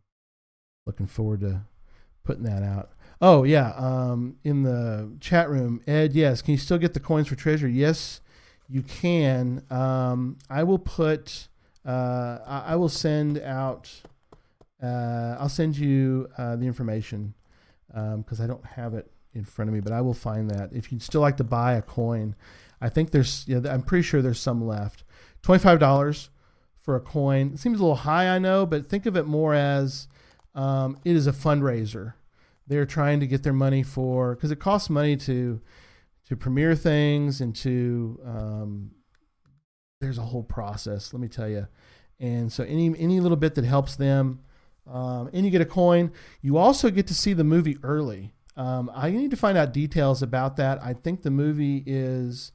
looking 0.85 1.07
forward 1.07 1.41
to 1.41 1.61
putting 2.23 2.43
that 2.43 2.63
out. 2.63 2.91
Oh 3.19 3.43
yeah, 3.43 3.73
um, 3.75 4.37
in 4.43 4.63
the 4.63 5.11
chat 5.19 5.49
room, 5.49 5.81
Ed. 5.85 6.13
Yes, 6.13 6.41
can 6.41 6.53
you 6.53 6.57
still 6.57 6.77
get 6.77 6.93
the 6.93 6.99
coins 6.99 7.27
for 7.27 7.35
treasure? 7.35 7.67
Yes, 7.67 8.21
you 8.69 8.81
can. 8.83 9.63
Um, 9.69 10.37
I 10.49 10.63
will 10.63 10.79
put. 10.79 11.47
Uh, 11.85 12.39
I, 12.45 12.63
I 12.67 12.75
will 12.75 12.89
send 12.89 13.39
out. 13.39 13.91
Uh, 14.81 15.37
I'll 15.39 15.49
send 15.49 15.77
you 15.77 16.29
uh, 16.37 16.55
the 16.55 16.65
information 16.65 17.33
because 17.87 18.39
um, 18.39 18.43
I 18.43 18.47
don't 18.47 18.65
have 18.65 18.93
it 18.93 19.11
in 19.33 19.45
front 19.45 19.69
of 19.69 19.73
me, 19.73 19.81
but 19.81 19.93
I 19.93 20.01
will 20.01 20.13
find 20.13 20.49
that. 20.49 20.71
If 20.73 20.91
you'd 20.91 21.01
still 21.01 21.21
like 21.21 21.37
to 21.37 21.43
buy 21.43 21.73
a 21.73 21.81
coin, 21.81 22.35
I 22.79 22.89
think 22.89 23.11
there's, 23.11 23.45
I'm 23.49 23.83
pretty 23.83 24.03
sure 24.03 24.21
there's 24.21 24.39
some 24.39 24.65
left. 24.65 25.03
$25 25.43 26.29
for 26.77 26.95
a 26.95 26.99
coin. 26.99 27.51
It 27.53 27.59
seems 27.59 27.79
a 27.79 27.83
little 27.83 27.97
high, 27.97 28.27
I 28.27 28.39
know, 28.39 28.65
but 28.65 28.89
think 28.89 29.05
of 29.05 29.15
it 29.15 29.25
more 29.25 29.53
as 29.53 30.07
um, 30.55 30.97
it 31.05 31.15
is 31.15 31.27
a 31.27 31.31
fundraiser. 31.31 32.13
They're 32.67 32.85
trying 32.85 33.19
to 33.19 33.27
get 33.27 33.43
their 33.43 33.53
money 33.53 33.83
for, 33.83 34.35
because 34.35 34.51
it 34.51 34.59
costs 34.59 34.89
money 34.89 35.15
to, 35.17 35.61
to 36.27 36.35
premiere 36.35 36.75
things 36.75 37.41
and 37.41 37.55
to, 37.57 38.19
um, 38.25 38.91
there's 40.01 40.17
a 40.17 40.23
whole 40.23 40.43
process, 40.43 41.13
let 41.13 41.21
me 41.21 41.27
tell 41.27 41.47
you. 41.47 41.67
And 42.19 42.51
so 42.51 42.63
any, 42.65 42.93
any 42.99 43.19
little 43.19 43.37
bit 43.37 43.55
that 43.55 43.65
helps 43.65 43.95
them, 43.95 44.41
um, 44.87 45.29
and 45.31 45.45
you 45.45 45.51
get 45.51 45.61
a 45.61 45.65
coin. 45.65 46.11
You 46.41 46.57
also 46.57 46.89
get 46.89 47.07
to 47.07 47.13
see 47.13 47.33
the 47.33 47.43
movie 47.43 47.77
early. 47.83 48.33
Um, 48.57 48.91
I 48.93 49.11
need 49.11 49.31
to 49.31 49.37
find 49.37 49.57
out 49.57 49.73
details 49.73 50.21
about 50.21 50.57
that. 50.57 50.83
I 50.83 50.93
think 50.93 51.21
the 51.21 51.31
movie 51.31 51.83
is 51.85 52.51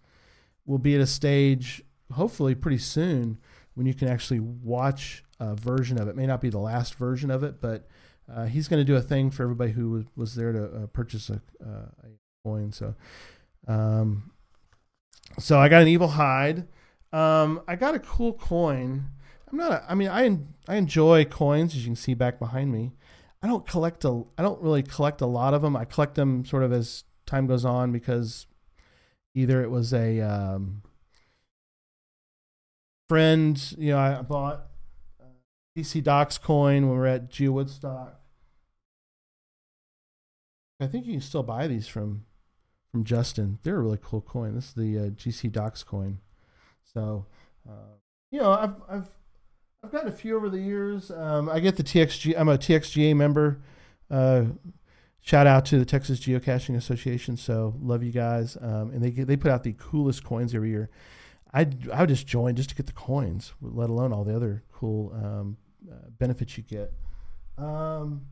will 0.66 0.78
be 0.78 0.94
at 0.94 1.01
a 1.01 1.07
stage, 1.07 1.82
hopefully 2.12 2.55
pretty 2.55 2.78
soon, 2.78 3.38
when 3.74 3.86
you 3.86 3.94
can 3.94 4.09
actually 4.09 4.40
watch 4.40 5.24
a 5.38 5.55
version 5.55 6.01
of 6.01 6.09
it. 6.09 6.11
it 6.11 6.16
may 6.16 6.26
not 6.26 6.40
be 6.40 6.51
the 6.51 6.59
last 6.59 6.97
version 6.97 7.30
of 7.30 7.44
it, 7.44 7.61
but 7.61 7.88
uh, 8.32 8.47
he's 8.47 8.68
going 8.68 8.80
to 8.80 8.84
do 8.84 8.97
a 8.97 9.03
thing 9.03 9.30
for 9.30 9.44
everybody 9.44 9.72
who 9.72 9.90
was, 9.90 10.05
was 10.16 10.34
there 10.34 10.53
to 10.53 10.64
uh, 10.64 10.86
purchase 10.86 11.30
a, 11.30 11.40
uh, 11.64 11.88
a, 12.03 12.09
coin. 12.44 12.72
So, 12.72 12.94
um, 13.66 14.30
so 15.38 15.59
I 15.59 15.68
got 15.68 15.82
an 15.82 15.88
evil 15.88 16.09
hide. 16.09 16.66
Um, 17.13 17.63
I 17.67 17.77
got 17.77 17.95
a 17.95 17.99
cool 17.99 18.33
coin. 18.33 19.07
I'm 19.51 19.59
not. 19.59 19.73
A, 19.73 19.85
I 19.89 19.95
mean, 19.95 20.09
I 20.09 20.39
I 20.69 20.77
enjoy 20.77 21.25
coins, 21.25 21.75
as 21.75 21.81
you 21.81 21.87
can 21.87 21.97
see 21.97 22.15
back 22.15 22.39
behind 22.39 22.73
me. 22.73 22.93
I 23.43 23.47
don't 23.47 23.67
collect 23.67 24.05
a. 24.05 24.25
I 24.37 24.43
don't 24.43 24.61
really 24.61 24.83
collect 24.83 25.21
a 25.21 25.27
lot 25.27 25.55
of 25.55 25.63
them. 25.63 25.77
I 25.77 25.85
collect 25.85 26.15
them 26.15 26.45
sort 26.45 26.63
of 26.63 26.73
as 26.73 27.05
time 27.27 27.47
goes 27.47 27.65
on 27.65 27.93
because 27.93 28.47
either 29.35 29.63
it 29.63 29.71
was 29.71 29.93
a 29.93 30.21
um, 30.21 30.83
friend. 33.09 33.75
You 33.79 33.93
know, 33.93 33.99
I 33.99 34.23
bought 34.23 34.67
GC 35.77 36.03
Docs 36.03 36.39
coin 36.39 36.89
when 36.89 36.93
we 36.93 36.99
were 36.99 37.07
at 37.07 37.31
Geo 37.31 37.53
Woodstock. 37.53 38.21
I 40.81 40.87
think 40.87 41.07
you 41.07 41.13
can 41.13 41.23
still 41.23 41.43
buy 41.43 41.67
these 41.67 41.87
from 41.87 42.25
from 42.91 43.05
Justin. 43.05 43.59
They're 43.63 43.77
a 43.77 43.83
really 43.83 43.99
cool 44.03 44.21
coin. 44.21 44.55
This 44.55 44.69
is 44.69 44.75
the 44.75 44.99
uh, 44.99 45.11
GC 45.11 45.53
Docs 45.53 45.83
coin. 45.83 46.19
So, 46.97 47.26
uh, 47.68 47.99
you 48.30 48.40
know, 48.40 48.53
I've 48.53 48.74
I've 48.88 49.09
I've 49.84 49.92
gotten 49.92 50.09
a 50.09 50.12
few 50.12 50.34
over 50.34 50.49
the 50.49 50.59
years. 50.59 51.11
Um, 51.11 51.51
I 51.51 51.61
get 51.61 51.76
the 51.76 51.82
TXG. 51.82 52.34
I'm 52.34 52.49
a 52.49 52.57
TXGA 52.57 53.14
member. 53.14 53.61
Uh, 54.11 54.44
shout 55.20 55.47
out 55.47 55.66
to 55.66 55.78
the 55.78 55.84
Texas 55.84 56.20
Geocaching 56.20 56.74
Association. 56.74 57.36
So 57.36 57.74
love 57.82 58.03
you 58.03 58.12
guys. 58.12 58.57
Um, 58.62 58.92
and 58.92 59.03
they 59.03 59.11
they 59.11 59.36
put 59.36 59.51
out 59.51 59.62
the 59.62 59.74
coolest 59.74 60.24
coins 60.24 60.55
every 60.55 60.70
year. 60.70 60.88
I 61.53 61.68
I 61.92 62.01
would 62.01 62.09
just 62.09 62.26
join 62.26 62.57
just 62.57 62.70
to 62.70 62.74
get 62.74 62.86
the 62.86 62.92
coins, 62.92 63.53
let 63.61 63.90
alone 63.90 64.14
all 64.14 64.24
the 64.24 64.34
other 64.34 64.64
cool 64.72 65.12
um, 65.14 65.59
uh, 65.92 66.09
benefits 66.18 66.57
you 66.57 66.62
get. 66.62 66.94
Um, 67.59 68.22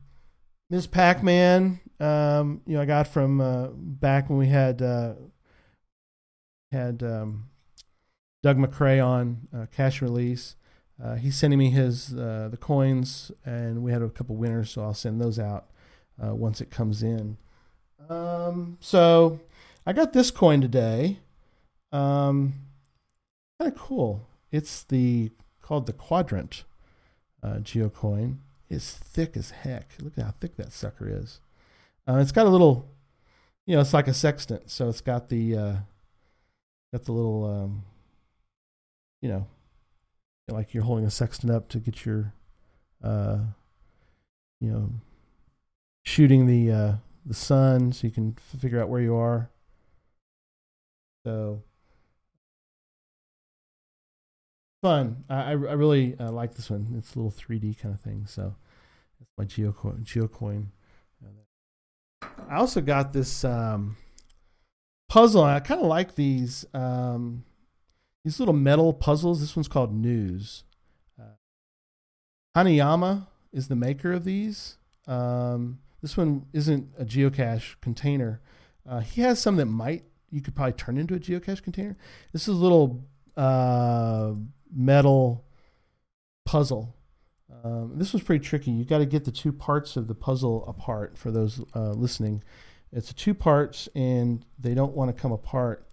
Ms. 0.71 0.87
Pac-Man, 0.87 1.79
um, 1.99 2.61
you 2.65 2.75
know, 2.75 2.81
I 2.81 2.85
got 2.85 3.07
from 3.07 3.39
uh, 3.39 3.67
back 3.67 4.27
when 4.27 4.39
we 4.39 4.47
had 4.47 4.81
uh, 4.81 5.13
had 6.71 7.03
um, 7.03 7.49
Doug 8.45 8.59
McCrae 8.59 9.03
on 9.03 9.47
uh, 9.51 9.65
Cache 9.75 10.03
Release. 10.03 10.55
Uh, 11.03 11.15
he's 11.15 11.35
sending 11.35 11.57
me 11.57 11.71
his 11.71 12.13
uh, 12.13 12.47
the 12.51 12.57
coins, 12.57 13.31
and 13.43 13.81
we 13.81 13.91
had 13.91 14.03
a 14.03 14.09
couple 14.09 14.35
winners, 14.35 14.69
so 14.69 14.83
I'll 14.83 14.93
send 14.93 15.19
those 15.19 15.39
out 15.39 15.65
uh, 16.23 16.35
once 16.35 16.61
it 16.61 16.69
comes 16.69 17.01
in. 17.01 17.37
Um, 18.07 18.77
so 18.79 19.39
I 19.83 19.93
got 19.93 20.13
this 20.13 20.29
coin 20.29 20.61
today. 20.61 21.17
Um, 21.91 22.53
kind 23.59 23.73
of 23.73 23.79
cool. 23.79 24.27
It's 24.51 24.83
the 24.83 25.31
called 25.63 25.87
the 25.87 25.93
Quadrant 25.93 26.65
uh, 27.41 27.55
Geocoin. 27.63 28.37
It's 28.69 28.91
thick 28.91 29.35
as 29.35 29.49
heck. 29.49 29.93
Look 29.99 30.19
at 30.19 30.23
how 30.23 30.35
thick 30.39 30.55
that 30.57 30.71
sucker 30.71 31.09
is. 31.09 31.39
Uh, 32.07 32.17
it's 32.17 32.31
got 32.31 32.45
a 32.45 32.49
little, 32.49 32.87
you 33.65 33.73
know, 33.73 33.81
it's 33.81 33.95
like 33.95 34.07
a 34.07 34.13
sextant, 34.13 34.69
so 34.69 34.87
it's 34.87 35.01
got 35.01 35.29
the 35.29 35.57
uh, 35.57 35.75
got 36.93 37.05
the 37.05 37.11
little, 37.11 37.43
um, 37.43 37.83
you 39.25 39.31
know, 39.31 39.47
like 40.49 40.75
you're 40.75 40.83
holding 40.83 41.03
a 41.03 41.09
sextant 41.09 41.51
up 41.51 41.67
to 41.69 41.79
get 41.79 42.05
your, 42.05 42.31
uh, 43.03 43.39
you 44.61 44.71
know, 44.71 44.91
shooting 46.03 46.45
the 46.45 46.71
uh, 46.71 46.93
the 47.25 47.33
sun 47.33 47.91
so 47.91 48.05
you 48.05 48.13
can 48.13 48.35
f- 48.37 48.59
figure 48.61 48.79
out 48.79 48.87
where 48.87 49.01
you 49.01 49.15
are. 49.15 49.49
So 51.25 51.63
fun. 54.83 55.23
I 55.27 55.41
I, 55.41 55.51
really 55.53 56.15
uh, 56.19 56.31
like 56.31 56.53
this 56.53 56.69
one. 56.69 56.93
It's 56.95 57.15
a 57.15 57.19
little 57.19 57.31
3D 57.31 57.79
kind 57.79 57.95
of 57.95 58.01
thing. 58.01 58.27
So 58.27 58.53
That's 59.19 59.31
my 59.39 59.45
geocoin. 59.45 60.03
geocoin. 60.05 60.67
I 62.47 62.57
also 62.57 62.79
got 62.79 63.11
this 63.11 63.43
um, 63.43 63.97
puzzle. 65.09 65.43
I 65.43 65.59
kind 65.61 65.81
of 65.81 65.87
like 65.87 66.13
these 66.13 66.63
um, 66.75 67.43
these 68.25 68.39
little 68.39 68.55
metal 68.55 68.91
puzzles. 68.91 69.39
This 69.39 69.55
one's 69.55 69.67
called 69.67 69.93
News. 69.93 70.63
Uh, 71.17 71.35
Hanayama 72.57 73.27
is 73.53 73.67
the 73.67 73.75
maker 73.75 74.11
of 74.11 74.25
these. 74.25 74.77
Um, 75.07 75.79
this 76.01 76.17
one 76.17 76.47
isn't 76.51 76.89
a 76.97 77.05
geocache 77.05 77.79
container. 77.81 78.41
Uh, 78.87 78.99
he 78.99 79.21
has 79.21 79.39
some 79.39 79.55
that 79.57 79.67
might 79.67 80.03
you 80.31 80.41
could 80.41 80.55
probably 80.55 80.73
turn 80.73 80.97
into 80.97 81.13
a 81.13 81.19
geocache 81.19 81.63
container. 81.63 81.95
This 82.33 82.41
is 82.41 82.47
a 82.49 82.57
little 82.57 83.05
uh, 83.37 84.33
metal 84.75 85.45
puzzle. 86.45 86.95
Um, 87.63 87.93
this 87.95 88.11
was 88.11 88.23
pretty 88.23 88.43
tricky. 88.43 88.71
You 88.71 88.85
got 88.85 88.97
to 88.97 89.05
get 89.05 89.23
the 89.23 89.31
two 89.31 89.53
parts 89.53 89.95
of 89.95 90.07
the 90.07 90.15
puzzle 90.15 90.65
apart 90.67 91.17
for 91.17 91.31
those 91.31 91.61
uh, 91.75 91.91
listening. 91.91 92.43
It's 92.91 93.13
two 93.13 93.33
parts, 93.33 93.87
and 93.95 94.45
they 94.59 94.73
don't 94.73 94.95
want 94.95 95.15
to 95.15 95.21
come 95.21 95.31
apart. 95.31 95.87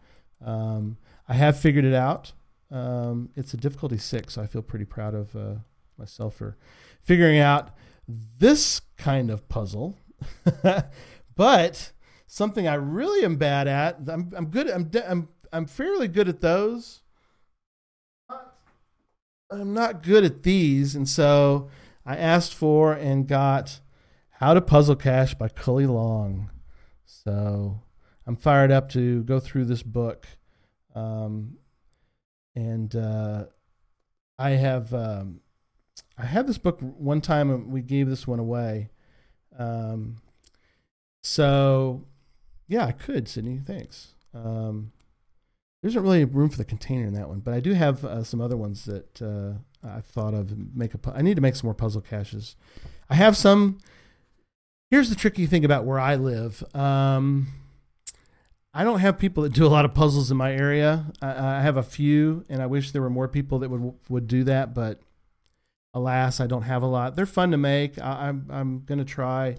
Um, 0.45 0.97
I 1.33 1.35
have 1.37 1.59
figured 1.59 1.87
it 1.87 1.95
out. 1.95 2.33
Um, 2.71 3.31
it's 3.37 3.55
a 3.55 3.57
difficulty 3.57 3.97
six. 3.97 4.35
So 4.35 4.43
I 4.43 4.47
feel 4.47 4.61
pretty 4.61 4.85
proud 4.85 5.15
of 5.15 5.35
uh, 5.35 5.55
myself 5.97 6.37
for 6.37 6.59
figuring 7.01 7.39
out 7.39 7.71
this 8.07 8.83
kind 8.99 9.31
of 9.31 9.49
puzzle. 9.49 9.97
but 11.35 11.93
something 12.27 12.69
I 12.69 12.75
really 12.75 13.25
am 13.25 13.37
bad 13.37 13.67
at. 13.67 13.97
I'm, 14.09 14.31
I'm 14.37 14.51
good. 14.51 14.69
I'm, 14.69 14.91
I'm, 15.09 15.29
I'm 15.55 15.65
fairly 15.65 16.07
good 16.07 16.29
at 16.29 16.43
those. 16.43 17.01
I'm 19.51 19.73
not 19.73 20.03
good 20.03 20.23
at 20.23 20.43
these, 20.43 20.95
and 20.95 21.09
so 21.09 21.71
I 22.05 22.15
asked 22.15 22.53
for 22.53 22.93
and 22.93 23.27
got 23.27 23.81
How 24.33 24.53
to 24.53 24.61
Puzzle 24.61 24.97
Cache 24.97 25.33
by 25.33 25.49
Cully 25.49 25.87
Long. 25.87 26.51
So 27.07 27.81
I'm 28.27 28.37
fired 28.37 28.71
up 28.71 28.91
to 28.91 29.23
go 29.23 29.41
through 29.41 29.65
this 29.65 29.83
book. 29.83 30.27
Um, 30.95 31.59
and 32.55 32.95
uh, 32.95 33.45
I 34.39 34.51
have 34.51 34.93
um, 34.93 35.41
I 36.19 36.27
had 36.27 36.47
this 36.47 36.59
book 36.59 36.79
one 36.81 37.21
time 37.21 37.51
and 37.51 37.73
we 37.73 37.83
gave 37.83 38.09
this 38.09 38.27
one 38.27 38.39
away. 38.39 38.91
Um, 39.59 40.17
so 41.23 42.05
yeah, 42.69 42.87
I 42.87 42.93
could, 42.93 43.29
Sydney. 43.29 43.61
Thanks. 43.65 44.15
Um, 44.35 44.93
there 45.83 45.89
isn't 45.89 46.03
really 46.03 46.25
room 46.25 46.49
for 46.49 46.59
the 46.59 46.65
container 46.65 47.07
in 47.07 47.15
that 47.15 47.29
one, 47.29 47.41
but 47.41 47.55
I 47.55 47.61
do 47.61 47.73
have 47.73 48.05
uh, 48.05 48.23
some 48.23 48.41
other 48.41 48.57
ones 48.57 48.85
that 48.85 49.21
uh, 49.21 49.59
I've 49.87 50.07
thought 50.07 50.33
of. 50.33 50.77
Make 50.77 50.95
a. 50.95 50.99
pu- 50.99 51.13
I 51.13 51.23
need 51.23 51.35
to 51.35 51.43
make 51.43 51.57
some 51.57 51.67
more 51.67 51.75
puzzle 51.75 52.01
caches. 52.01 52.57
I 53.11 53.17
have 53.17 53.37
some. 53.37 53.79
Here's 54.91 55.11
the 55.11 55.17
tricky 55.17 55.47
thing 55.47 55.65
about 55.65 55.85
where 55.85 55.99
I 55.99 56.15
live. 56.15 56.63
Um, 56.75 57.49
I 58.75 58.85
don't 58.85 59.01
have 59.01 59.19
people 59.19 59.43
that 59.43 59.53
do 59.53 59.67
a 59.67 59.69
lot 59.69 59.85
of 59.85 59.93
puzzles 59.93 60.31
in 60.31 60.37
my 60.37 60.53
area. 60.53 61.07
I, 61.21 61.59
I 61.59 61.61
have 61.61 61.77
a 61.77 61.83
few, 61.83 62.45
and 62.49 62.63
I 62.63 62.67
wish 62.67 62.91
there 62.91 63.03
were 63.03 63.11
more 63.11 63.29
people 63.29 63.59
that 63.61 63.71
would 63.71 63.95
would 64.09 64.27
do 64.27 64.45
that. 64.45 64.75
But 64.75 65.01
alas, 65.93 66.41
I 66.41 66.47
don't 66.47 66.63
have 66.63 66.83
a 66.83 66.87
lot. 66.87 67.15
They're 67.15 67.27
fun 67.27 67.51
to 67.51 67.59
make. 67.59 67.99
I, 68.01 68.29
I'm 68.29 68.47
I'm 68.51 68.85
gonna 68.85 69.05
try 69.05 69.57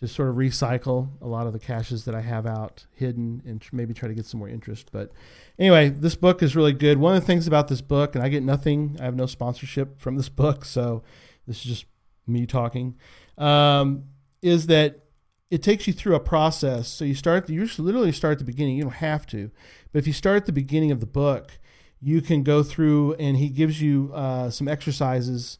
to 0.00 0.06
sort 0.06 0.28
of 0.28 0.36
recycle 0.36 1.08
a 1.20 1.26
lot 1.26 1.46
of 1.46 1.52
the 1.52 1.58
caches 1.58 2.04
that 2.04 2.14
I 2.14 2.20
have 2.20 2.46
out 2.46 2.86
hidden 2.94 3.42
and 3.44 3.60
tr- 3.60 3.74
maybe 3.74 3.92
try 3.92 4.08
to 4.08 4.14
get 4.14 4.26
some 4.26 4.38
more 4.38 4.48
interest. 4.48 4.90
But 4.92 5.10
anyway, 5.58 5.88
this 5.88 6.14
book 6.14 6.42
is 6.42 6.54
really 6.54 6.72
good. 6.72 6.98
One 6.98 7.16
of 7.16 7.20
the 7.20 7.26
things 7.26 7.48
about 7.48 7.68
this 7.68 7.80
book, 7.80 8.14
and 8.14 8.22
I 8.22 8.28
get 8.28 8.44
nothing, 8.44 8.96
I 9.00 9.04
have 9.04 9.16
no 9.16 9.26
sponsorship 9.26 10.00
from 10.00 10.16
this 10.16 10.28
book, 10.28 10.64
so 10.64 11.02
this 11.48 11.58
is 11.58 11.64
just 11.64 11.86
me 12.28 12.46
talking, 12.46 12.96
um, 13.38 14.04
is 14.40 14.68
that 14.68 15.07
it 15.50 15.62
takes 15.62 15.86
you 15.86 15.92
through 15.92 16.14
a 16.14 16.20
process. 16.20 16.88
So 16.88 17.04
you 17.04 17.14
start, 17.14 17.48
you 17.48 17.68
literally 17.78 18.12
start 18.12 18.32
at 18.32 18.38
the 18.38 18.44
beginning. 18.44 18.76
You 18.76 18.84
don't 18.84 18.92
have 18.94 19.26
to, 19.28 19.50
but 19.92 19.98
if 19.98 20.06
you 20.06 20.12
start 20.12 20.36
at 20.36 20.46
the 20.46 20.52
beginning 20.52 20.90
of 20.90 21.00
the 21.00 21.06
book, 21.06 21.58
you 22.00 22.20
can 22.20 22.42
go 22.42 22.62
through 22.62 23.14
and 23.14 23.36
he 23.36 23.48
gives 23.48 23.82
you 23.82 24.12
uh, 24.14 24.50
some 24.50 24.68
exercises 24.68 25.58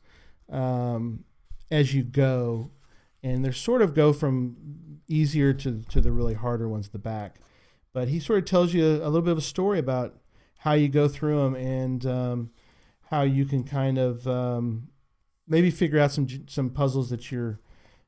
um, 0.51 1.25
as 1.71 1.95
you 1.95 2.05
go 2.05 2.71
and 3.23 3.45
they 3.45 3.51
sort 3.51 3.83
of 3.83 3.95
go 3.95 4.13
from 4.13 4.57
easier 5.09 5.53
to 5.53 5.83
to 5.89 6.01
the 6.01 6.13
really 6.13 6.35
harder 6.35 6.69
ones 6.69 6.87
at 6.87 6.93
the 6.93 6.99
back. 6.99 7.37
But 7.93 8.09
he 8.09 8.21
sort 8.21 8.41
of 8.41 8.45
tells 8.45 8.75
you 8.75 8.85
a, 8.85 8.97
a 8.99 9.09
little 9.09 9.23
bit 9.23 9.33
of 9.33 9.39
a 9.39 9.43
story 9.43 9.79
about 9.79 10.17
how 10.59 10.73
you 10.73 10.89
go 10.89 11.09
through 11.09 11.43
them 11.43 11.55
and 11.57 12.07
um, 12.07 12.51
how 13.11 13.23
you 13.23 13.45
can 13.45 13.65
kind 13.65 13.99
of 13.99 14.27
um, 14.27 14.89
maybe 15.47 15.71
figure 15.71 15.99
out 15.99 16.13
some 16.13 16.29
some 16.47 16.71
puzzles 16.71 17.11
that 17.11 17.33
you're 17.33 17.61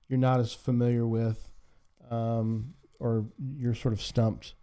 you're 0.08 0.18
not 0.18 0.40
as 0.40 0.52
familiar 0.52 1.06
with, 1.06 1.48
um, 2.10 2.74
or 2.98 3.26
you're 3.56 3.74
sort 3.74 3.94
of 3.94 4.02
stumped. 4.02 4.54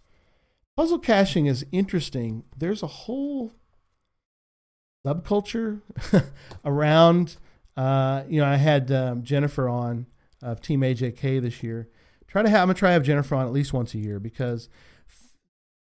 Puzzle 0.76 1.00
caching 1.00 1.48
is 1.48 1.66
interesting. 1.72 2.44
There's 2.56 2.84
a 2.84 2.88
whole 2.88 3.54
subculture 5.06 5.82
around. 6.66 7.38
Uh, 7.76 8.24
you 8.30 8.40
know, 8.42 8.48
I 8.48 8.58
had 8.58 8.92
um, 8.92 9.24
Jennifer 9.24 9.68
on 9.68 10.06
of 10.42 10.62
Team 10.62 10.82
AJK 10.82 11.42
this 11.42 11.64
year. 11.64 11.90
Try 12.28 12.44
to 12.44 12.50
have 12.50 12.62
I'm 12.62 12.68
gonna 12.68 12.76
try 12.76 12.90
to 12.90 12.94
have 12.94 13.04
Jennifer 13.04 13.36
on 13.36 13.48
at 13.48 13.54
least 13.54 13.74
once 13.74 13.94
a 13.94 13.98
year 13.98 14.20
because 14.20 14.70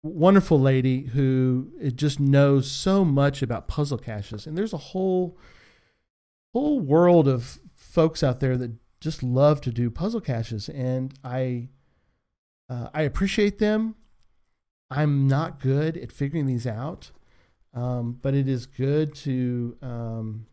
wonderful 0.02 0.60
lady 0.60 1.04
who 1.06 1.72
just 1.94 2.20
knows 2.20 2.70
so 2.70 3.04
much 3.04 3.40
about 3.40 3.66
puzzle 3.66 3.96
caches 3.96 4.46
and 4.46 4.56
there's 4.56 4.74
a 4.74 4.78
whole 4.78 5.38
whole 6.52 6.78
world 6.78 7.26
of 7.26 7.58
folks 7.74 8.22
out 8.22 8.38
there 8.38 8.58
that 8.58 8.70
just 9.04 9.22
love 9.22 9.60
to 9.60 9.70
do 9.70 9.90
puzzle 9.90 10.20
caches 10.20 10.68
and 10.68 11.14
I 11.22 11.68
uh, 12.68 12.88
I 12.94 13.02
appreciate 13.02 13.58
them. 13.58 13.94
I'm 14.90 15.28
not 15.28 15.60
good 15.60 15.96
at 15.96 16.10
figuring 16.10 16.46
these 16.46 16.66
out, 16.66 17.10
um, 17.74 18.18
but 18.22 18.34
it 18.34 18.48
is 18.48 18.66
good 18.66 19.14
to 19.16 19.76
um, 19.82 20.46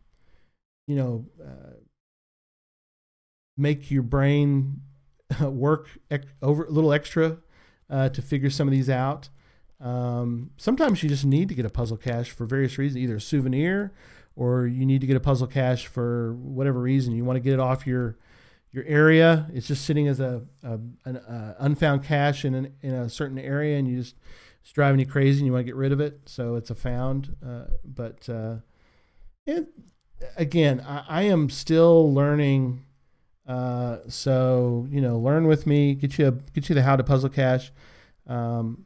you 0.86 0.94
know. 0.94 1.26
Uh, 1.42 1.74
make 3.56 3.90
your 3.90 4.02
brain 4.02 4.80
work 5.40 5.88
ec- 6.10 6.26
over 6.40 6.64
a 6.64 6.70
little 6.70 6.92
extra 6.92 7.38
uh, 7.90 8.08
to 8.08 8.22
figure 8.22 8.50
some 8.50 8.66
of 8.66 8.72
these 8.72 8.90
out. 8.90 9.28
Um, 9.80 10.50
sometimes 10.56 11.02
you 11.02 11.08
just 11.08 11.24
need 11.24 11.48
to 11.48 11.54
get 11.54 11.66
a 11.66 11.70
puzzle 11.70 11.96
cache 11.96 12.30
for 12.30 12.46
various 12.46 12.78
reasons, 12.78 13.02
either 13.02 13.16
a 13.16 13.20
souvenir 13.20 13.92
or 14.36 14.66
you 14.66 14.86
need 14.86 15.00
to 15.00 15.06
get 15.06 15.16
a 15.16 15.20
puzzle 15.20 15.46
cache 15.46 15.86
for 15.86 16.34
whatever 16.34 16.80
reason. 16.80 17.14
You 17.14 17.24
want 17.24 17.36
to 17.36 17.40
get 17.40 17.52
it 17.52 17.60
off 17.60 17.86
your 17.86 18.16
your 18.72 18.84
area. 18.84 19.48
It's 19.52 19.66
just 19.66 19.84
sitting 19.84 20.08
as 20.08 20.20
a, 20.20 20.42
a 20.62 20.78
an 21.04 21.20
unfound 21.58 22.04
cache 22.04 22.44
in 22.44 22.54
an, 22.54 22.74
in 22.80 22.94
a 22.94 23.08
certain 23.08 23.38
area, 23.38 23.78
and 23.78 23.86
you 23.86 23.98
just 23.98 24.16
it's 24.60 24.72
driving 24.72 25.00
you 25.00 25.06
crazy, 25.06 25.40
and 25.40 25.46
you 25.46 25.52
want 25.52 25.60
to 25.60 25.66
get 25.66 25.76
rid 25.76 25.92
of 25.92 26.00
it. 26.00 26.20
So 26.26 26.56
it's 26.56 26.70
a 26.70 26.74
found. 26.74 27.36
Uh, 27.44 27.64
but 27.84 28.28
uh, 28.28 28.56
it, 29.46 29.68
again, 30.36 30.80
I, 30.86 31.04
I 31.08 31.22
am 31.22 31.50
still 31.50 32.12
learning 32.12 32.84
uh, 33.46 33.98
so 34.08 34.86
you 34.90 35.00
know, 35.00 35.18
learn 35.18 35.46
with 35.46 35.66
me. 35.66 35.94
Get 35.94 36.18
you 36.18 36.28
a, 36.28 36.30
get 36.30 36.68
you 36.68 36.74
the 36.74 36.82
how 36.82 36.96
to 36.96 37.04
puzzle 37.04 37.28
cache, 37.28 37.72
um, 38.26 38.84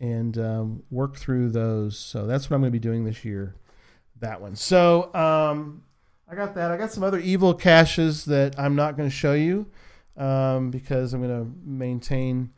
and 0.00 0.38
um, 0.38 0.82
work 0.90 1.16
through 1.16 1.50
those. 1.50 1.98
So 1.98 2.26
that's 2.26 2.48
what 2.48 2.54
I'm 2.54 2.62
going 2.62 2.72
to 2.72 2.78
be 2.78 2.82
doing 2.82 3.04
this 3.04 3.24
year. 3.24 3.56
That 4.20 4.40
one. 4.40 4.56
So 4.56 5.12
um, 5.14 5.82
I 6.28 6.34
got 6.34 6.54
that. 6.54 6.70
I 6.70 6.76
got 6.76 6.90
some 6.90 7.04
other 7.04 7.18
evil 7.18 7.54
caches 7.54 8.24
that 8.24 8.58
I'm 8.58 8.74
not 8.74 8.96
going 8.96 9.08
to 9.08 9.14
show 9.14 9.34
you 9.34 9.66
um, 10.16 10.70
because 10.70 11.14
I'm 11.14 11.22
going 11.22 11.44
to 11.44 11.52
maintain 11.64 12.52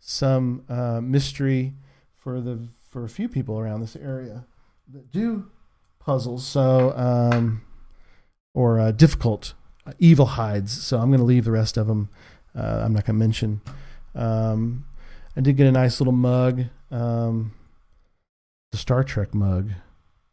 some 0.00 0.64
uh, 0.68 1.00
mystery 1.00 1.74
for 2.16 2.40
the 2.40 2.68
for 2.90 3.04
a 3.04 3.08
few 3.08 3.28
people 3.28 3.58
around 3.58 3.80
this 3.80 3.96
area 3.96 4.44
that 4.92 5.10
do 5.12 5.50
puzzles. 6.00 6.46
So 6.46 6.92
um, 6.96 7.62
or 8.54 8.80
uh, 8.80 8.92
difficult 8.92 9.54
uh, 9.86 9.92
evil 9.98 10.26
hides. 10.26 10.72
So 10.82 10.98
I'm 10.98 11.08
going 11.08 11.20
to 11.20 11.24
leave 11.24 11.44
the 11.44 11.52
rest 11.52 11.76
of 11.76 11.86
them. 11.86 12.08
Uh, 12.56 12.82
I'm 12.84 12.92
not 12.92 13.04
going 13.04 13.16
to 13.16 13.24
mention. 13.24 13.60
Um, 14.14 14.84
I 15.36 15.40
did 15.40 15.56
get 15.56 15.66
a 15.66 15.72
nice 15.72 16.00
little 16.00 16.12
mug, 16.12 16.64
um, 16.90 17.52
the 18.72 18.78
Star 18.78 19.02
Trek 19.02 19.32
mug. 19.32 19.70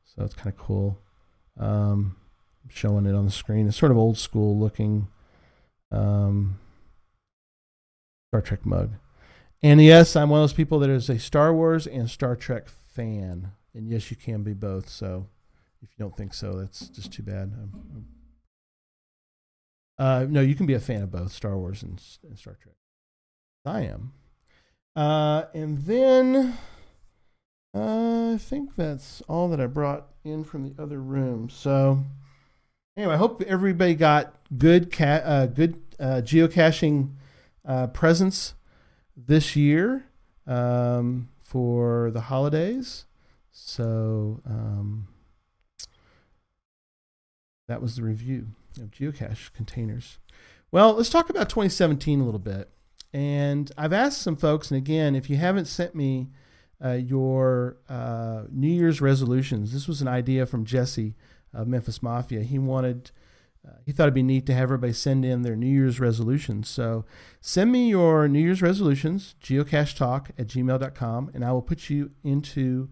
So 0.04 0.26
it's 0.26 0.34
kind 0.34 0.50
of 0.50 0.58
cool. 0.58 1.00
Um, 1.58 2.18
showing 2.68 3.06
it 3.06 3.16
on 3.16 3.26
the 3.26 3.32
screen. 3.32 3.68
It's 3.68 3.78
sort 3.78 3.92
of 3.92 3.98
old 3.98 4.18
school 4.18 4.58
looking 4.58 5.08
um, 5.92 6.60
Star 8.30 8.42
Trek 8.42 8.66
mug. 8.66 8.92
And 9.62 9.82
yes, 9.82 10.16
I'm 10.16 10.30
one 10.30 10.40
of 10.40 10.44
those 10.44 10.54
people 10.54 10.80
that 10.80 10.90
is 10.90 11.10
a 11.10 11.20
Star 11.20 11.54
Wars 11.54 11.88
and 11.88 12.10
Star 12.10 12.36
Trek 12.36 12.70
fan. 12.70 13.52
And 13.74 13.90
yes, 13.90 14.10
you 14.10 14.18
can 14.18 14.44
be 14.44 14.54
both. 14.54 14.90
So 14.90 15.28
if 15.82 15.90
you 15.92 16.04
don't 16.04 16.16
think 16.16 16.34
so, 16.34 16.54
that's 16.54 16.88
just 16.90 17.12
too 17.12 17.24
bad. 17.24 17.54
Uh, 19.98 20.26
no, 20.30 20.42
you 20.42 20.56
can 20.56 20.66
be 20.66 20.74
a 20.74 20.80
fan 20.80 21.04
of 21.04 21.12
both 21.12 21.32
Star 21.32 21.58
Wars 21.58 21.84
and, 21.84 22.02
and 22.24 22.38
Star 22.38 22.58
Trek. 22.62 22.76
I 23.66 23.82
am. 23.82 24.14
Uh, 24.96 25.46
and 25.54 25.80
then 25.80 26.58
uh, 27.74 28.34
I 28.34 28.38
think 28.38 28.76
that's 28.76 29.22
all 29.28 29.50
that 29.50 29.60
I 29.60 29.68
brought 29.68 30.08
in 30.24 30.44
from 30.44 30.64
the 30.64 30.82
other 30.82 31.02
room. 31.02 31.50
So, 31.50 32.04
anyway, 33.00 33.14
I 33.14 33.18
hope 33.18 33.42
everybody 33.44 33.96
got 33.96 34.36
good 34.58 34.92
ca- 34.92 35.24
uh, 35.24 35.46
good 35.46 35.82
uh, 36.00 36.22
geocaching 36.22 37.14
uh, 37.66 37.88
presents 37.88 38.56
this 39.16 39.56
year 39.56 40.06
um, 40.46 41.30
for 41.40 42.12
the 42.12 42.22
holidays. 42.22 43.06
So 43.52 44.42
um, 44.46 45.08
that 47.70 47.82
was 47.82 47.96
the 47.96 48.04
review 48.04 48.48
of 48.78 48.92
geocache 48.92 49.54
containers. 49.54 50.18
Well, 50.70 50.94
let's 50.94 51.10
talk 51.10 51.30
about 51.30 51.50
2017 51.50 52.20
a 52.20 52.26
little 52.26 52.38
bit. 52.38 52.70
And 53.14 53.72
I've 53.78 53.94
asked 53.94 54.22
some 54.22 54.36
folks, 54.36 54.72
and 54.72 54.78
again, 54.78 55.16
if 55.16 55.30
you 55.30 55.38
haven't 55.38 55.66
sent 55.66 55.96
me 55.96 56.28
uh, 56.84 56.92
your 56.92 57.78
uh, 57.88 58.44
New 58.52 58.68
Year's 58.68 59.02
resolutions, 59.02 59.72
this 59.72 59.88
was 59.88 60.02
an 60.02 60.08
idea 60.08 60.46
from 60.46 60.66
Jesse 60.66 61.16
of 61.54 61.68
Memphis 61.68 62.02
Mafia. 62.02 62.42
He 62.42 62.60
wanted, 62.60 63.12
uh, 63.68 63.78
he 63.86 63.92
thought 63.92 64.04
it'd 64.04 64.14
be 64.14 64.24
neat 64.24 64.46
to 64.48 64.54
have 64.54 64.64
everybody 64.64 64.94
send 64.94 65.26
in 65.26 65.42
their 65.42 65.56
New 65.56 65.68
Year's 65.68 66.00
resolutions. 66.00 66.70
So 66.70 67.06
send 67.42 67.72
me 67.72 67.90
your 67.90 68.28
New 68.28 68.40
Year's 68.40 68.62
resolutions, 68.62 69.36
geocachetalk 69.42 70.32
at 70.38 70.48
gmail.com, 70.48 71.32
and 71.34 71.46
I 71.46 71.52
will 71.52 71.62
put 71.62 71.90
you 71.90 72.12
into 72.24 72.90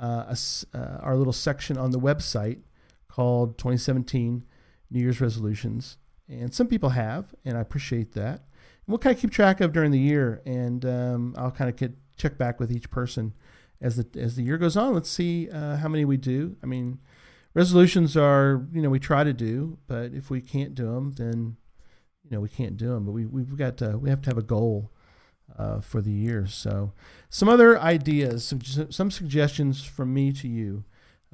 uh, 0.00 0.34
a 0.34 0.36
uh, 0.76 0.98
our 1.02 1.16
little 1.16 1.32
section 1.32 1.76
on 1.76 1.90
the 1.90 2.00
website 2.00 2.60
called 3.08 3.58
2017 3.58 4.44
New 4.90 5.00
Year's 5.00 5.20
resolutions. 5.20 5.98
And 6.28 6.54
some 6.54 6.68
people 6.68 6.90
have, 6.90 7.34
and 7.44 7.58
I 7.58 7.60
appreciate 7.60 8.12
that. 8.12 8.44
We'll 8.86 8.98
kind 8.98 9.14
of 9.14 9.20
keep 9.20 9.30
track 9.30 9.60
of 9.60 9.72
during 9.72 9.90
the 9.90 9.98
year, 9.98 10.42
and 10.46 10.84
um, 10.84 11.34
I'll 11.36 11.50
kind 11.50 11.68
of 11.68 11.76
get, 11.76 11.92
check 12.16 12.38
back 12.38 12.58
with 12.58 12.72
each 12.72 12.90
person 12.90 13.34
as 13.80 13.96
the 13.96 14.20
as 14.20 14.36
the 14.36 14.42
year 14.42 14.58
goes 14.58 14.76
on. 14.76 14.94
Let's 14.94 15.10
see 15.10 15.50
uh, 15.50 15.76
how 15.76 15.88
many 15.88 16.04
we 16.04 16.16
do. 16.16 16.56
I 16.62 16.66
mean, 16.66 17.00
resolutions 17.54 18.16
are 18.16 18.66
you 18.72 18.82
know 18.82 18.90
we 18.90 18.98
try 19.00 19.24
to 19.24 19.32
do, 19.32 19.78
but 19.86 20.12
if 20.12 20.30
we 20.30 20.40
can't 20.40 20.74
do 20.74 20.86
them, 20.86 21.12
then 21.12 21.56
you 22.24 22.30
know 22.30 22.40
we 22.40 22.48
can't 22.48 22.76
do 22.76 22.88
them. 22.88 23.04
But 23.04 23.12
we 23.12 23.26
we've 23.26 23.56
got 23.56 23.76
to, 23.78 23.98
we 23.98 24.10
have 24.10 24.22
to 24.22 24.30
have 24.30 24.38
a 24.38 24.42
goal 24.42 24.90
uh, 25.58 25.80
for 25.80 26.00
the 26.00 26.12
year. 26.12 26.46
So 26.46 26.92
some 27.28 27.48
other 27.48 27.78
ideas, 27.78 28.44
some 28.44 28.60
some 28.62 29.10
suggestions 29.10 29.82
from 29.84 30.14
me 30.14 30.32
to 30.32 30.48
you 30.48 30.84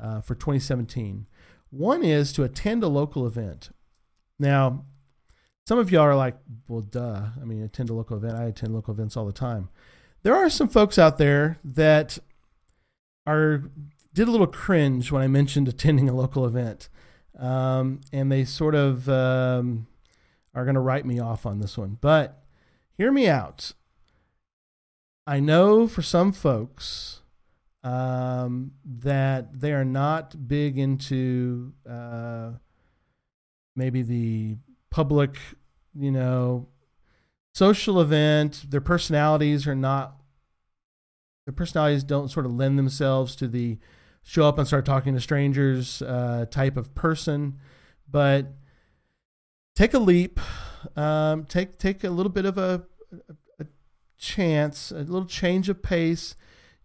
uh, 0.00 0.20
for 0.20 0.34
2017. 0.34 1.26
One 1.70 2.02
is 2.02 2.32
to 2.34 2.44
attend 2.44 2.82
a 2.82 2.88
local 2.88 3.26
event. 3.26 3.70
Now, 4.38 4.84
some 5.66 5.78
of 5.78 5.90
y'all 5.90 6.02
are 6.02 6.14
like, 6.14 6.36
well, 6.68 6.80
duh. 6.80 7.26
I 7.40 7.44
mean, 7.44 7.62
attend 7.62 7.90
a 7.90 7.94
local 7.94 8.16
event. 8.16 8.34
I 8.34 8.44
attend 8.44 8.72
local 8.72 8.94
events 8.94 9.16
all 9.16 9.26
the 9.26 9.32
time. 9.32 9.68
There 10.22 10.34
are 10.34 10.48
some 10.48 10.68
folks 10.68 10.98
out 10.98 11.18
there 11.18 11.58
that 11.64 12.18
are 13.26 13.64
did 14.16 14.28
a 14.28 14.30
little 14.30 14.46
cringe 14.46 15.12
when 15.12 15.20
I 15.20 15.28
mentioned 15.28 15.68
attending 15.68 16.08
a 16.08 16.14
local 16.14 16.46
event, 16.46 16.88
um, 17.38 18.00
and 18.12 18.32
they 18.32 18.46
sort 18.46 18.74
of 18.74 19.08
um, 19.10 19.86
are 20.54 20.64
going 20.64 20.74
to 20.74 20.80
write 20.80 21.04
me 21.04 21.20
off 21.20 21.44
on 21.44 21.60
this 21.60 21.76
one. 21.76 21.98
But 22.00 22.42
hear 22.96 23.12
me 23.12 23.28
out. 23.28 23.72
I 25.26 25.38
know 25.38 25.86
for 25.86 26.00
some 26.00 26.32
folks 26.32 27.20
um, 27.84 28.72
that 28.84 29.60
they 29.60 29.72
are 29.72 29.84
not 29.84 30.48
big 30.48 30.78
into 30.78 31.74
uh, 31.88 32.52
maybe 33.74 34.00
the 34.00 34.56
public, 34.90 35.36
you 35.94 36.10
know, 36.10 36.68
social 37.52 38.00
event. 38.00 38.70
Their 38.70 38.80
personalities 38.80 39.66
are 39.66 39.74
not, 39.74 40.22
their 41.44 41.52
personalities 41.52 42.02
don't 42.02 42.30
sort 42.30 42.46
of 42.46 42.52
lend 42.52 42.78
themselves 42.78 43.36
to 43.36 43.46
the 43.46 43.78
show 44.26 44.46
up 44.48 44.58
and 44.58 44.66
start 44.66 44.84
talking 44.84 45.14
to 45.14 45.20
strangers 45.20 46.02
uh, 46.02 46.46
type 46.50 46.76
of 46.76 46.94
person. 46.94 47.58
But 48.10 48.48
take 49.76 49.94
a 49.94 50.00
leap, 50.00 50.40
um, 50.96 51.44
take 51.44 51.78
take 51.78 52.02
a 52.02 52.10
little 52.10 52.32
bit 52.32 52.44
of 52.44 52.58
a, 52.58 52.84
a 53.60 53.66
chance, 54.18 54.90
a 54.90 54.98
little 54.98 55.26
change 55.26 55.68
of 55.68 55.82
pace. 55.82 56.34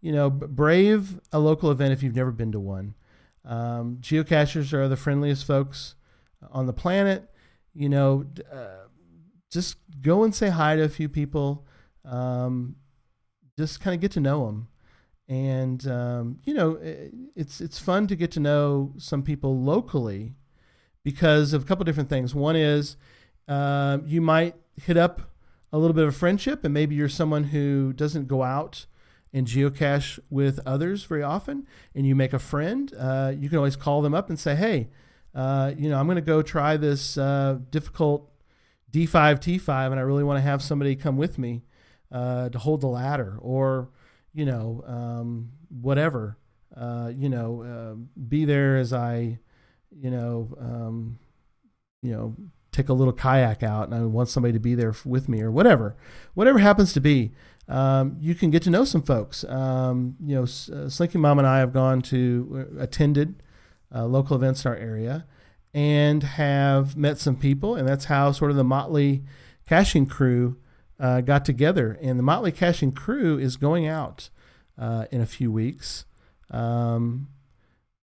You 0.02 0.12
know, 0.12 0.30
brave 0.30 1.20
a 1.32 1.40
local 1.40 1.72
event 1.72 1.94
if 1.94 2.02
you've 2.04 2.16
never 2.16 2.32
been 2.32 2.52
to 2.54 2.60
one. 2.60 2.96
Um, 3.44 3.98
geocachers 4.02 4.72
are 4.72 4.88
the 4.88 4.96
friendliest 4.96 5.46
folks 5.46 5.96
on 6.52 6.68
the 6.68 6.74
planet. 6.74 7.28
You 7.74 7.90
know, 7.90 8.26
uh, 8.52 8.88
just 9.52 9.78
go 10.00 10.24
and 10.24 10.34
say 10.34 10.50
hi 10.50 10.76
to 10.76 10.84
a 10.84 10.90
few 10.90 11.10
people. 11.10 11.66
Um, 12.06 12.76
just 13.58 13.82
kind 13.82 13.96
of 13.96 14.02
get 14.02 14.12
to 14.12 14.20
know 14.20 14.46
them, 14.46 14.68
and 15.32 15.88
um, 15.88 16.40
you 16.44 16.54
know, 16.54 16.78
it's 17.38 17.62
it's 17.62 17.80
fun 17.80 18.06
to 18.08 18.18
get 18.18 18.32
to 18.32 18.42
know 18.42 18.94
some 18.98 19.24
people 19.24 19.58
locally 19.58 20.36
because 21.06 21.54
of 21.54 21.64
a 21.64 21.66
couple 21.66 21.86
different 21.86 22.10
things. 22.10 22.36
One 22.36 22.58
is 22.58 22.98
uh, 23.48 24.00
you 24.06 24.20
might 24.20 24.56
hit 24.76 24.98
up 24.98 25.22
a 25.72 25.78
little 25.78 25.94
bit 25.94 26.06
of 26.06 26.14
friendship, 26.18 26.66
and 26.66 26.74
maybe 26.74 26.96
you're 26.96 27.08
someone 27.08 27.46
who 27.46 27.94
doesn't 27.94 28.28
go 28.28 28.44
out 28.44 28.88
and 29.32 29.48
geocache 29.48 30.20
with 30.30 30.60
others 30.66 31.06
very 31.06 31.24
often, 31.24 31.66
and 31.96 32.06
you 32.06 32.14
make 32.14 32.34
a 32.34 32.40
friend. 32.40 32.94
Uh, 33.00 33.32
you 33.34 33.48
can 33.48 33.58
always 33.58 33.78
call 33.78 34.02
them 34.02 34.14
up 34.14 34.28
and 34.28 34.38
say, 34.38 34.56
"Hey, 34.56 34.90
uh, 35.34 35.72
you 35.78 35.90
know, 35.90 35.98
I'm 35.98 36.08
going 36.08 36.18
to 36.18 36.22
go 36.22 36.42
try 36.42 36.76
this 36.76 37.18
uh, 37.18 37.60
difficult 37.70 38.30
D5 38.92 39.40
T5, 39.40 39.92
and 39.92 39.98
I 39.98 40.04
really 40.04 40.26
want 40.26 40.40
to 40.40 40.42
have 40.42 40.62
somebody 40.62 40.98
come 40.98 41.16
with 41.16 41.38
me 41.38 41.64
uh, 42.12 42.50
to 42.50 42.60
hold 42.60 42.82
the 42.82 42.88
ladder, 42.88 43.38
or 43.40 43.92
you 44.34 44.46
know, 44.46 44.84
um, 44.88 45.52
whatever. 45.70 46.38
Uh, 46.76 47.12
you 47.16 47.30
know, 47.30 47.64
uh, 47.64 48.22
be 48.30 48.46
there 48.46 48.78
as 48.78 48.94
I, 48.94 49.40
you 49.92 50.10
know, 50.10 50.56
um, 50.60 51.20
you 52.02 52.12
know, 52.14 52.36
take 52.72 52.88
a 52.88 52.94
little 52.94 53.14
kayak 53.14 53.62
out, 53.62 53.88
and 53.88 53.96
I 53.96 54.02
want 54.06 54.30
somebody 54.30 54.54
to 54.54 54.60
be 54.60 54.76
there 54.76 54.96
with 55.04 55.28
me, 55.28 55.42
or 55.42 55.52
whatever, 55.52 55.98
whatever 56.34 56.60
happens 56.60 56.94
to 56.94 57.02
be. 57.02 57.34
Um, 57.68 58.18
you 58.20 58.36
can 58.36 58.52
get 58.52 58.64
to 58.64 58.70
know 58.70 58.86
some 58.86 59.02
folks. 59.02 59.44
Um, 59.46 60.16
you 60.26 60.36
know, 60.36 60.44
uh, 60.44 60.90
Slinky 60.90 61.18
Mom 61.18 61.40
and 61.40 61.48
I 61.48 61.60
have 61.60 61.74
gone 61.74 62.02
to 62.04 62.78
attended 62.80 63.44
uh, 63.94 64.06
local 64.06 64.36
events 64.36 64.66
in 64.66 64.72
our 64.72 64.78
area 64.78 65.26
and 65.74 66.24
have 66.24 66.96
met 66.98 67.18
some 67.18 67.36
people, 67.36 67.76
and 67.76 67.88
that's 67.88 68.06
how 68.06 68.32
sort 68.32 68.52
of 68.52 68.58
the 68.58 68.64
Motley 68.64 69.24
caching 69.68 70.06
crew 70.06 70.58
uh, 71.02 71.20
got 71.22 71.44
together. 71.44 71.98
And 72.02 72.18
the 72.18 72.24
Motley 72.24 72.52
caching 72.52 72.92
crew 72.92 73.38
is 73.38 73.58
going 73.58 73.88
out 73.88 74.30
uh, 74.78 75.06
in 75.12 75.20
a 75.20 75.26
few 75.26 75.52
weeks 75.52 76.06
um, 76.52 77.28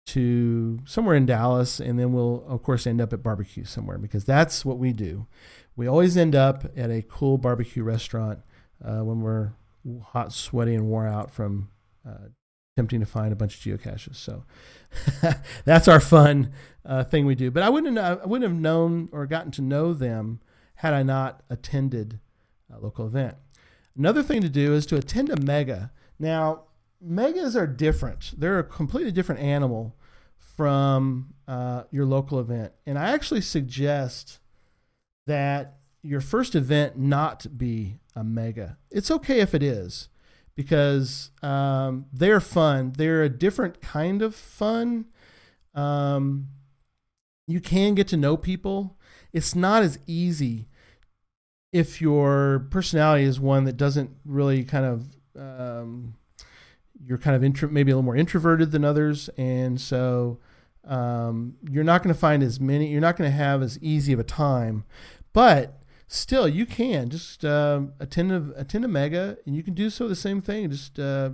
to 0.07 0.79
somewhere 0.85 1.15
in 1.15 1.25
Dallas, 1.25 1.79
and 1.79 1.99
then 1.99 2.11
we'll 2.11 2.43
of 2.47 2.63
course 2.63 2.87
end 2.87 2.99
up 2.99 3.13
at 3.13 3.21
barbecue 3.21 3.63
somewhere 3.63 3.99
because 3.99 4.25
that's 4.25 4.65
what 4.65 4.79
we 4.79 4.91
do. 4.93 5.27
We 5.75 5.85
always 5.87 6.17
end 6.17 6.35
up 6.35 6.65
at 6.75 6.89
a 6.89 7.03
cool 7.03 7.37
barbecue 7.37 7.83
restaurant 7.83 8.39
uh, 8.83 9.01
when 9.01 9.21
we're 9.21 9.51
hot, 10.07 10.33
sweaty, 10.33 10.73
and 10.73 10.87
wore 10.87 11.07
out 11.07 11.29
from 11.29 11.69
uh, 12.07 12.29
attempting 12.75 12.99
to 12.99 13.05
find 13.05 13.31
a 13.31 13.35
bunch 13.35 13.55
of 13.55 13.61
geocaches. 13.61 14.15
So 14.15 14.43
that's 15.65 15.87
our 15.87 15.99
fun 15.99 16.51
uh, 16.83 17.03
thing 17.03 17.27
we 17.27 17.35
do. 17.35 17.51
But 17.51 17.61
I 17.61 17.69
wouldn't 17.69 17.99
I 17.99 18.15
wouldn't 18.25 18.49
have 18.49 18.59
known 18.59 19.09
or 19.11 19.27
gotten 19.27 19.51
to 19.51 19.61
know 19.61 19.93
them 19.93 20.39
had 20.75 20.93
I 20.93 21.03
not 21.03 21.43
attended 21.49 22.19
local 22.81 23.07
event. 23.07 23.35
Another 23.97 24.21
thing 24.21 24.41
to 24.41 24.49
do 24.49 24.73
is 24.73 24.85
to 24.87 24.95
attend 24.95 25.29
a 25.29 25.41
mega. 25.41 25.91
Now, 26.19 26.63
megas 27.01 27.55
are 27.55 27.67
different. 27.67 28.33
They're 28.37 28.59
a 28.59 28.63
completely 28.63 29.11
different 29.11 29.41
animal 29.41 29.95
from 30.55 31.33
uh, 31.47 31.83
your 31.91 32.05
local 32.05 32.39
event. 32.39 32.73
And 32.85 32.97
I 32.97 33.11
actually 33.11 33.41
suggest 33.41 34.39
that 35.25 35.77
your 36.01 36.21
first 36.21 36.55
event 36.55 36.97
not 36.97 37.57
be 37.57 37.99
a 38.15 38.23
mega. 38.23 38.77
It's 38.89 39.11
okay 39.11 39.39
if 39.39 39.53
it 39.53 39.63
is 39.63 40.09
because 40.55 41.31
um, 41.43 42.05
they're 42.11 42.39
fun. 42.39 42.93
They're 42.97 43.23
a 43.23 43.29
different 43.29 43.81
kind 43.81 44.21
of 44.21 44.35
fun. 44.35 45.05
Um, 45.75 46.47
you 47.47 47.59
can 47.59 47.93
get 47.93 48.07
to 48.09 48.17
know 48.17 48.37
people. 48.37 48.97
It's 49.31 49.53
not 49.55 49.83
as 49.83 49.99
easy 50.07 50.67
if 51.71 52.01
your 52.01 52.67
personality 52.69 53.23
is 53.23 53.39
one 53.39 53.65
that 53.65 53.77
doesn't 53.77 54.11
really 54.25 54.63
kind 54.63 54.85
of 54.85 55.07
um, 55.37 56.15
you're 57.05 57.17
kind 57.17 57.35
of 57.35 57.43
intro, 57.43 57.69
maybe 57.69 57.91
a 57.91 57.95
little 57.95 58.05
more 58.05 58.15
introverted 58.15 58.71
than 58.71 58.83
others, 58.83 59.29
and 59.37 59.79
so 59.79 60.39
um, 60.85 61.55
you're 61.69 61.83
not 61.83 62.03
going 62.03 62.13
to 62.13 62.19
find 62.19 62.41
as 62.41 62.59
many. 62.59 62.87
You're 62.87 63.01
not 63.01 63.17
going 63.17 63.29
to 63.29 63.35
have 63.35 63.61
as 63.61 63.77
easy 63.81 64.13
of 64.13 64.19
a 64.19 64.23
time, 64.23 64.85
but 65.33 65.81
still 66.07 66.47
you 66.47 66.65
can 66.65 67.09
just 67.09 67.43
uh, 67.43 67.81
attend 67.99 68.31
a 68.31 68.53
attend 68.55 68.85
a 68.85 68.87
mega 68.87 69.37
and 69.45 69.55
you 69.55 69.63
can 69.63 69.73
do 69.73 69.89
so 69.89 70.07
the 70.07 70.15
same 70.15 70.41
thing 70.41 70.69
just 70.69 70.97
uh, 70.99 71.29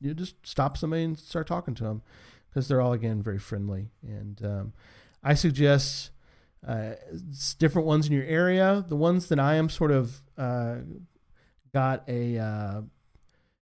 you 0.00 0.14
just 0.14 0.34
stop 0.46 0.76
somebody 0.76 1.02
and 1.02 1.18
start 1.18 1.46
talking 1.46 1.74
to 1.74 1.84
them 1.84 2.02
because 2.48 2.68
they're 2.68 2.80
all 2.80 2.92
again 2.92 3.22
very 3.22 3.38
friendly 3.38 3.88
and 4.02 4.44
um, 4.44 4.72
i 5.24 5.32
suggest 5.32 6.10
uh, 6.66 6.92
different 7.58 7.86
ones 7.86 8.06
in 8.06 8.12
your 8.12 8.24
area 8.24 8.84
the 8.88 8.96
ones 8.96 9.28
that 9.28 9.40
i 9.40 9.54
am 9.54 9.68
sort 9.68 9.90
of 9.90 10.22
uh, 10.36 10.76
got 11.72 12.02
a 12.08 12.38
uh, 12.38 12.82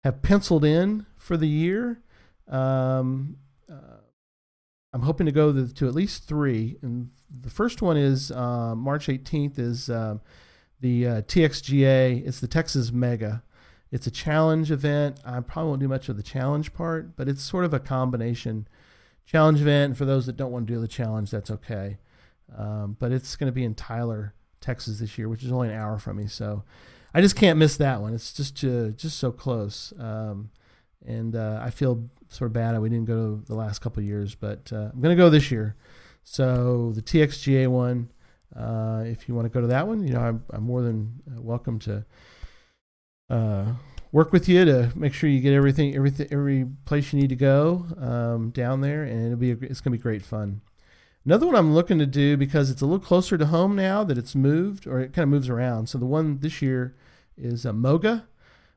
have 0.04 0.22
penciled 0.22 0.64
in 0.64 1.06
for 1.16 1.36
the 1.36 1.48
year 1.48 2.02
um, 2.48 3.36
uh, 3.70 4.02
I'm 4.92 5.02
hoping 5.02 5.26
to 5.26 5.32
go 5.32 5.52
to, 5.52 5.72
to 5.72 5.88
at 5.88 5.94
least 5.94 6.24
three. 6.28 6.76
And 6.82 7.10
the 7.30 7.50
first 7.50 7.80
one 7.80 7.96
is 7.96 8.30
uh, 8.30 8.74
March 8.74 9.06
18th 9.06 9.58
is 9.58 9.88
um, 9.88 10.20
the 10.80 11.06
uh, 11.06 11.22
TXGA. 11.22 12.26
It's 12.26 12.40
the 12.40 12.48
Texas 12.48 12.92
Mega. 12.92 13.42
It's 13.90 14.06
a 14.06 14.10
challenge 14.10 14.70
event. 14.70 15.18
I 15.24 15.40
probably 15.40 15.70
won't 15.70 15.80
do 15.80 15.88
much 15.88 16.08
of 16.08 16.16
the 16.16 16.22
challenge 16.22 16.72
part, 16.72 17.16
but 17.16 17.28
it's 17.28 17.42
sort 17.42 17.64
of 17.64 17.72
a 17.72 17.80
combination 17.80 18.68
challenge 19.24 19.60
event. 19.60 19.96
For 19.96 20.04
those 20.04 20.26
that 20.26 20.36
don't 20.36 20.52
want 20.52 20.66
to 20.66 20.74
do 20.74 20.80
the 20.80 20.88
challenge, 20.88 21.30
that's 21.30 21.50
okay. 21.50 21.98
Um, 22.56 22.96
but 22.98 23.12
it's 23.12 23.36
going 23.36 23.48
to 23.48 23.54
be 23.54 23.64
in 23.64 23.74
Tyler, 23.74 24.34
Texas 24.60 24.98
this 24.98 25.18
year, 25.18 25.28
which 25.28 25.42
is 25.42 25.52
only 25.52 25.68
an 25.68 25.74
hour 25.74 25.98
from 25.98 26.16
me. 26.16 26.26
So 26.26 26.64
I 27.14 27.20
just 27.20 27.36
can't 27.36 27.58
miss 27.58 27.76
that 27.76 28.00
one. 28.00 28.14
It's 28.14 28.32
just 28.32 28.62
uh, 28.64 28.88
just 28.90 29.18
so 29.18 29.32
close. 29.32 29.92
Um, 29.98 30.50
and 31.06 31.34
uh, 31.34 31.60
I 31.62 31.70
feel 31.70 32.08
sort 32.28 32.48
of 32.48 32.52
bad 32.52 32.74
that 32.74 32.80
we 32.80 32.88
didn't 32.88 33.06
go 33.06 33.42
the 33.46 33.54
last 33.54 33.80
couple 33.80 34.02
years, 34.02 34.34
but 34.34 34.72
uh, 34.72 34.90
I'm 34.92 35.00
going 35.00 35.16
to 35.16 35.20
go 35.20 35.28
this 35.28 35.50
year. 35.50 35.76
So 36.24 36.92
the 36.94 37.02
TXGA 37.02 37.68
one, 37.68 38.10
uh, 38.56 39.02
if 39.06 39.28
you 39.28 39.34
want 39.34 39.46
to 39.46 39.50
go 39.50 39.60
to 39.60 39.66
that 39.68 39.86
one, 39.86 40.06
you 40.06 40.14
know 40.14 40.20
I'm, 40.20 40.44
I'm 40.50 40.62
more 40.62 40.82
than 40.82 41.20
uh, 41.28 41.40
welcome 41.40 41.78
to 41.80 42.04
uh, 43.28 43.72
work 44.12 44.32
with 44.32 44.48
you 44.48 44.64
to 44.64 44.92
make 44.94 45.14
sure 45.14 45.28
you 45.28 45.40
get 45.40 45.52
everything, 45.52 45.96
everything, 45.96 46.28
every 46.30 46.66
place 46.84 47.12
you 47.12 47.18
need 47.18 47.30
to 47.30 47.36
go 47.36 47.86
um, 47.98 48.50
down 48.50 48.80
there, 48.80 49.02
and 49.02 49.26
it'll 49.26 49.36
be 49.36 49.50
it's 49.50 49.80
going 49.80 49.92
to 49.92 49.98
be 49.98 50.02
great 50.02 50.22
fun. 50.22 50.60
Another 51.24 51.46
one 51.46 51.54
I'm 51.54 51.72
looking 51.72 51.98
to 51.98 52.06
do 52.06 52.36
because 52.36 52.70
it's 52.70 52.82
a 52.82 52.86
little 52.86 53.04
closer 53.04 53.38
to 53.38 53.46
home 53.46 53.76
now 53.76 54.02
that 54.02 54.18
it's 54.18 54.34
moved, 54.34 54.86
or 54.86 55.00
it 55.00 55.12
kind 55.12 55.22
of 55.22 55.28
moves 55.28 55.48
around. 55.48 55.88
So 55.88 55.98
the 55.98 56.06
one 56.06 56.38
this 56.40 56.60
year 56.60 56.96
is 57.36 57.64
uh, 57.64 57.72
Moga, 57.72 58.26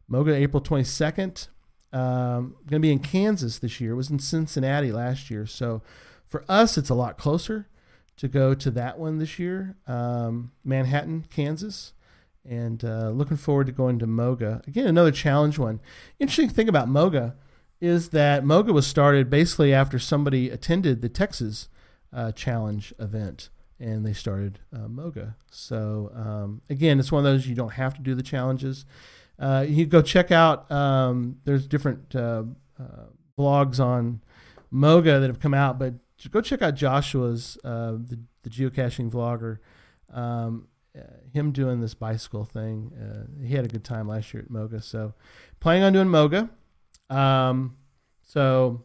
Moga 0.08 0.36
April 0.36 0.62
22nd. 0.62 1.48
Um, 1.92 2.56
going 2.68 2.82
to 2.82 2.88
be 2.88 2.92
in 2.92 3.00
Kansas 3.00 3.58
this 3.58 3.82
year. 3.82 3.94
It 3.94 3.96
was 3.96 4.12
in 4.12 4.20
Cincinnati 4.20 4.92
last 4.92 5.32
year. 5.32 5.48
So 5.48 5.82
for 6.28 6.44
us, 6.48 6.78
it's 6.78 6.90
a 6.90 6.96
lot 6.96 7.18
closer 7.18 7.68
to 8.18 8.28
go 8.28 8.54
to 8.54 8.70
that 8.72 9.00
one 9.00 9.18
this 9.18 9.40
year. 9.40 9.76
Um, 9.88 10.52
Manhattan, 10.64 11.26
Kansas. 11.30 11.94
And 12.48 12.86
uh, 12.86 13.10
looking 13.10 13.38
forward 13.38 13.66
to 13.68 13.74
going 13.74 13.98
to 14.00 14.08
Moga. 14.08 14.62
Again, 14.68 14.86
another 14.86 15.12
challenge 15.12 15.58
one. 15.58 15.80
Interesting 16.20 16.50
thing 16.50 16.70
about 16.70 16.90
Moga 16.90 17.36
is 17.82 18.10
that 18.10 18.46
Moga 18.46 18.72
was 18.72 18.86
started 18.86 19.32
basically 19.32 19.74
after 19.74 19.98
somebody 19.98 20.50
attended 20.52 21.02
the 21.02 21.10
Texas 21.10 21.70
uh, 22.16 22.32
Challenge 22.32 22.94
event 23.00 23.50
and 23.80 24.06
they 24.06 24.14
started 24.14 24.60
uh, 24.74 24.88
Moga. 24.88 25.36
So 25.52 26.12
um, 26.16 26.62
again, 26.70 27.00
it's 27.00 27.12
one 27.12 27.26
of 27.26 27.32
those 27.32 27.48
you 27.48 27.56
don't 27.56 27.74
have 27.74 27.94
to 27.96 28.02
do 28.02 28.16
the 28.16 28.24
challenges. 28.24 28.86
Uh, 29.38 29.66
you 29.68 29.86
go 29.86 30.02
check 30.02 30.32
out. 30.32 30.72
Um, 30.72 31.38
there's 31.44 31.68
different 31.68 32.16
uh, 32.16 32.44
uh, 32.80 33.08
blogs 33.38 33.80
on 33.80 34.22
Moga 34.72 35.20
that 35.20 35.28
have 35.28 35.40
come 35.40 35.54
out, 35.54 35.78
but 35.78 35.96
go 36.32 36.42
check 36.42 36.62
out 36.62 36.76
Joshua's 36.76 37.58
uh, 37.64 37.92
the, 37.92 38.20
the 38.44 38.50
geocaching 38.50 39.12
vlogger. 39.12 39.58
Um, 40.14 40.70
him 41.34 41.52
doing 41.52 41.82
this 41.82 41.94
bicycle 41.94 42.46
thing. 42.46 42.94
He 43.44 43.54
had 43.54 43.66
a 43.66 43.68
good 43.68 43.84
time 43.84 44.08
last 44.08 44.34
year 44.34 44.44
at 44.44 44.50
Moga, 44.50 44.82
so 44.82 45.14
planning 45.60 45.84
on 45.84 45.92
doing 45.92 46.08
Moga. 46.08 46.50
Um, 47.10 47.76
so 48.24 48.85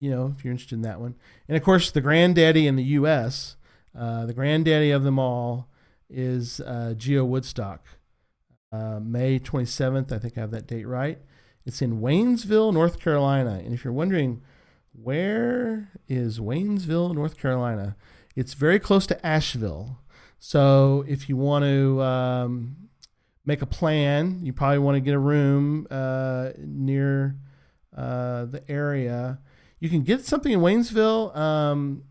you 0.00 0.10
know 0.10 0.34
if 0.36 0.44
you're 0.44 0.52
interested 0.52 0.74
in 0.74 0.82
that 0.82 1.00
one, 1.00 1.14
and 1.48 1.56
of 1.56 1.62
course 1.62 1.90
the 1.90 2.00
granddaddy 2.00 2.66
in 2.66 2.76
the 2.76 2.84
U.S. 2.84 3.56
the 3.94 4.32
granddaddy 4.34 4.90
of 4.90 5.04
them 5.04 5.18
all 5.18 5.68
is 6.08 6.60
Geo 6.96 7.24
Woodstock 7.24 7.86
uh, 8.72 9.00
May 9.00 9.38
27th. 9.38 10.12
I 10.12 10.18
think 10.18 10.36
I 10.36 10.40
have 10.40 10.50
that 10.50 10.66
date 10.66 10.86
right. 10.86 11.18
It's 11.64 11.82
in 11.82 12.00
Waynesville, 12.00 12.72
North 12.72 13.00
Carolina. 13.00 13.60
And 13.64 13.74
if 13.74 13.84
you're 13.84 13.92
wondering, 13.92 14.42
where 14.92 15.90
is 16.08 16.38
Waynesville, 16.38 17.14
North 17.14 17.38
Carolina? 17.38 17.96
It's 18.34 18.54
very 18.54 18.78
close 18.78 19.06
to 19.08 19.26
Asheville. 19.26 19.98
So 20.38 21.04
if 21.08 21.28
you 21.28 21.36
want 21.36 21.64
to 21.64 22.02
um, 22.02 22.76
make 23.44 23.62
a 23.62 23.66
plan, 23.66 24.40
you 24.44 24.52
probably 24.52 24.78
want 24.78 24.96
to 24.96 25.00
get 25.00 25.14
a 25.14 25.18
room 25.18 25.86
uh, 25.90 26.50
near 26.58 27.36
uh, 27.96 28.44
the 28.44 28.62
area. 28.68 29.40
You 29.78 29.88
can 29.88 30.02
get 30.02 30.24
something 30.24 30.52
in 30.52 30.60
Waynesville. 30.60 31.36
Um, 31.36 32.04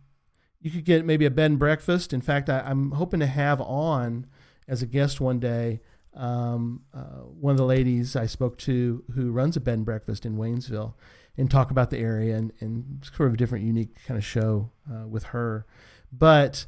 you 0.61 0.71
could 0.71 0.85
get 0.85 1.05
maybe 1.05 1.25
a 1.25 1.31
bed 1.31 1.51
and 1.51 1.59
breakfast. 1.59 2.13
In 2.13 2.21
fact, 2.21 2.49
I, 2.49 2.59
I'm 2.59 2.91
hoping 2.91 3.19
to 3.19 3.27
have 3.27 3.61
on 3.61 4.27
as 4.67 4.81
a 4.81 4.85
guest 4.85 5.21
one 5.21 5.39
day 5.39 5.81
um, 6.15 6.83
uh, 6.93 7.21
one 7.39 7.51
of 7.51 7.57
the 7.57 7.65
ladies 7.65 8.15
I 8.15 8.25
spoke 8.25 8.57
to 8.59 9.03
who 9.13 9.31
runs 9.31 9.57
a 9.57 9.59
bed 9.59 9.75
and 9.75 9.85
breakfast 9.85 10.25
in 10.25 10.37
Waynesville 10.37 10.93
and 11.37 11.51
talk 11.51 11.71
about 11.71 11.89
the 11.89 11.97
area 11.97 12.35
and, 12.35 12.53
and 12.61 13.07
sort 13.13 13.27
of 13.27 13.33
a 13.33 13.37
different, 13.37 13.65
unique 13.65 13.97
kind 14.05 14.17
of 14.17 14.25
show 14.25 14.71
uh, 14.91 15.05
with 15.07 15.25
her. 15.25 15.65
But 16.11 16.65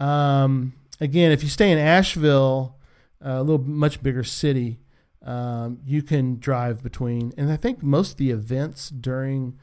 um, 0.00 0.72
again, 1.00 1.30
if 1.30 1.42
you 1.42 1.48
stay 1.48 1.70
in 1.70 1.78
Asheville, 1.78 2.76
uh, 3.24 3.34
a 3.34 3.42
little 3.42 3.64
much 3.64 4.02
bigger 4.02 4.24
city, 4.24 4.80
um, 5.24 5.78
you 5.84 6.02
can 6.02 6.38
drive 6.38 6.82
between, 6.82 7.32
and 7.36 7.52
I 7.52 7.56
think 7.56 7.82
most 7.82 8.12
of 8.12 8.16
the 8.16 8.30
events 8.30 8.88
during 8.88 9.58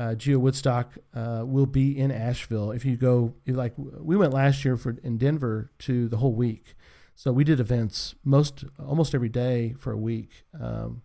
uh, 0.00 0.14
Geo 0.14 0.38
Woodstock 0.38 0.96
uh, 1.14 1.42
will 1.44 1.66
be 1.66 1.96
in 1.96 2.10
Asheville. 2.10 2.70
If 2.70 2.86
you 2.86 2.96
go, 2.96 3.34
like 3.46 3.74
we 3.76 4.16
went 4.16 4.32
last 4.32 4.64
year 4.64 4.78
for 4.78 4.96
in 5.04 5.18
Denver 5.18 5.70
to 5.80 6.08
the 6.08 6.16
whole 6.16 6.32
week, 6.32 6.74
so 7.14 7.32
we 7.32 7.44
did 7.44 7.60
events 7.60 8.14
most 8.24 8.64
almost 8.82 9.14
every 9.14 9.28
day 9.28 9.74
for 9.78 9.92
a 9.92 9.98
week. 9.98 10.44
Um, 10.58 11.02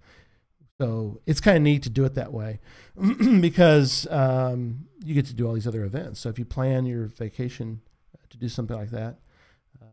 so 0.80 1.20
it's 1.26 1.42
kind 1.42 1.58
of 1.58 1.64
neat 1.64 1.84
to 1.84 1.90
do 1.90 2.06
it 2.06 2.16
that 2.16 2.32
way 2.32 2.62
because 3.42 4.08
um, 4.10 4.86
you 5.04 5.14
get 5.14 5.26
to 5.26 5.34
do 5.34 5.46
all 5.46 5.54
these 5.54 5.68
other 5.68 5.84
events. 5.84 6.22
So 6.22 6.30
if 6.30 6.40
you 6.40 6.46
plan 6.46 6.86
your 6.86 7.08
vacation 7.08 7.82
to 8.30 8.38
do 8.38 8.48
something 8.48 8.78
like 8.78 8.92
that, 8.92 9.18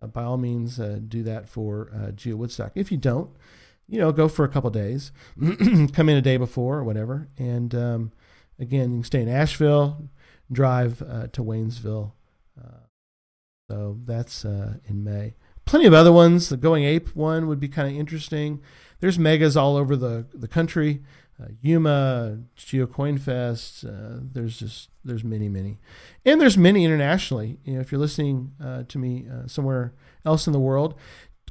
uh, 0.01 0.07
by 0.07 0.23
all 0.23 0.37
means 0.37 0.79
uh, 0.79 1.01
do 1.07 1.25
that 1.25 1.49
for 1.49 1.91
uh, 1.93 2.13
Geo 2.13 2.37
Woodstock. 2.37 2.71
If 2.77 2.93
you 2.93 2.99
don't, 2.99 3.31
you 3.89 3.99
know, 3.99 4.13
go 4.13 4.29
for 4.29 4.45
a 4.45 4.49
couple 4.49 4.71
days, 4.71 5.11
come 5.41 6.09
in 6.09 6.17
a 6.17 6.23
day 6.23 6.37
before 6.37 6.79
or 6.79 6.85
whatever. 6.85 7.29
And 7.37 7.75
um, 7.75 8.13
again, 8.63 8.93
you 8.93 8.97
can 8.99 9.05
stay 9.05 9.21
in 9.21 9.29
Asheville, 9.29 10.09
drive 10.51 11.03
uh, 11.03 11.27
to 11.33 11.43
Waynesville. 11.43 12.13
Uh, 12.59 12.87
so 13.69 13.99
that's 14.07 14.45
uh, 14.45 14.75
in 14.87 15.05
May 15.05 15.35
plenty 15.65 15.87
of 15.87 15.95
other 15.95 16.13
ones. 16.13 16.49
The 16.49 16.57
Going 16.57 16.85
Ape 16.85 17.15
one 17.15 17.47
would 17.47 17.61
be 17.61 17.69
kind 17.69 17.89
of 17.89 17.99
interesting. 17.99 18.61
There's 19.01 19.19
megas 19.19 19.57
all 19.57 19.77
over 19.77 19.97
the 19.97 20.27
the 20.33 20.49
country. 20.49 21.03
Uh, 21.41 21.49
Yuma, 21.61 22.39
Geo 22.57 22.87
Coin 22.87 23.19
Uh, 23.27 24.19
there's 24.21 24.59
just 24.59 24.91
there's 25.05 25.25
many 25.25 25.49
many, 25.49 25.79
and 26.25 26.41
there's 26.41 26.59
many 26.59 26.85
internationally. 26.85 27.59
You 27.65 27.75
know, 27.75 27.81
if 27.81 27.91
you're 27.91 28.01
listening 28.01 28.53
uh, 28.63 28.85
to 28.89 28.99
me 28.99 29.27
somewhere 29.47 29.95
else 30.25 30.47
in 30.47 30.53
the 30.53 30.61
world, 30.61 30.95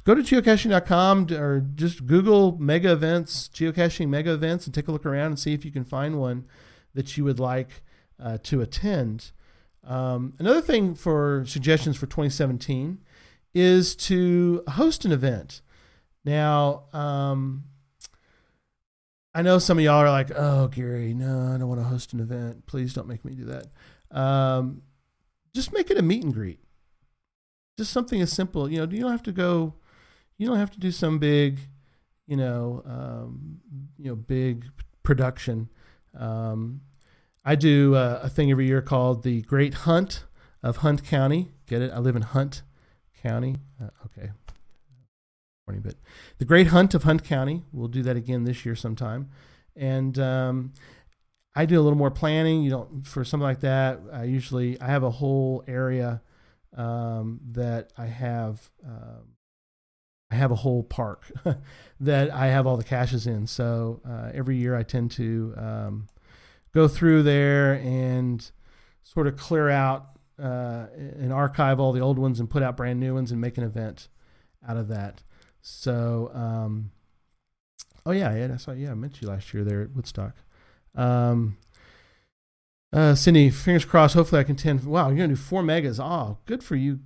go 0.04 0.14
to 0.14 0.22
geocaching.com 0.22 1.32
or 1.32 1.60
just 1.74 2.06
Google 2.06 2.56
mega 2.58 2.92
events, 2.92 3.50
geocaching 3.52 4.08
mega 4.08 4.32
events, 4.32 4.66
and 4.66 4.74
take 4.74 4.88
a 4.88 4.92
look 4.92 5.04
around 5.04 5.26
and 5.26 5.38
see 5.38 5.52
if 5.52 5.64
you 5.64 5.70
can 5.70 5.84
find 5.84 6.18
one 6.18 6.46
that 6.94 7.16
you 7.16 7.24
would 7.24 7.40
like 7.40 7.82
uh, 8.20 8.38
to 8.44 8.60
attend. 8.60 9.32
Um, 9.84 10.34
another 10.38 10.60
thing 10.60 10.94
for 10.94 11.44
suggestions 11.46 11.96
for 11.96 12.06
2017 12.06 12.98
is 13.54 13.94
to 13.96 14.62
host 14.68 15.04
an 15.04 15.12
event. 15.12 15.60
Now, 16.24 16.84
um, 16.92 17.64
I 19.34 19.42
know 19.42 19.58
some 19.58 19.78
of 19.78 19.84
y'all 19.84 19.94
are 19.94 20.10
like, 20.10 20.30
"Oh, 20.34 20.68
Gary, 20.68 21.14
no, 21.14 21.52
I 21.54 21.58
don't 21.58 21.68
want 21.68 21.80
to 21.80 21.86
host 21.86 22.12
an 22.12 22.20
event. 22.20 22.66
Please 22.66 22.94
don't 22.94 23.08
make 23.08 23.24
me 23.24 23.34
do 23.34 23.44
that." 23.46 23.66
Um, 24.16 24.82
just 25.54 25.72
make 25.72 25.90
it 25.90 25.98
a 25.98 26.02
meet 26.02 26.22
and 26.22 26.32
greet. 26.32 26.60
Just 27.78 27.92
something 27.92 28.20
as 28.20 28.32
simple. 28.32 28.70
You 28.70 28.78
know, 28.78 28.92
you 28.92 29.00
don't 29.00 29.10
have 29.10 29.22
to 29.24 29.32
go. 29.32 29.74
You 30.38 30.46
don't 30.46 30.58
have 30.58 30.70
to 30.72 30.80
do 30.80 30.90
some 30.90 31.18
big, 31.18 31.60
you 32.26 32.36
know, 32.36 32.82
um, 32.84 33.60
you 33.98 34.08
know, 34.08 34.16
big 34.16 34.66
production. 35.02 35.68
Um, 36.18 36.82
I 37.44 37.54
do 37.54 37.94
uh, 37.94 38.20
a 38.22 38.28
thing 38.28 38.50
every 38.50 38.66
year 38.66 38.82
called 38.82 39.22
the 39.22 39.42
Great 39.42 39.74
Hunt 39.74 40.24
of 40.62 40.78
Hunt 40.78 41.04
County. 41.04 41.52
Get 41.66 41.82
it? 41.82 41.90
I 41.92 41.98
live 41.98 42.16
in 42.16 42.22
Hunt, 42.22 42.62
County. 43.22 43.56
Uh, 43.80 43.88
okay. 44.06 44.30
Morning, 45.66 45.82
but 45.82 45.94
the 46.38 46.44
Great 46.44 46.68
Hunt 46.68 46.94
of 46.94 47.04
Hunt 47.04 47.24
County. 47.24 47.62
We'll 47.72 47.88
do 47.88 48.02
that 48.02 48.16
again 48.16 48.44
this 48.44 48.64
year 48.64 48.74
sometime, 48.74 49.30
and 49.76 50.18
um, 50.18 50.72
I 51.54 51.66
do 51.66 51.80
a 51.80 51.82
little 51.82 51.98
more 51.98 52.10
planning. 52.10 52.62
You 52.62 52.70
don't 52.70 53.06
for 53.06 53.24
something 53.24 53.44
like 53.44 53.60
that. 53.60 54.00
I 54.12 54.24
usually 54.24 54.80
I 54.80 54.86
have 54.86 55.02
a 55.02 55.10
whole 55.10 55.64
area 55.66 56.20
um, 56.76 57.40
that 57.52 57.92
I 57.96 58.06
have. 58.06 58.70
Um, 58.86 59.36
I 60.32 60.34
have 60.34 60.50
a 60.50 60.56
whole 60.56 60.82
park 60.82 61.30
that 62.00 62.30
I 62.30 62.46
have 62.46 62.66
all 62.66 62.76
the 62.78 62.84
caches 62.84 63.26
in. 63.26 63.46
So 63.46 64.00
uh, 64.08 64.30
every 64.32 64.56
year 64.56 64.74
I 64.74 64.82
tend 64.82 65.10
to 65.12 65.54
um, 65.56 66.06
go 66.72 66.88
through 66.88 67.22
there 67.22 67.74
and 67.74 68.50
sort 69.02 69.26
of 69.26 69.36
clear 69.36 69.68
out 69.68 70.06
uh, 70.42 70.86
and 70.96 71.32
archive 71.32 71.78
all 71.78 71.92
the 71.92 72.00
old 72.00 72.18
ones 72.18 72.40
and 72.40 72.48
put 72.48 72.62
out 72.62 72.76
brand 72.76 72.98
new 72.98 73.14
ones 73.14 73.30
and 73.30 73.40
make 73.40 73.58
an 73.58 73.64
event 73.64 74.08
out 74.66 74.76
of 74.78 74.88
that. 74.88 75.22
So, 75.60 76.30
um, 76.34 76.90
oh 78.06 78.10
yeah, 78.12 78.34
yeah, 78.34 78.48
I 78.52 78.56
saw. 78.56 78.72
Yeah, 78.72 78.92
I 78.92 78.94
met 78.94 79.20
you 79.20 79.28
last 79.28 79.52
year 79.52 79.62
there 79.62 79.82
at 79.82 79.94
Woodstock. 79.94 80.34
Um, 80.94 81.58
Uh, 82.92 83.14
Cindy, 83.14 83.48
fingers 83.50 83.84
crossed. 83.84 84.14
Hopefully, 84.14 84.40
I 84.40 84.44
can 84.44 84.56
ten. 84.56 84.84
Wow, 84.84 85.08
you're 85.08 85.16
gonna 85.16 85.28
do 85.28 85.36
four 85.36 85.62
megas. 85.62 85.98
Oh, 86.00 86.38
good 86.46 86.62
for 86.62 86.76
you, 86.76 87.00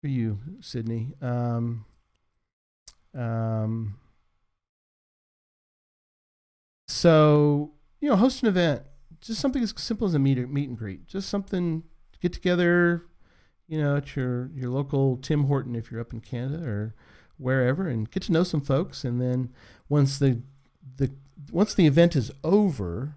for 0.00 0.08
you, 0.08 0.38
Sydney. 0.60 1.12
Um, 1.20 1.84
um, 3.16 3.96
so 6.88 7.72
you 8.00 8.08
know, 8.08 8.16
host 8.16 8.42
an 8.42 8.48
event. 8.48 8.82
Just 9.20 9.40
something 9.40 9.62
as 9.62 9.74
simple 9.76 10.06
as 10.06 10.14
a 10.14 10.18
meet 10.18 10.38
meet 10.48 10.68
and 10.68 10.78
greet. 10.78 11.06
Just 11.06 11.28
something 11.28 11.82
to 12.12 12.18
get 12.20 12.32
together. 12.32 13.04
You 13.68 13.80
know, 13.80 13.96
at 13.96 14.16
your 14.16 14.50
your 14.54 14.70
local 14.70 15.16
Tim 15.16 15.44
Horton 15.44 15.76
if 15.76 15.90
you're 15.90 16.00
up 16.00 16.12
in 16.12 16.20
Canada 16.20 16.64
or 16.64 16.94
wherever, 17.36 17.88
and 17.88 18.10
get 18.10 18.24
to 18.24 18.32
know 18.32 18.42
some 18.42 18.60
folks. 18.60 19.04
And 19.04 19.20
then 19.20 19.52
once 19.88 20.18
the 20.18 20.40
the 20.96 21.12
once 21.52 21.74
the 21.74 21.86
event 21.86 22.16
is 22.16 22.30
over 22.42 23.16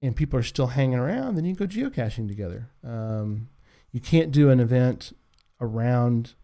and 0.00 0.16
people 0.16 0.38
are 0.38 0.44
still 0.44 0.68
hanging 0.68 0.98
around, 0.98 1.36
then 1.36 1.44
you 1.44 1.54
can 1.54 1.66
go 1.66 1.72
geocaching 1.72 2.28
together. 2.28 2.70
Um, 2.84 3.48
you 3.92 4.00
can't 4.00 4.32
do 4.32 4.50
an 4.50 4.58
event 4.60 5.12
around 5.60 6.34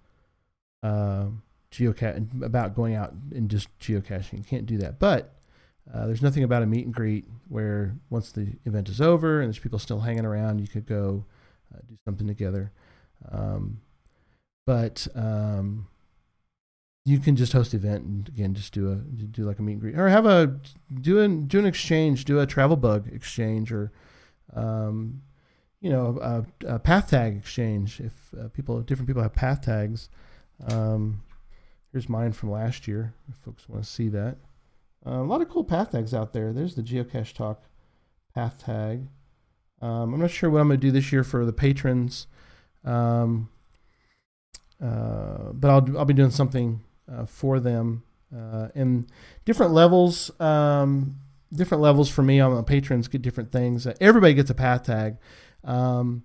uh, 0.83 1.27
geocache 1.73 2.43
about 2.43 2.75
going 2.75 2.95
out 2.95 3.13
and 3.35 3.51
just 3.51 3.69
geocaching. 3.79 4.39
You 4.39 4.45
can't 4.45 4.67
do 4.67 4.79
that. 4.79 4.99
But 4.99 5.35
uh, 5.93 6.07
there's 6.07 6.23
nothing 6.23 6.45
about 6.45 6.63
a 6.63 6.67
meet 6.67 6.85
and 6.85 6.95
greet 6.95 7.27
where 7.49 7.97
once 8.11 8.33
the 8.33 8.57
event 8.65 8.89
is 8.89 9.01
over 9.01 9.41
and 9.41 9.49
there's 9.49 9.59
people 9.59 9.79
still 9.79 10.01
hanging 10.01 10.25
around, 10.25 10.61
you 10.61 10.69
could 10.69 10.87
go 10.87 11.25
uh, 11.75 11.79
do 11.89 11.97
something 12.05 12.27
together. 12.27 12.73
Um, 13.31 13.81
but 14.67 15.09
um, 15.15 15.89
you 17.05 17.19
can 17.19 17.37
just 17.37 17.55
host 17.55 17.71
the 17.71 17.79
event 17.79 18.05
and 18.05 18.29
again 18.29 18.53
just 18.53 18.75
do 18.75 18.93
a 18.93 18.97
do 18.97 19.45
like 19.45 19.59
a 19.59 19.63
meet 19.63 19.73
and 19.73 19.81
greet 19.81 19.99
or 19.99 20.09
have 20.09 20.27
a 20.27 20.59
do 21.01 21.21
an 21.21 21.47
do 21.47 21.59
an 21.59 21.65
exchange, 21.65 22.27
do 22.27 22.39
a 22.39 22.47
travel 22.47 22.77
bug 22.77 23.09
exchange 23.11 23.73
or 23.73 23.91
um, 24.55 25.23
you 25.81 25.89
know 25.89 26.19
a, 26.21 26.75
a, 26.75 26.79
path 26.79 27.09
tag 27.11 27.37
exchange 27.37 28.01
if 28.01 28.13
uh, 28.39 28.49
people 28.49 28.81
different 28.83 29.07
people 29.07 29.23
have 29.23 29.35
path 29.35 29.63
tags. 29.63 30.11
Um, 30.69 31.23
here's 31.93 32.09
mine 32.09 32.33
from 32.33 32.51
last 32.51 32.87
year 32.89 33.15
if 33.29 33.37
folks 33.37 33.69
want 33.69 33.85
to 33.85 33.89
see 33.89 34.09
that. 34.09 34.37
Uh, 35.07 35.21
a 35.21 35.25
lot 35.25 35.41
of 35.41 35.49
cool 35.49 35.65
path 35.65 35.93
tags 35.93 36.13
out 36.13 36.33
there. 36.33 36.53
There's 36.53 36.75
the 36.75 36.83
Geocache 36.83 37.33
Talk 37.33 37.63
path 38.35 38.59
tag. 38.59 39.07
Um, 39.81 40.15
I'm 40.15 40.21
not 40.21 40.31
sure 40.31 40.51
what 40.51 40.61
I'm 40.61 40.69
going 40.69 40.81
to 40.81 40.87
do 40.87 40.91
this 40.91 41.13
year 41.13 41.23
for 41.23 41.45
the 41.45 41.53
patrons, 41.53 42.27
um, 42.85 43.49
uh, 44.83 45.53
but 45.53 45.71
I'll 45.71 45.99
I'll 45.99 46.05
be 46.05 46.15
doing 46.15 46.31
something 46.31 46.81
uh, 47.11 47.27
for 47.27 47.61
them 47.61 48.03
uh, 48.37 48.69
and 48.75 49.11
different 49.45 49.73
levels. 49.73 50.31
Um, 50.41 51.17
different 51.53 51.83
levels 51.83 52.11
for 52.11 52.23
me 52.23 52.41
on 52.41 52.55
the 52.55 52.63
patrons 52.63 53.09
get 53.09 53.23
different 53.23 53.53
things. 53.53 53.87
everybody 54.01 54.35
gets 54.35 54.51
a 54.51 54.55
path 54.55 54.83
tag. 54.85 55.17
Um, 55.65 56.25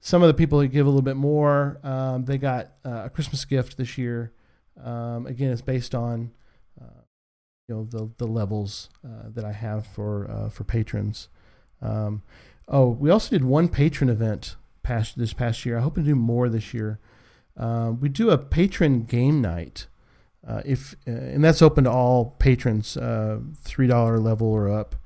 some 0.00 0.22
of 0.22 0.28
the 0.28 0.34
people 0.34 0.60
who 0.60 0.68
give 0.68 0.86
a 0.86 0.88
little 0.88 1.02
bit 1.02 1.16
more, 1.16 1.78
um, 1.82 2.24
they 2.24 2.36
got 2.36 2.72
uh, 2.84 3.04
a 3.04 3.10
Christmas 3.10 3.44
gift 3.44 3.76
this 3.76 3.96
year. 3.96 4.32
Um, 4.82 5.26
again, 5.26 5.50
it's 5.50 5.62
based 5.62 5.94
on 5.94 6.32
uh, 6.80 7.02
you 7.68 7.74
know 7.74 7.84
the 7.84 8.10
the 8.18 8.26
levels 8.26 8.90
uh, 9.04 9.28
that 9.28 9.44
I 9.44 9.52
have 9.52 9.86
for 9.86 10.30
uh, 10.30 10.48
for 10.48 10.64
patrons. 10.64 11.28
Um, 11.80 12.22
oh, 12.68 12.88
we 12.88 13.10
also 13.10 13.30
did 13.30 13.44
one 13.44 13.68
patron 13.68 14.10
event 14.10 14.56
past 14.82 15.18
this 15.18 15.32
past 15.32 15.64
year. 15.64 15.78
I 15.78 15.80
hope 15.80 15.94
to 15.96 16.02
do 16.02 16.14
more 16.14 16.48
this 16.48 16.74
year. 16.74 16.98
Uh, 17.56 17.92
we 17.98 18.08
do 18.08 18.30
a 18.30 18.38
patron 18.38 19.04
game 19.04 19.40
night. 19.40 19.86
Uh, 20.46 20.60
if 20.64 20.94
uh, 21.06 21.10
and 21.10 21.42
that's 21.42 21.62
open 21.62 21.84
to 21.84 21.90
all 21.90 22.36
patrons, 22.38 22.96
uh, 22.96 23.38
three 23.62 23.86
dollar 23.86 24.18
level 24.18 24.48
or 24.48 24.68
up, 24.68 24.96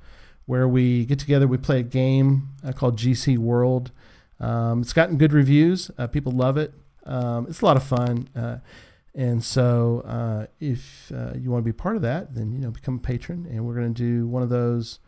where 0.46 0.66
we 0.66 1.04
get 1.04 1.18
together. 1.18 1.46
We 1.46 1.58
play 1.58 1.80
a 1.80 1.84
game 1.84 2.48
called 2.74 2.98
GC 2.98 3.38
World. 3.38 3.92
Um, 4.40 4.80
it's 4.80 4.92
gotten 4.92 5.16
good 5.16 5.32
reviews. 5.32 5.90
People 6.12 6.32
love 6.32 6.56
it. 6.56 6.72
Um, 7.04 7.46
it's 7.48 7.60
a 7.60 7.64
lot 7.64 7.76
of 7.76 7.82
fun. 7.82 8.28
Uh, 9.16 9.20
and 9.20 9.44
so, 9.44 10.48
if 10.60 11.10
you 11.10 11.50
want 11.50 11.64
to 11.64 11.68
be 11.68 11.72
part 11.72 11.96
of 11.96 12.02
that, 12.02 12.34
then 12.34 12.52
you 12.52 12.58
know 12.58 12.70
become 12.70 12.96
a 12.96 13.00
patron. 13.00 13.46
And 13.50 13.66
we're 13.66 13.74
going 13.74 13.94
to 13.94 14.02
do 14.02 14.26
one 14.26 14.42
of 14.42 14.48
those 14.48 15.00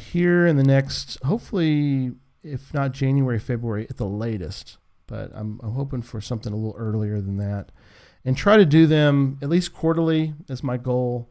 here 0.00 0.46
in 0.46 0.56
the 0.56 0.64
next, 0.64 1.22
hopefully, 1.24 2.12
if 2.42 2.72
not 2.72 2.92
January, 2.92 3.38
February 3.38 3.86
at 3.90 3.96
the 3.96 4.06
latest. 4.06 4.78
But 5.06 5.30
I'm, 5.34 5.58
I'm 5.62 5.72
hoping 5.72 6.02
for 6.02 6.20
something 6.20 6.52
a 6.52 6.56
little 6.56 6.76
earlier 6.76 7.20
than 7.20 7.38
that 7.38 7.72
and 8.24 8.36
try 8.36 8.56
to 8.56 8.66
do 8.66 8.86
them 8.86 9.38
at 9.40 9.48
least 9.48 9.72
quarterly. 9.72 10.34
That's 10.46 10.62
my 10.62 10.76
goal 10.76 11.30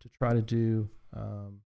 to 0.00 0.08
try 0.08 0.32
to 0.32 0.42
do 0.42 0.88
um, 1.14 1.60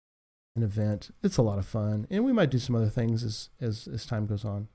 an 0.55 0.63
event. 0.63 1.11
It's 1.23 1.37
a 1.37 1.41
lot 1.41 1.59
of 1.59 1.65
fun, 1.65 2.07
and 2.09 2.25
we 2.25 2.33
might 2.33 2.51
do 2.51 2.59
some 2.59 2.75
other 2.75 2.89
things 2.89 3.23
as 3.23 3.49
as 3.61 3.87
as 3.87 4.05
time 4.05 4.25
goes 4.25 4.43
on. 4.43 4.67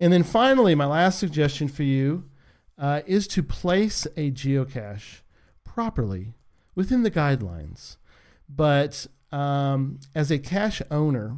And 0.00 0.12
then 0.12 0.22
finally, 0.22 0.74
my 0.74 0.86
last 0.86 1.18
suggestion 1.18 1.68
for 1.68 1.82
you 1.82 2.28
uh, 2.82 3.00
is 3.06 3.28
to 3.28 3.44
place 3.44 4.06
a 4.16 4.32
geocache 4.32 5.20
properly 5.64 6.34
within 6.74 7.04
the 7.04 7.12
guidelines. 7.12 7.96
But 8.48 9.06
um, 9.30 10.00
as 10.16 10.32
a 10.32 10.38
cache 10.38 10.82
owner, 10.90 11.36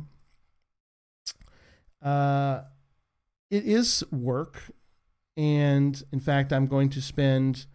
uh, 2.02 2.62
it 3.50 3.66
is 3.66 4.02
work. 4.10 4.62
And 5.36 6.02
in 6.10 6.18
fact, 6.18 6.50
I'm 6.50 6.66
going 6.66 6.88
to 6.90 7.02
spend 7.02 7.66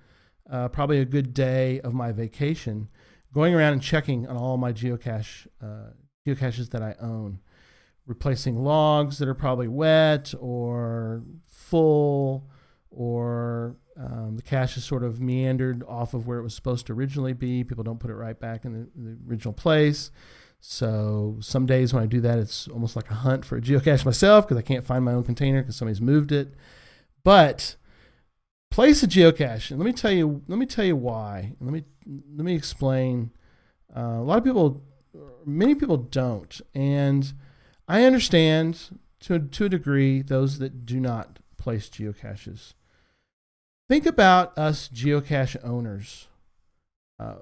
uh, 0.49 0.69
probably 0.69 0.99
a 0.99 1.05
good 1.05 1.31
day 1.35 1.79
of 1.81 1.93
my 1.93 2.11
vacation, 2.11 2.89
going 3.35 3.53
around 3.53 3.73
and 3.73 3.83
checking 3.83 4.27
on 4.27 4.35
all 4.35 4.57
my 4.57 4.73
geocache 4.73 5.45
uh, 5.61 5.91
geocaches 6.27 6.71
that 6.71 6.81
I 6.81 6.95
own, 6.99 7.39
replacing 8.07 8.63
logs 8.63 9.19
that 9.19 9.27
are 9.27 9.35
probably 9.35 9.67
wet 9.67 10.33
or 10.39 11.21
full, 11.45 12.49
or 12.91 13.75
um, 13.97 14.35
the 14.35 14.41
cache 14.41 14.77
is 14.77 14.83
sort 14.83 15.03
of 15.03 15.21
meandered 15.21 15.83
off 15.87 16.13
of 16.13 16.25
where 16.25 16.39
it 16.39 16.43
was 16.43 16.55
supposed 16.55 16.87
to 16.87 16.93
originally 16.93 17.33
be. 17.33 17.63
People 17.63 17.83
don't 17.83 17.99
put 17.99 18.09
it 18.09 18.15
right 18.15 18.39
back 18.39 18.65
in 18.65 18.73
the, 18.73 18.89
the 18.95 19.17
original 19.29 19.53
place. 19.53 20.11
So 20.61 21.37
some 21.39 21.65
days 21.65 21.93
when 21.93 22.03
I 22.03 22.05
do 22.05 22.19
that, 22.21 22.39
it's 22.39 22.67
almost 22.67 22.95
like 22.95 23.09
a 23.09 23.15
hunt 23.15 23.45
for 23.45 23.57
a 23.57 23.61
geocache 23.61 24.05
myself 24.05 24.47
because 24.47 24.57
I 24.57 24.65
can't 24.65 24.85
find 24.85 25.05
my 25.05 25.13
own 25.13 25.23
container 25.23 25.61
because 25.61 25.75
somebody's 25.75 26.01
moved 26.01 26.31
it. 26.31 26.53
But 27.23 27.75
place 28.71 29.03
a 29.03 29.07
geocache. 29.07 29.71
And 29.71 29.79
let 29.79 29.85
me 29.85 29.93
tell 29.93 30.11
you. 30.11 30.41
Let 30.47 30.57
me 30.57 30.65
tell 30.65 30.85
you 30.85 30.95
why. 30.95 31.53
Let 31.59 31.73
me 31.73 31.83
let 32.05 32.45
me 32.45 32.55
explain. 32.55 33.31
Uh, 33.95 34.17
a 34.17 34.23
lot 34.23 34.37
of 34.37 34.43
people, 34.43 34.83
many 35.45 35.73
people 35.75 35.97
don't, 35.97 36.61
and 36.75 37.33
I 37.87 38.03
understand 38.03 38.99
to 39.21 39.39
to 39.39 39.65
a 39.65 39.69
degree 39.69 40.21
those 40.21 40.59
that 40.59 40.85
do 40.85 40.99
not 40.99 41.39
place 41.57 41.89
geocaches. 41.89 42.73
Think 43.89 44.05
about 44.05 44.57
us 44.57 44.87
geocache 44.87 45.57
owners. 45.63 46.27
Uh, 47.19 47.35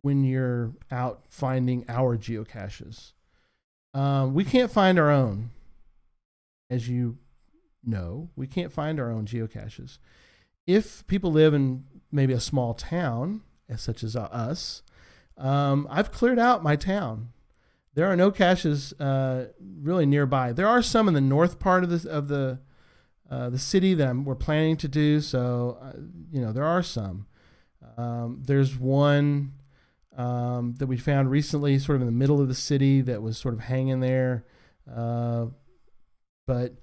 when 0.00 0.24
you're 0.24 0.72
out 0.90 1.24
finding 1.28 1.84
our 1.88 2.16
geocaches, 2.16 3.12
um, 3.92 4.32
we 4.32 4.44
can't 4.44 4.70
find 4.70 4.98
our 4.98 5.10
own, 5.10 5.50
as 6.70 6.88
you 6.88 7.18
know. 7.84 8.30
We 8.34 8.46
can't 8.46 8.72
find 8.72 8.98
our 8.98 9.10
own 9.10 9.26
geocaches 9.26 9.98
if 10.66 11.06
people 11.06 11.30
live 11.32 11.54
in 11.54 11.84
maybe 12.10 12.32
a 12.32 12.40
small 12.40 12.74
town, 12.74 13.42
such 13.76 14.02
as 14.02 14.16
us, 14.16 14.82
um, 15.36 15.86
I've 15.90 16.12
cleared 16.12 16.38
out 16.38 16.62
my 16.62 16.76
town. 16.76 17.30
There 17.94 18.06
are 18.06 18.16
no 18.16 18.30
caches 18.30 18.92
uh, 18.94 19.48
really 19.60 20.06
nearby. 20.06 20.52
There 20.52 20.66
are 20.66 20.82
some 20.82 21.06
in 21.08 21.14
the 21.14 21.20
north 21.20 21.58
part 21.58 21.84
of 21.84 21.90
the 21.90 22.10
of 22.10 22.28
the 22.28 22.58
uh, 23.30 23.50
the 23.50 23.58
city 23.58 23.94
that 23.94 24.08
I'm, 24.08 24.24
we're 24.24 24.34
planning 24.34 24.76
to 24.78 24.88
do. 24.88 25.20
So 25.20 25.78
uh, 25.80 25.98
you 26.30 26.40
know 26.40 26.52
there 26.52 26.64
are 26.64 26.82
some. 26.82 27.26
Um, 27.96 28.42
there's 28.46 28.76
one 28.76 29.52
um, 30.16 30.74
that 30.78 30.86
we 30.86 30.96
found 30.96 31.30
recently, 31.30 31.78
sort 31.78 31.96
of 31.96 32.02
in 32.02 32.06
the 32.06 32.12
middle 32.12 32.40
of 32.40 32.48
the 32.48 32.54
city, 32.54 33.00
that 33.02 33.22
was 33.22 33.38
sort 33.38 33.54
of 33.54 33.60
hanging 33.60 34.00
there. 34.00 34.44
Uh, 34.92 35.46
but 36.46 36.74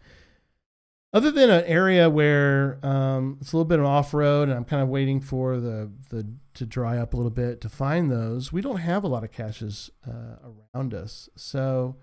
other 1.14 1.32
than 1.32 1.50
an 1.50 1.64
area 1.66 2.10
where 2.10 2.80
um, 2.86 3.38
it's 3.42 3.52
a 3.52 3.56
little 3.56 3.66
bit 3.66 3.80
of 3.80 3.86
off 3.86 4.14
road 4.14 4.48
and 4.48 4.58
I'm 4.58 4.64
kind 4.64 4.82
of 4.82 4.88
waiting 4.88 5.20
for 5.20 5.60
the, 5.60 5.92
the 6.10 6.26
to 6.54 6.66
dry 6.66 6.98
up 6.98 7.14
a 7.14 7.18
little 7.18 7.32
bit 7.32 7.62
to 7.62 7.70
find 7.70 8.10
those, 8.10 8.54
we 8.54 8.62
don't 8.62 8.78
have 8.78 9.04
a 9.04 9.08
lot 9.08 9.24
of 9.24 9.32
caches 9.32 9.90
uh, 10.08 10.50
around 10.74 10.94
us. 10.94 11.30
So 11.36 11.98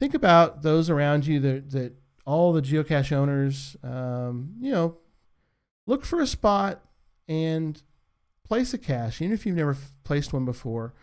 think 0.00 0.14
about 0.14 0.62
those 0.62 0.88
around 0.88 1.26
you 1.26 1.40
that, 1.40 1.70
that 1.72 1.94
all 2.26 2.52
the 2.52 2.62
geocache 2.62 3.12
owners, 3.12 3.76
um, 3.82 4.54
you 4.60 4.72
know, 4.72 4.96
look 5.86 6.04
for 6.04 6.20
a 6.20 6.26
spot 6.26 6.82
and 7.28 7.82
place 8.44 8.74
a 8.74 8.78
cache, 8.78 9.20
even 9.20 9.32
if 9.32 9.44
you've 9.46 9.56
never 9.56 9.76
placed 10.04 10.32
one 10.32 10.44
before. 10.44 10.94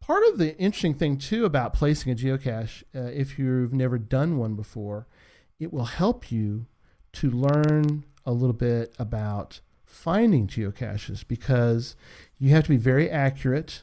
Part 0.00 0.24
of 0.28 0.38
the 0.38 0.56
interesting 0.58 0.94
thing 0.94 1.18
too 1.18 1.44
about 1.44 1.74
placing 1.74 2.12
a 2.12 2.14
geocache, 2.14 2.82
uh, 2.94 3.10
if 3.12 3.38
you've 3.38 3.72
never 3.72 3.98
done 3.98 4.38
one 4.38 4.54
before, 4.54 5.06
it 5.58 5.72
will 5.72 5.84
help 5.84 6.30
you 6.30 6.66
to 7.14 7.30
learn 7.30 8.04
a 8.24 8.32
little 8.32 8.52
bit 8.52 8.94
about 8.98 9.60
finding 9.84 10.46
geocaches 10.46 11.26
because 11.26 11.96
you 12.38 12.50
have 12.50 12.64
to 12.64 12.70
be 12.70 12.76
very 12.76 13.10
accurate 13.10 13.82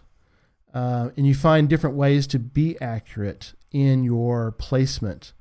uh, 0.74 1.10
and 1.18 1.26
you 1.26 1.34
find 1.34 1.70
different 1.70 1.96
ways 1.96 2.28
to 2.28 2.40
be 2.40 2.80
accurate 2.82 3.54
in 3.72 4.04
your 4.04 4.52
placement 4.52 5.34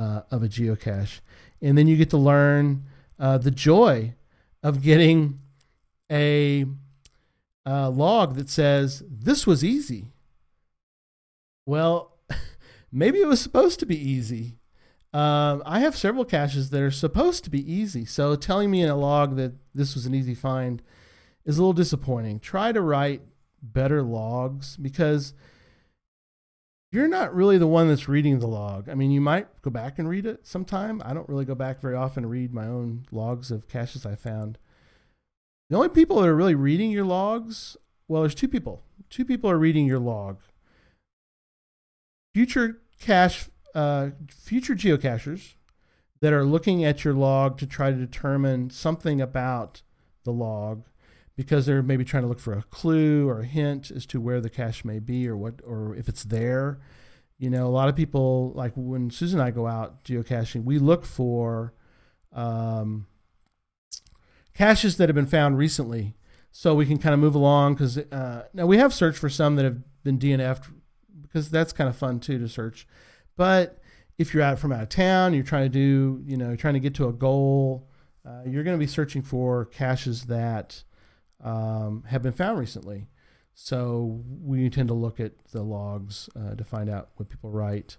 uh, 0.00 0.22
of 0.30 0.42
a 0.42 0.48
geocache. 0.48 1.20
And 1.60 1.76
then 1.76 1.86
you 1.86 1.96
get 1.96 2.10
to 2.10 2.16
learn 2.16 2.84
uh, 3.18 3.38
the 3.38 3.50
joy 3.50 4.14
of 4.62 4.82
getting 4.82 5.40
a, 6.10 6.64
log 7.66 8.34
that 8.34 8.48
says, 8.48 9.04
This 9.08 9.46
was 9.46 9.62
easy. 9.62 10.06
Well, 11.66 12.16
maybe 12.92 13.20
it 13.20 13.28
was 13.28 13.40
supposed 13.40 13.78
to 13.80 13.86
be 13.86 13.96
easy. 13.96 14.56
Um, 15.12 15.62
I 15.66 15.80
have 15.80 15.96
several 15.96 16.24
caches 16.24 16.70
that 16.70 16.80
are 16.80 16.90
supposed 16.90 17.44
to 17.44 17.50
be 17.50 17.72
easy. 17.72 18.04
So 18.04 18.34
telling 18.36 18.70
me 18.70 18.82
in 18.82 18.88
a 18.88 18.96
log 18.96 19.36
that 19.36 19.52
this 19.74 19.94
was 19.94 20.06
an 20.06 20.14
easy 20.14 20.34
find 20.34 20.82
is 21.44 21.58
a 21.58 21.60
little 21.60 21.72
disappointing. 21.72 22.40
Try 22.40 22.72
to 22.72 22.80
write 22.80 23.22
better 23.62 24.02
logs 24.02 24.76
because 24.76 25.34
you're 26.92 27.08
not 27.08 27.34
really 27.34 27.58
the 27.58 27.66
one 27.66 27.88
that's 27.88 28.08
reading 28.08 28.40
the 28.40 28.48
log. 28.48 28.88
I 28.88 28.94
mean, 28.94 29.10
you 29.10 29.20
might 29.20 29.62
go 29.62 29.70
back 29.70 29.98
and 29.98 30.08
read 30.08 30.26
it 30.26 30.46
sometime. 30.46 31.00
I 31.04 31.14
don't 31.14 31.28
really 31.28 31.44
go 31.44 31.54
back 31.54 31.80
very 31.80 31.94
often 31.94 32.24
to 32.24 32.28
read 32.28 32.52
my 32.52 32.66
own 32.66 33.04
logs 33.12 33.50
of 33.50 33.68
caches 33.68 34.04
I 34.04 34.16
found. 34.16 34.58
The 35.68 35.76
only 35.76 35.88
people 35.88 36.20
that 36.20 36.28
are 36.28 36.34
really 36.34 36.56
reading 36.56 36.90
your 36.90 37.04
logs, 37.04 37.76
well, 38.08 38.22
there's 38.22 38.34
two 38.34 38.48
people. 38.48 38.82
Two 39.08 39.24
people 39.24 39.48
are 39.48 39.58
reading 39.58 39.86
your 39.86 40.00
log. 40.00 40.38
Future 42.34 42.80
cache, 42.98 43.48
uh, 43.74 44.10
future 44.28 44.74
geocachers 44.74 45.54
that 46.20 46.32
are 46.32 46.44
looking 46.44 46.84
at 46.84 47.04
your 47.04 47.14
log 47.14 47.56
to 47.58 47.66
try 47.66 47.92
to 47.92 47.96
determine 47.96 48.70
something 48.70 49.20
about 49.20 49.82
the 50.24 50.32
log 50.32 50.84
because 51.40 51.64
they're 51.64 51.82
maybe 51.82 52.04
trying 52.04 52.22
to 52.22 52.28
look 52.28 52.38
for 52.38 52.52
a 52.52 52.62
clue 52.64 53.26
or 53.26 53.40
a 53.40 53.46
hint 53.46 53.90
as 53.90 54.04
to 54.04 54.20
where 54.20 54.42
the 54.42 54.50
cache 54.50 54.84
may 54.84 54.98
be 54.98 55.26
or 55.26 55.34
what 55.34 55.54
or 55.66 55.94
if 55.96 56.06
it's 56.06 56.22
there. 56.22 56.78
You 57.38 57.48
know, 57.48 57.66
a 57.66 57.72
lot 57.72 57.88
of 57.88 57.96
people 57.96 58.52
like 58.54 58.74
when 58.76 59.08
Susan 59.08 59.40
and 59.40 59.48
I 59.48 59.50
go 59.50 59.66
out 59.66 60.04
geocaching, 60.04 60.64
we 60.64 60.78
look 60.78 61.06
for 61.06 61.72
um, 62.34 63.06
caches 64.52 64.98
that 64.98 65.08
have 65.08 65.16
been 65.16 65.24
found 65.24 65.56
recently, 65.56 66.14
so 66.52 66.74
we 66.74 66.84
can 66.84 66.98
kind 66.98 67.14
of 67.14 67.20
move 67.20 67.34
along. 67.34 67.72
Because 67.72 67.96
uh, 67.96 68.44
now 68.52 68.66
we 68.66 68.76
have 68.76 68.92
searched 68.92 69.18
for 69.18 69.30
some 69.30 69.56
that 69.56 69.64
have 69.64 69.78
been 70.04 70.18
DNF'd 70.18 70.70
because 71.22 71.48
that's 71.48 71.72
kind 71.72 71.88
of 71.88 71.96
fun 71.96 72.20
too 72.20 72.38
to 72.38 72.50
search. 72.50 72.86
But 73.34 73.78
if 74.18 74.34
you're 74.34 74.42
out 74.42 74.58
from 74.58 74.72
out 74.72 74.82
of 74.82 74.90
town, 74.90 75.32
you're 75.32 75.42
trying 75.42 75.64
to 75.64 75.70
do, 75.70 76.22
you 76.26 76.36
know, 76.36 76.54
trying 76.54 76.74
to 76.74 76.80
get 76.80 76.94
to 76.96 77.08
a 77.08 77.14
goal, 77.14 77.88
uh, 78.26 78.42
you're 78.46 78.62
going 78.62 78.76
to 78.76 78.78
be 78.78 78.86
searching 78.86 79.22
for 79.22 79.64
caches 79.64 80.24
that 80.24 80.84
um, 81.42 82.04
have 82.08 82.22
been 82.22 82.32
found 82.32 82.58
recently. 82.58 83.06
So 83.54 84.22
we 84.42 84.70
tend 84.70 84.88
to 84.88 84.94
look 84.94 85.20
at 85.20 85.32
the 85.52 85.62
logs 85.62 86.28
uh, 86.34 86.54
to 86.54 86.64
find 86.64 86.88
out 86.88 87.10
what 87.16 87.28
people 87.28 87.50
write. 87.50 87.96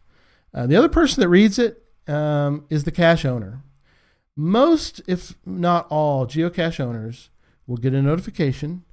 Uh, 0.53 0.67
the 0.67 0.75
other 0.75 0.89
person 0.89 1.21
that 1.21 1.29
reads 1.29 1.59
it 1.59 1.83
um, 2.07 2.65
is 2.69 2.83
the 2.83 2.91
cache 2.91 3.25
owner. 3.25 3.63
Most, 4.35 5.01
if 5.07 5.35
not 5.45 5.87
all, 5.89 6.25
geocache 6.25 6.79
owners 6.79 7.29
will 7.67 7.77
get 7.77 7.93
a 7.93 8.01
notification 8.01 8.83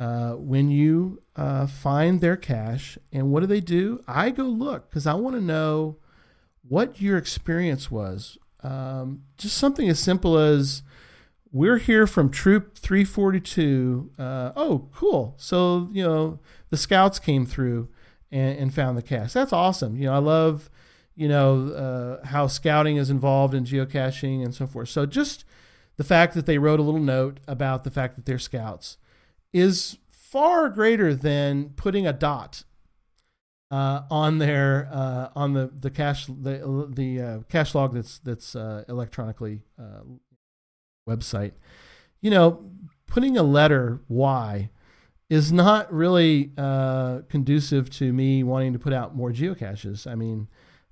uh, 0.00 0.32
when 0.32 0.70
you 0.70 1.22
uh, 1.36 1.66
find 1.66 2.20
their 2.20 2.36
cache. 2.36 2.98
And 3.12 3.30
what 3.30 3.40
do 3.40 3.46
they 3.46 3.60
do? 3.60 4.02
I 4.08 4.30
go 4.30 4.44
look 4.44 4.90
because 4.90 5.06
I 5.06 5.14
want 5.14 5.36
to 5.36 5.42
know 5.42 5.98
what 6.66 7.00
your 7.00 7.16
experience 7.18 7.90
was. 7.90 8.38
Um, 8.62 9.22
just 9.36 9.58
something 9.58 9.88
as 9.88 9.98
simple 9.98 10.38
as 10.38 10.82
we're 11.54 11.78
here 11.78 12.04
from 12.08 12.30
Troop 12.30 12.76
342. 12.76 14.10
Uh, 14.18 14.50
oh, 14.56 14.88
cool. 14.92 15.34
So, 15.38 15.88
you 15.92 16.02
know, 16.02 16.40
the 16.70 16.76
scouts 16.76 17.20
came 17.20 17.46
through 17.46 17.88
and, 18.32 18.58
and 18.58 18.74
found 18.74 18.98
the 18.98 19.02
cache. 19.02 19.32
That's 19.32 19.52
awesome. 19.52 19.96
You 19.96 20.06
know, 20.06 20.14
I 20.14 20.18
love, 20.18 20.68
you 21.14 21.28
know, 21.28 21.68
uh, 21.68 22.26
how 22.26 22.48
scouting 22.48 22.96
is 22.96 23.08
involved 23.08 23.54
in 23.54 23.62
geocaching 23.64 24.42
and 24.42 24.52
so 24.52 24.66
forth. 24.66 24.88
So, 24.88 25.06
just 25.06 25.44
the 25.96 26.02
fact 26.02 26.34
that 26.34 26.46
they 26.46 26.58
wrote 26.58 26.80
a 26.80 26.82
little 26.82 26.98
note 26.98 27.38
about 27.46 27.84
the 27.84 27.90
fact 27.90 28.16
that 28.16 28.26
they're 28.26 28.40
scouts 28.40 28.96
is 29.52 29.98
far 30.08 30.68
greater 30.68 31.14
than 31.14 31.68
putting 31.76 32.04
a 32.04 32.12
dot 32.12 32.64
uh, 33.70 34.02
on 34.10 34.38
their 34.38 34.88
uh, 34.90 35.28
on 35.36 35.52
the 35.52 35.70
the 35.78 35.90
cache 35.90 36.26
the 36.26 36.88
the 36.92 37.20
uh, 37.20 37.38
cache 37.48 37.76
log 37.76 37.94
that's 37.94 38.18
that's 38.18 38.56
uh, 38.56 38.82
electronically 38.88 39.62
website. 41.08 41.52
You 42.20 42.30
know, 42.30 42.70
putting 43.06 43.36
a 43.36 43.42
letter 43.42 44.00
Y 44.08 44.70
is 45.30 45.52
not 45.52 45.92
really 45.92 46.52
uh, 46.58 47.20
conducive 47.28 47.90
to 47.90 48.12
me 48.12 48.42
wanting 48.42 48.72
to 48.72 48.78
put 48.78 48.92
out 48.92 49.14
more 49.14 49.30
geocaches. 49.30 50.10
I 50.10 50.14
mean, 50.14 50.48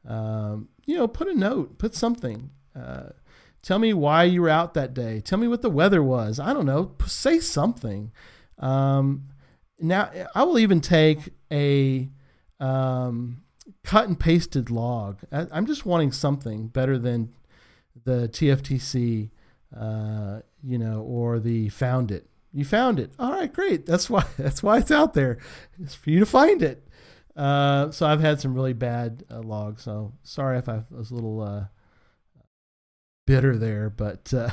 um, 0.06 0.68
you 0.86 0.96
know, 0.96 1.06
put 1.06 1.28
a 1.28 1.34
note, 1.34 1.78
put 1.78 1.94
something. 1.94 2.50
Uh, 2.74 3.10
tell 3.62 3.78
me 3.78 3.92
why 3.92 4.24
you 4.24 4.42
were 4.42 4.48
out 4.48 4.74
that 4.74 4.94
day. 4.94 5.20
Tell 5.20 5.38
me 5.38 5.48
what 5.48 5.62
the 5.62 5.70
weather 5.70 6.02
was. 6.02 6.40
I 6.40 6.52
don't 6.52 6.66
know. 6.66 6.94
Say 7.06 7.40
something. 7.40 8.10
Um, 8.58 9.28
now, 9.78 10.10
I 10.34 10.44
will 10.44 10.58
even 10.58 10.80
take 10.80 11.30
a 11.50 12.08
um, 12.60 13.42
cut 13.84 14.08
and 14.08 14.18
pasted 14.18 14.70
log. 14.70 15.18
I, 15.30 15.46
I'm 15.52 15.66
just 15.66 15.84
wanting 15.84 16.12
something 16.12 16.68
better 16.68 16.98
than 16.98 17.32
the 18.04 18.28
TFTC 18.28 19.30
uh, 19.76 20.40
you 20.62 20.78
know, 20.78 21.02
or 21.02 21.38
the 21.38 21.68
found 21.68 22.10
it. 22.10 22.28
You 22.52 22.64
found 22.64 22.98
it. 22.98 23.12
All 23.18 23.32
right, 23.32 23.52
great. 23.52 23.86
That's 23.86 24.10
why 24.10 24.24
that's 24.36 24.62
why 24.62 24.78
it's 24.78 24.90
out 24.90 25.14
there. 25.14 25.38
It's 25.80 25.94
for 25.94 26.10
you 26.10 26.20
to 26.20 26.26
find 26.26 26.62
it. 26.62 26.86
Uh, 27.34 27.90
so 27.90 28.06
I've 28.06 28.20
had 28.20 28.40
some 28.40 28.54
really 28.54 28.74
bad 28.74 29.24
uh, 29.30 29.40
logs. 29.40 29.82
So 29.82 30.12
sorry 30.22 30.58
if 30.58 30.68
I 30.68 30.82
was 30.90 31.10
a 31.10 31.14
little 31.14 31.40
uh, 31.40 31.64
bitter 33.26 33.56
there, 33.56 33.88
but 33.90 34.32
uh, 34.34 34.50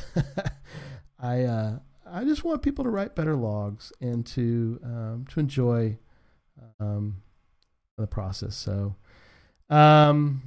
I 1.19 1.43
uh, 1.43 1.79
I 2.09 2.23
just 2.23 2.43
want 2.43 2.61
people 2.61 2.83
to 2.85 2.89
write 2.89 3.15
better 3.15 3.35
logs 3.35 3.91
and 4.01 4.25
to 4.27 4.79
um, 4.83 5.25
to 5.31 5.39
enjoy 5.39 5.97
um, 6.79 7.21
the 7.97 8.07
process. 8.07 8.55
So, 8.55 8.95
um, 9.69 10.41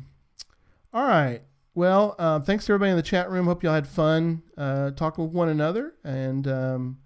all 0.92 1.06
right. 1.06 1.42
Well, 1.74 2.14
uh, 2.18 2.40
thanks 2.40 2.66
to 2.66 2.72
everybody 2.72 2.90
in 2.90 2.96
the 2.96 3.02
chat 3.02 3.30
room. 3.30 3.46
Hope 3.46 3.62
y'all 3.62 3.72
had 3.72 3.86
fun 3.86 4.42
uh, 4.58 4.90
talking 4.90 5.24
with 5.24 5.32
one 5.32 5.48
another, 5.48 5.94
and 6.04 6.46
um, 6.46 6.98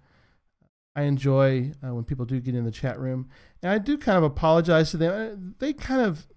I 0.93 1.03
enjoy 1.03 1.71
uh, 1.81 1.93
when 1.93 2.03
people 2.03 2.25
do 2.25 2.41
get 2.41 2.53
in 2.53 2.65
the 2.65 2.71
chat 2.71 2.99
room. 2.99 3.29
And 3.63 3.71
I 3.71 3.77
do 3.77 3.97
kind 3.97 4.17
of 4.17 4.25
apologize 4.25 4.91
to 4.91 4.97
them. 4.97 5.13
Uh, 5.13 5.51
they 5.59 5.71
kind 5.71 6.01
of 6.01 6.27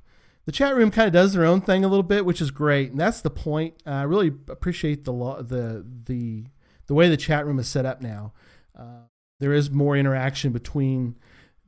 the 0.46 0.52
chat 0.52 0.76
room 0.76 0.92
kind 0.92 1.08
of 1.08 1.12
does 1.12 1.32
their 1.32 1.44
own 1.44 1.60
thing 1.60 1.84
a 1.84 1.88
little 1.88 2.04
bit, 2.04 2.24
which 2.24 2.40
is 2.40 2.52
great, 2.52 2.92
and 2.92 3.00
that's 3.00 3.20
the 3.20 3.30
point. 3.30 3.74
I 3.84 4.02
really 4.02 4.28
appreciate 4.48 5.04
the 5.04 5.12
lo- 5.12 5.42
the 5.42 5.84
the 6.04 6.46
the 6.86 6.94
way 6.94 7.08
the 7.08 7.16
chat 7.16 7.44
room 7.44 7.58
is 7.58 7.66
set 7.66 7.84
up 7.84 8.00
now. 8.00 8.32
Uh, 8.78 9.06
there 9.40 9.52
is 9.52 9.72
more 9.72 9.96
interaction 9.96 10.52
between 10.52 11.16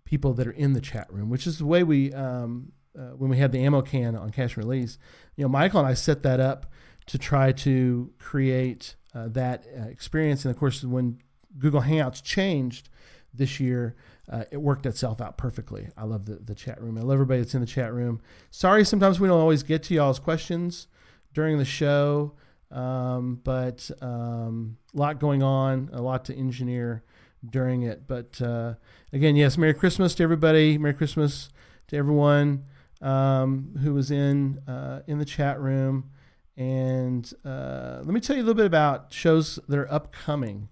people 0.04 0.32
that 0.34 0.46
are 0.46 0.52
in 0.52 0.74
the 0.74 0.80
chat 0.80 1.12
room, 1.12 1.28
which 1.28 1.44
is 1.44 1.58
the 1.58 1.66
way 1.66 1.82
we 1.82 2.12
um, 2.12 2.70
uh, 2.98 3.16
when 3.16 3.30
we 3.30 3.38
had 3.38 3.52
the 3.52 3.64
ammo 3.64 3.82
can 3.82 4.14
on 4.16 4.30
cache 4.30 4.56
release 4.56 4.98
you 5.36 5.44
know, 5.44 5.48
Michael 5.48 5.80
and 5.80 5.88
I 5.88 5.94
set 5.94 6.22
that 6.22 6.40
up 6.40 6.66
to 7.06 7.18
try 7.18 7.52
to 7.52 8.12
create 8.18 8.96
uh, 9.14 9.28
that 9.28 9.64
uh, 9.76 9.84
experience. 9.84 10.44
And 10.44 10.54
of 10.54 10.58
course, 10.58 10.84
when 10.84 11.18
Google 11.58 11.82
Hangouts 11.82 12.22
changed 12.22 12.88
this 13.34 13.58
year, 13.58 13.94
uh, 14.30 14.44
it 14.50 14.58
worked 14.58 14.86
itself 14.86 15.20
out 15.20 15.36
perfectly. 15.36 15.88
I 15.96 16.04
love 16.04 16.26
the, 16.26 16.36
the 16.36 16.54
chat 16.54 16.80
room. 16.80 16.96
I 16.96 17.00
love 17.00 17.14
everybody 17.14 17.40
that's 17.40 17.54
in 17.54 17.60
the 17.60 17.66
chat 17.66 17.92
room. 17.92 18.20
Sorry, 18.50 18.84
sometimes 18.84 19.18
we 19.18 19.28
don't 19.28 19.40
always 19.40 19.62
get 19.62 19.82
to 19.84 19.94
y'all's 19.94 20.18
questions 20.18 20.86
during 21.34 21.58
the 21.58 21.64
show, 21.64 22.34
um, 22.70 23.40
but 23.42 23.90
um, 24.00 24.76
a 24.94 24.98
lot 24.98 25.18
going 25.18 25.42
on, 25.42 25.90
a 25.92 26.00
lot 26.00 26.24
to 26.26 26.36
engineer 26.36 27.02
during 27.48 27.82
it. 27.82 28.06
But 28.06 28.40
uh, 28.40 28.74
again, 29.12 29.34
yes, 29.34 29.58
Merry 29.58 29.74
Christmas 29.74 30.14
to 30.16 30.22
everybody. 30.22 30.78
Merry 30.78 30.94
Christmas 30.94 31.48
to 31.88 31.96
everyone 31.96 32.64
um, 33.02 33.74
who 33.82 33.92
was 33.92 34.10
in 34.10 34.58
uh, 34.68 35.02
in 35.06 35.18
the 35.18 35.24
chat 35.24 35.60
room. 35.60 36.10
And 36.56 37.32
uh, 37.44 38.00
let 38.04 38.14
me 38.14 38.20
tell 38.20 38.36
you 38.36 38.42
a 38.42 38.44
little 38.44 38.54
bit 38.54 38.66
about 38.66 39.12
shows 39.12 39.58
that 39.68 39.78
are 39.78 39.92
upcoming 39.92 40.68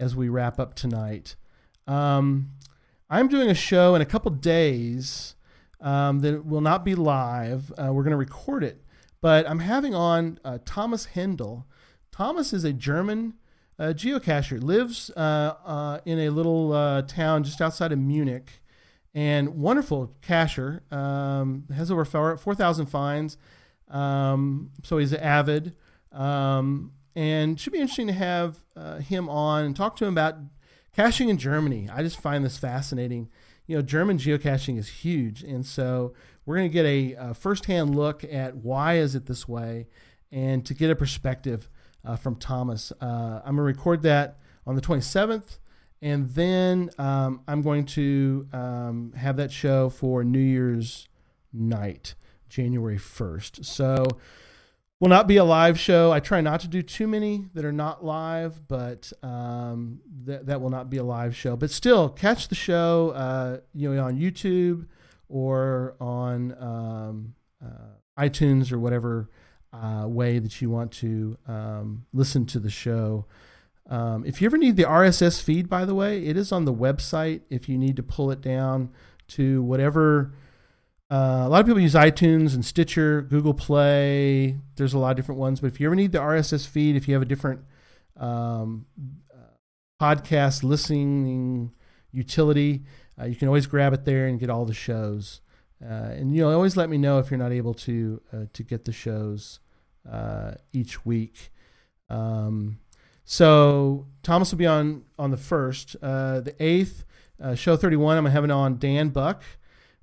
as 0.00 0.14
we 0.14 0.28
wrap 0.28 0.58
up 0.60 0.74
tonight. 0.74 1.36
Um, 1.86 2.50
I'm 3.10 3.28
doing 3.28 3.48
a 3.48 3.54
show 3.54 3.94
in 3.94 4.02
a 4.02 4.06
couple 4.06 4.30
days 4.32 5.34
um, 5.80 6.20
that 6.20 6.44
will 6.44 6.60
not 6.60 6.84
be 6.84 6.94
live. 6.94 7.72
Uh, 7.78 7.92
we're 7.92 8.02
going 8.02 8.10
to 8.10 8.16
record 8.16 8.62
it, 8.62 8.84
but 9.20 9.48
I'm 9.48 9.60
having 9.60 9.94
on 9.94 10.38
uh, 10.44 10.58
Thomas 10.64 11.08
Hendel. 11.14 11.64
Thomas 12.10 12.52
is 12.52 12.64
a 12.64 12.72
German 12.72 13.34
uh, 13.78 13.94
geocacher, 13.94 14.62
lives 14.62 15.10
uh, 15.16 15.54
uh, 15.64 16.00
in 16.04 16.18
a 16.18 16.30
little 16.30 16.72
uh, 16.72 17.02
town 17.02 17.44
just 17.44 17.60
outside 17.60 17.92
of 17.92 17.98
Munich, 17.98 18.60
and 19.18 19.48
wonderful 19.48 20.14
cacher. 20.22 20.84
Um, 20.92 21.64
has 21.74 21.90
over 21.90 22.04
4,000 22.04 22.86
finds. 22.86 23.36
Um, 23.88 24.70
so 24.84 24.98
he's 24.98 25.12
avid. 25.12 25.74
Um, 26.12 26.92
and 27.16 27.58
should 27.58 27.72
be 27.72 27.80
interesting 27.80 28.06
to 28.06 28.12
have 28.12 28.60
uh, 28.76 28.98
him 28.98 29.28
on 29.28 29.64
and 29.64 29.74
talk 29.74 29.96
to 29.96 30.04
him 30.04 30.14
about 30.14 30.36
caching 30.94 31.30
in 31.30 31.36
Germany. 31.36 31.88
I 31.92 32.04
just 32.04 32.20
find 32.20 32.44
this 32.44 32.58
fascinating. 32.58 33.28
you 33.66 33.74
know, 33.74 33.82
German 33.82 34.18
geocaching 34.18 34.78
is 34.78 34.88
huge, 34.88 35.42
and 35.42 35.66
so 35.66 36.14
we're 36.46 36.56
going 36.56 36.70
to 36.70 36.72
get 36.72 36.86
a, 36.86 37.14
a 37.18 37.34
firsthand 37.34 37.96
look 37.96 38.22
at 38.22 38.58
why 38.58 38.98
is 38.98 39.16
it 39.16 39.26
this 39.26 39.48
way, 39.48 39.88
and 40.30 40.64
to 40.64 40.74
get 40.74 40.92
a 40.92 40.96
perspective 40.96 41.68
uh, 42.04 42.14
from 42.14 42.36
Thomas. 42.36 42.92
Uh, 43.00 43.40
I'm 43.44 43.56
going 43.56 43.56
to 43.56 43.62
record 43.62 44.02
that 44.02 44.38
on 44.64 44.76
the 44.76 44.80
27th, 44.80 45.58
and 46.00 46.28
then 46.30 46.90
um, 46.98 47.42
I'm 47.48 47.62
going 47.62 47.84
to 47.86 48.46
um, 48.52 49.12
have 49.16 49.36
that 49.36 49.50
show 49.50 49.90
for 49.90 50.22
New 50.24 50.38
Year's 50.38 51.08
night, 51.52 52.14
January 52.48 52.98
1st. 52.98 53.64
So 53.64 54.06
will 55.00 55.08
not 55.08 55.26
be 55.26 55.36
a 55.36 55.44
live 55.44 55.78
show. 55.78 56.12
I 56.12 56.20
try 56.20 56.40
not 56.40 56.60
to 56.60 56.68
do 56.68 56.82
too 56.82 57.06
many 57.06 57.46
that 57.54 57.64
are 57.64 57.72
not 57.72 58.04
live, 58.04 58.66
but 58.66 59.12
um, 59.22 60.00
that 60.24 60.46
that 60.46 60.60
will 60.60 60.70
not 60.70 60.90
be 60.90 60.96
a 60.96 61.04
live 61.04 61.36
show. 61.36 61.56
But 61.56 61.70
still, 61.70 62.08
catch 62.08 62.48
the 62.48 62.54
show, 62.54 63.10
uh, 63.10 63.58
you 63.74 63.92
know, 63.92 64.04
on 64.04 64.18
YouTube 64.18 64.86
or 65.28 65.94
on 66.00 66.56
um, 66.60 67.34
uh, 67.64 68.22
iTunes 68.22 68.72
or 68.72 68.78
whatever 68.78 69.28
uh, 69.72 70.06
way 70.08 70.38
that 70.38 70.60
you 70.60 70.70
want 70.70 70.92
to 70.92 71.36
um, 71.46 72.06
listen 72.12 72.46
to 72.46 72.58
the 72.58 72.70
show. 72.70 73.26
Um, 73.88 74.24
if 74.26 74.40
you 74.40 74.46
ever 74.46 74.58
need 74.58 74.76
the 74.76 74.84
RSS 74.84 75.42
feed, 75.42 75.68
by 75.68 75.84
the 75.84 75.94
way, 75.94 76.24
it 76.24 76.36
is 76.36 76.52
on 76.52 76.64
the 76.66 76.74
website. 76.74 77.40
If 77.48 77.68
you 77.68 77.78
need 77.78 77.96
to 77.96 78.02
pull 78.02 78.30
it 78.30 78.40
down 78.40 78.90
to 79.28 79.62
whatever 79.62 80.32
uh, 81.10 81.44
a 81.44 81.48
lot 81.48 81.60
of 81.60 81.66
people 81.66 81.80
use 81.80 81.94
iTunes 81.94 82.54
and 82.54 82.64
Stitcher, 82.64 83.22
Google 83.22 83.54
Play. 83.54 84.58
There's 84.76 84.92
a 84.92 84.98
lot 84.98 85.10
of 85.10 85.16
different 85.16 85.40
ones, 85.40 85.60
but 85.60 85.68
if 85.68 85.80
you 85.80 85.86
ever 85.86 85.96
need 85.96 86.12
the 86.12 86.18
RSS 86.18 86.66
feed, 86.66 86.96
if 86.96 87.08
you 87.08 87.14
have 87.14 87.22
a 87.22 87.26
different 87.26 87.62
um, 88.18 88.84
uh, 89.32 89.54
podcast 90.00 90.62
listening 90.62 91.72
utility, 92.12 92.84
uh, 93.18 93.24
you 93.24 93.36
can 93.36 93.48
always 93.48 93.66
grab 93.66 93.94
it 93.94 94.04
there 94.04 94.26
and 94.26 94.38
get 94.38 94.50
all 94.50 94.66
the 94.66 94.74
shows. 94.74 95.40
Uh, 95.82 96.10
and 96.12 96.34
you 96.34 96.42
know, 96.42 96.50
always 96.50 96.76
let 96.76 96.90
me 96.90 96.98
know 96.98 97.20
if 97.20 97.30
you're 97.30 97.38
not 97.38 97.52
able 97.52 97.72
to 97.72 98.20
uh, 98.32 98.44
to 98.52 98.62
get 98.62 98.84
the 98.84 98.92
shows 98.92 99.60
uh, 100.10 100.52
each 100.72 101.06
week. 101.06 101.50
Um, 102.10 102.80
so 103.30 104.06
Thomas 104.22 104.50
will 104.50 104.58
be 104.58 104.66
on 104.66 105.04
on 105.18 105.30
the 105.30 105.36
first, 105.36 106.00
the 106.00 106.54
eighth, 106.58 107.04
show 107.54 107.76
31. 107.76 108.16
I'm 108.16 108.26
having 108.26 108.50
on 108.50 108.78
Dan 108.78 109.10
Buck 109.10 109.42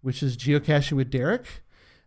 which 0.06 0.22
is 0.22 0.38
geocaching 0.38 0.92
with 0.92 1.10
Derek. 1.10 1.64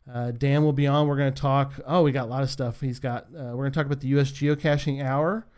Uh, 0.08 0.30
Dan 0.30 0.62
will 0.62 0.72
be 0.72 0.86
on. 0.86 1.08
We're 1.08 1.16
going 1.16 1.34
to 1.34 1.42
talk. 1.42 1.72
Oh, 1.84 2.04
we 2.04 2.12
got 2.12 2.26
a 2.26 2.30
lot 2.30 2.44
of 2.44 2.50
stuff. 2.50 2.80
He's 2.80 3.00
got. 3.00 3.24
Uh, 3.24 3.50
we're 3.54 3.64
going 3.64 3.72
to 3.72 3.76
talk 3.76 3.86
about 3.86 3.98
the 3.98 4.06
U.S. 4.08 4.30
Geocaching 4.30 5.02
Hour 5.02 5.48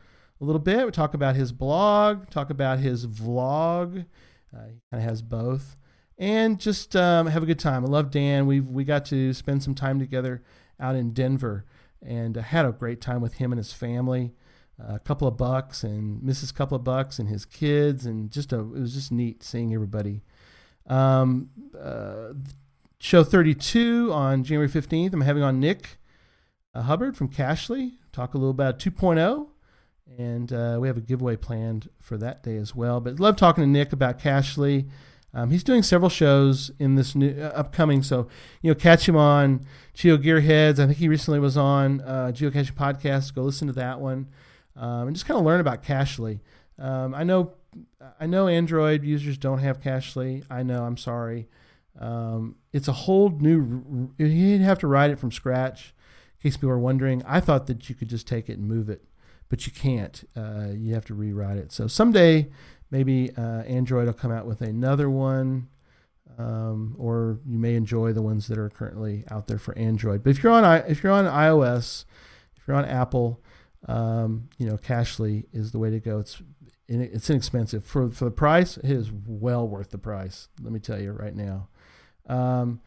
a 0.41 0.45
little 0.45 0.59
bit. 0.59 0.87
We 0.87 0.91
talk 0.91 1.13
about 1.13 1.37
his 1.37 1.53
blog. 1.53 2.31
Talk 2.31 2.49
about 2.49 2.79
his 2.79 3.07
vlog. 3.07 4.07
Uh, 4.57 4.65
he 4.69 4.81
kind 4.91 4.95
of 4.95 5.03
has 5.03 5.21
both, 5.21 5.77
and 6.17 6.59
just 6.59 6.97
um, 6.97 7.27
have 7.27 7.43
a 7.43 7.47
good 7.47 7.59
time. 7.59 7.85
I 7.85 7.89
love 7.89 8.11
Dan. 8.11 8.47
We 8.47 8.61
we 8.61 8.85
got 8.85 9.05
to 9.07 9.35
spend 9.35 9.63
some 9.63 9.75
time 9.75 9.99
together 9.99 10.43
out 10.81 10.97
in 10.97 11.13
Denver, 11.13 11.67
and 12.01 12.39
uh, 12.39 12.41
had 12.41 12.65
a 12.65 12.73
great 12.73 13.03
time 13.03 13.21
with 13.21 13.35
him 13.35 13.53
and 13.53 13.59
his 13.59 13.75
family. 13.75 14.33
A 14.89 14.99
couple 14.99 15.27
of 15.29 15.37
bucks 15.37 15.83
and 15.83 16.23
Mrs. 16.23 16.55
Couple 16.55 16.77
of 16.77 16.85
Bucks 16.85 17.19
and 17.19 17.29
his 17.29 17.45
kids, 17.45 18.07
and 18.07 18.31
just 18.31 18.53
a, 18.53 18.61
it 18.61 18.81
was 18.81 18.95
just 18.95 19.13
neat 19.13 19.43
seeing 19.43 19.75
everybody 19.75 20.23
um, 20.91 21.51
uh, 21.81 22.33
show 22.99 23.25
32 23.25 24.13
on 24.13 24.45
January 24.45 24.69
15th, 24.69 25.13
I'm 25.13 25.21
having 25.23 25.43
on 25.43 25.61
Nick 25.61 25.99
uh, 26.75 26.83
Hubbard 26.83 27.17
from 27.17 27.29
Cachly, 27.29 27.93
talk 28.13 28.35
a 28.35 28.39
little 28.39 28.51
about 28.51 28.79
2.0. 28.79 29.47
And 30.19 30.53
uh, 30.53 30.79
we 30.81 30.89
have 30.89 30.97
a 30.97 31.01
giveaway 31.01 31.37
planned 31.37 31.89
for 32.01 32.19
that 32.19 32.43
day 32.43 32.57
as 32.57 32.75
well. 32.75 33.01
But 33.01 33.21
love 33.21 33.37
talking 33.37 33.63
to 33.63 33.69
Nick 33.69 33.93
about 33.93 34.19
Cachly. 34.19 34.91
Um, 35.33 35.53
he's 35.53 35.63
doing 35.63 35.85
several 35.85 36.11
shows 36.11 36.73
in 36.81 36.97
this 36.97 37.15
new 37.15 37.41
uh, 37.41 37.53
upcoming, 37.55 38.03
so 38.03 38.27
you 38.61 38.73
know, 38.73 38.75
catch 38.75 39.09
him 39.09 39.15
on 39.15 39.65
Geo 39.95 40.17
Gearheads. 40.17 40.81
I 40.81 40.87
think 40.87 40.99
he 40.99 41.07
recently 41.07 41.39
was 41.39 41.57
on 41.57 42.01
uh, 42.01 42.33
Geocaching 42.35 42.73
podcast. 42.73 43.33
Go 43.37 43.43
listen 43.43 43.69
to 43.69 43.73
that 43.75 44.01
one, 44.01 44.27
um, 44.77 45.09
and 45.09 45.15
just 45.15 45.27
kind 45.27 45.39
of 45.39 45.45
learn 45.45 45.61
about 45.61 45.83
Cachly. 45.83 46.41
Um, 46.79 47.15
I 47.15 47.25
know 47.25 47.55
I 48.19 48.27
know 48.27 48.49
Android 48.49 49.05
users 49.05 49.39
don't 49.39 49.59
have 49.59 49.81
Cachly. 49.81 50.45
I 50.51 50.63
know. 50.63 50.85
I'm 50.85 50.97
sorry. 50.97 51.49
Um, 51.99 52.57
it's 52.73 52.89
a 52.89 52.93
whole 52.93 53.31
new. 53.31 54.13
You'd 54.19 54.63
have 54.63 54.79
to 54.81 54.87
write 54.87 55.11
it 55.11 55.19
from 55.19 55.33
scratch. 55.33 55.95
In 56.39 56.51
case 56.51 56.57
people 56.57 56.71
are 56.71 56.79
wondering, 56.79 57.23
I 57.27 57.41
thought 57.41 57.67
that 57.67 57.89
you 57.89 57.95
could 57.95 58.09
just 58.09 58.27
take 58.27 58.49
it 58.49 58.57
and 58.59 58.67
move 58.67 58.89
it, 58.89 59.05
but 59.49 59.67
you 59.67 59.73
can't. 59.73 60.25
Uh, 60.35 60.69
you 60.75 60.95
have 60.95 61.05
to 61.07 61.15
rewrite 61.15 61.59
it. 61.59 61.71
So 61.71 61.87
someday, 61.87 62.51
maybe 62.91 63.31
uh, 63.37 63.63
Android 63.63 64.07
will 64.07 64.15
come 64.15 64.33
out 64.33 64.47
with 64.47 64.63
another 64.63 65.11
one, 65.11 65.69
um, 66.39 66.97
or 66.99 67.41
you 67.45 67.59
may 67.59 67.75
enjoy 67.75 68.15
the 68.15 68.23
ones 68.23 68.49
that 68.49 68.57
are 68.57 68.71
currently 68.71 69.25
out 69.31 69.49
there 69.49 69.59
for 69.59 69.77
Android. 69.77 70.23
But 70.23 70.31
if 70.31 70.43
you're 70.43 70.53
on 70.53 70.65
if 70.89 71.03
you're 71.03 71.13
on 71.13 71.27
iOS, 71.27 72.07
if 72.57 72.67
you're 72.67 72.77
on 72.77 72.87
Apple, 72.87 73.43
um, 73.89 74.49
you 74.59 74.67
know, 74.67 74.77
Cachly 74.77 75.45
is 75.53 75.73
the 75.73 75.79
way 75.79 75.91
to 75.91 76.01
go. 76.01 76.19
It's 76.19 76.43
it's 76.89 77.31
inexpensive 77.31 77.85
for 77.85 78.11
for 78.11 78.25
the 78.25 78.31
price. 78.31 78.77
It 78.77 78.91
is 78.91 79.11
well 79.13 79.67
worth 79.67 79.91
the 79.91 79.99
price. 79.99 80.49
Let 80.61 80.73
me 80.73 80.81
tell 80.81 81.01
you 81.01 81.13
right 81.13 81.35
now. 81.35 81.69
Um, 82.27 82.81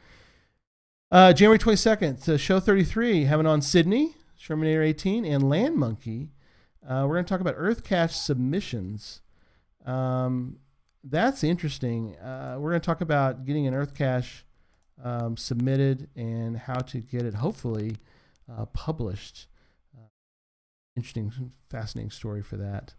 uh, 1.12 1.34
January 1.34 1.60
twenty 1.60 1.78
second, 1.78 2.22
to 2.24 2.38
show 2.38 2.60
thirty 2.60 2.84
three, 2.84 3.26
having 3.26 3.46
on 3.46 3.62
Sydney, 3.62 4.16
Shermanator 4.39 4.86
eighteen, 4.86 5.26
and 5.26 5.50
Land 5.50 5.76
Monkey. 5.76 6.32
Uh, 6.84 7.06
we're 7.08 7.16
going 7.16 7.26
to 7.26 7.30
talk 7.30 7.39
about 7.39 7.56
Earth 7.58 7.84
Cache 7.84 8.16
submissions. 8.16 9.22
Um, 9.86 10.60
that's 11.04 11.44
interesting. 11.44 12.18
Uh, 12.18 12.58
we're 12.60 12.72
going 12.72 12.82
to 12.82 12.86
talk 12.86 13.02
about 13.02 13.46
getting 13.46 13.68
an 13.68 13.74
Earth 13.74 13.96
Cache 13.96 14.46
um, 15.02 15.38
submitted 15.38 16.10
and 16.16 16.58
how 16.58 16.80
to 16.80 17.00
get 17.00 17.24
it 17.24 17.36
hopefully 17.36 17.98
uh, 18.52 18.66
published. 18.66 19.48
Interesting, 20.96 21.52
fascinating 21.70 22.12
story 22.12 22.41
for 22.41 22.58
that. 22.58 22.94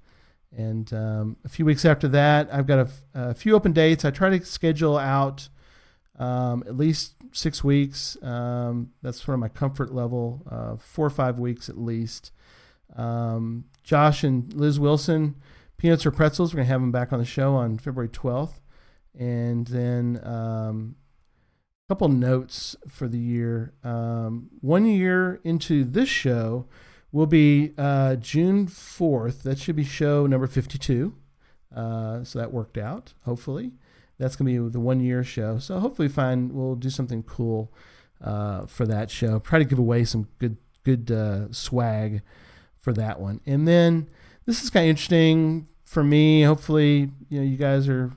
And 0.57 0.93
um, 0.93 1.37
a 1.45 1.49
few 1.49 1.65
weeks 1.65 1.85
after 1.85 2.09
that, 2.09 2.49
I've 2.53 2.67
got 2.67 2.79
a, 2.79 2.89
a, 3.15 3.35
few 3.35 3.55
open 3.55 3.73
dates. 3.73 4.05
I 4.05 4.11
try 4.11 4.37
to 4.37 4.45
schedule 4.45 4.97
out 4.97 5.49
um, 6.19 6.63
at 6.67 6.77
least 6.77 7.15
six 7.33 7.65
weeks. 7.65 8.17
Um, 8.23 8.91
that's 9.03 9.23
sort 9.23 9.35
of 9.35 9.41
my 9.41 9.49
comfort 9.49 9.93
level, 9.93 10.43
uh, 10.51 10.77
four 10.77 11.07
or 11.07 11.11
five 11.11 11.39
weeks 11.39 11.69
at 11.69 11.79
least. 11.79 12.31
Um, 12.97 13.65
Josh 13.83 14.23
and 14.23 14.53
Liz 14.55 14.79
Wilson, 14.79 15.37
Peanuts 15.77 16.07
or 16.07 16.13
Pretzels, 16.13 16.53
we're 16.53 16.59
going 16.59 16.67
to 16.67 16.73
have 16.73 16.81
them 16.81 16.93
back 16.93 17.13
on 17.13 17.19
the 17.19 17.25
show 17.25 17.55
on 17.55 17.79
February 17.79 18.09
12th. 18.09 18.61
And 19.19 19.67
then 19.67 20.21
um, 20.25 20.97
a 21.87 21.95
couple 21.95 22.09
notes 22.09 22.77
for 22.89 23.09
the 23.09 23.19
year. 23.19 23.73
Um, 23.83 24.51
one 24.61 24.87
year 24.87 25.41
into 25.45 25.85
this 25.85 26.09
show, 26.09 26.67
will 27.15 27.27
be 27.27 27.73
uh, 27.79 28.17
June 28.17 28.67
4th. 28.67 29.43
That 29.43 29.57
should 29.61 29.77
be 29.77 29.85
show 29.85 30.27
number 30.27 30.49
52. 30.49 31.15
Uh, 31.75 32.25
so 32.25 32.41
that 32.41 32.53
worked 32.53 32.77
out, 32.77 33.15
hopefully. 33.25 33.71
That's 34.19 34.35
going 34.35 34.53
to 34.53 34.65
be 34.65 34.71
the 34.71 34.81
one 34.81 34.99
year 34.99 35.23
show. 35.23 35.59
So 35.59 35.79
hopefully, 35.79 36.09
find 36.09 36.53
we'll 36.53 36.75
do 36.75 36.91
something 36.91 37.23
cool 37.23 37.73
uh, 38.21 38.67
for 38.67 38.85
that 38.87 39.13
show. 39.13 39.39
Try 39.39 39.61
to 39.61 39.65
give 39.65 39.79
away 39.79 40.05
some 40.05 40.27
good 40.41 40.57
good 40.83 41.11
uh, 41.13 41.53
swag 41.53 42.23
for 42.81 42.93
that 42.93 43.21
one. 43.21 43.41
And 43.47 43.67
then 43.67 44.09
this 44.45 44.63
is 44.63 44.71
kind 44.71 44.87
of 44.87 44.91
interesting 44.91 45.69
for 45.85 46.03
me. 46.03 46.43
Hopefully, 46.43 47.11
you 47.29 47.39
know, 47.39 47.45
you 47.45 47.57
guys 47.57 47.89
are, 47.89 48.13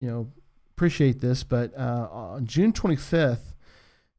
you 0.00 0.10
know, 0.10 0.32
appreciate 0.72 1.20
this. 1.20 1.44
But 1.44 1.72
uh, 1.76 2.08
on 2.10 2.46
June 2.46 2.72
25th, 2.72 3.54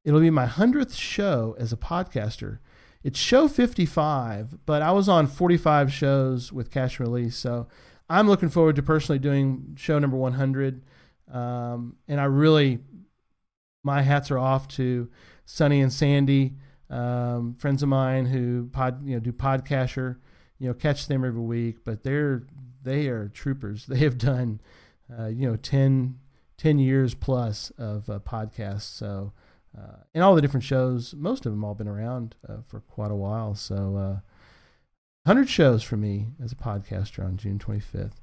it'll 0.06 0.22
be 0.22 0.30
my 0.30 0.48
100th 0.48 0.98
show 0.98 1.56
as 1.60 1.74
a 1.74 1.78
podcaster 1.78 2.60
it's 3.06 3.19
show 3.19 3.48
55, 3.48 4.65
but 4.65 4.82
I 4.82 4.91
was 4.91 5.07
on 5.07 5.27
45 5.27 5.94
shows 5.94 6.52
with 6.52 6.72
Cash 6.72 6.99
Release. 6.99 7.38
So 7.38 7.68
I'm 8.10 8.27
looking 8.27 8.49
forward 8.49 8.77
to 8.77 8.82
personally 8.82 9.19
doing 9.19 9.76
show 9.77 9.99
number 9.99 10.18
100. 10.18 10.82
Um, 11.32 11.98
and 12.07 12.19
I 12.19 12.23
really, 12.23 12.80
my 13.84 14.02
hats 14.02 14.32
are 14.32 14.40
off 14.40 14.68
to 14.69 15.07
Sonny 15.45 15.82
and 15.82 15.94
Sandy, 15.94 16.56
um, 16.90 17.53
friends 17.60 17.84
of 17.84 17.90
mine 17.90 18.26
who 18.26 18.69
pod, 18.72 19.07
you 19.07 19.14
know, 19.14 19.19
do 19.19 19.32
Podcacher, 19.32 20.18
you 20.57 20.68
know, 20.68 20.73
catch 20.73 21.07
them 21.07 21.23
every 21.23 21.41
week, 21.41 21.84
but 21.84 22.02
they're, 22.02 22.48
they 22.82 23.07
are 23.07 23.27
troopers. 23.27 23.86
They 23.88 23.99
have 23.99 24.18
done, 24.18 24.61
uh, 25.15 25.27
you 25.27 25.48
know, 25.48 25.57
10, 25.57 26.18
10 26.57 26.80
years 26.80 27.14
plus 27.14 27.69
of 27.77 28.10
uh, 28.10 28.18
podcasts. 28.18 28.82
So, 28.82 29.32
uh, 29.77 29.97
and 30.14 30.23
all 30.23 30.35
the 30.35 30.41
different 30.41 30.64
shows. 30.64 31.14
Most 31.14 31.45
of 31.45 31.52
them 31.52 31.64
all 31.64 31.76
been 31.76 31.88
around 31.88 32.35
uh, 32.47 32.57
for 32.65 32.80
quite 32.80 33.11
a 33.11 33.15
while. 33.15 33.56
So, 33.56 33.97
uh, 33.97 34.19
100 35.23 35.49
shows 35.49 35.84
for 35.84 35.97
me 35.97 36.27
as 36.43 36.52
a 36.52 36.56
podcaster 36.56 37.26
on 37.26 37.38
June 37.38 37.57
25th. 37.57 38.18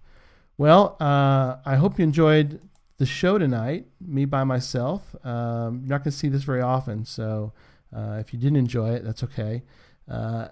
Well, 0.57 0.97
uh, 1.01 1.57
I 1.65 1.77
hope 1.77 1.99
you 1.99 2.05
enjoyed 2.05 2.61
the 2.99 3.07
show 3.07 3.39
tonight, 3.39 3.87
me 4.01 4.25
by 4.25 4.45
myself. 4.45 5.17
Um, 5.25 5.81
you're 5.81 5.91
not 5.91 6.05
going 6.05 6.13
to 6.13 6.13
see 6.13 6.29
this 6.29 6.45
very 6.45 6.63
often, 6.63 7.05
so 7.05 7.53
uh, 7.95 8.19
if 8.21 8.33
you 8.33 8.39
didn't 8.39 8.59
enjoy 8.59 8.91
it, 8.91 9.05
that's 9.05 9.25
okay. 9.25 9.65
Uh, 10.09 10.49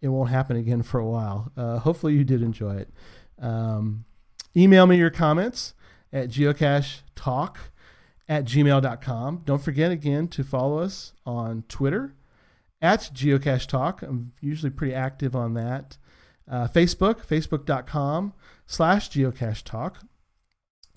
it 0.00 0.08
won't 0.08 0.30
happen 0.30 0.56
again 0.56 0.82
for 0.82 0.98
a 0.98 1.06
while. 1.06 1.52
hopefully, 1.82 2.14
you 2.14 2.24
did 2.24 2.42
enjoy 2.42 2.76
it. 2.76 2.88
Um, 3.38 4.06
email 4.56 4.86
me 4.86 4.96
your 4.96 5.10
comments 5.10 5.74
at 6.12 6.28
geocachetalk 6.28 7.56
at 8.30 8.44
gmail.com. 8.44 9.42
Don't 9.44 9.62
forget 9.62 9.90
again 9.90 10.28
to 10.28 10.44
follow 10.44 10.78
us 10.78 11.12
on 11.26 11.64
Twitter 11.68 12.14
at 12.80 13.10
Geocache 13.12 13.66
Talk. 13.66 14.02
I'm 14.02 14.32
usually 14.40 14.70
pretty 14.70 14.94
active 14.94 15.34
on 15.34 15.54
that. 15.54 15.98
Uh, 16.48 16.68
Facebook, 16.68 17.26
facebook.com 17.26 18.32
slash 18.66 19.10
geocache 19.10 19.62
talk. 19.64 19.98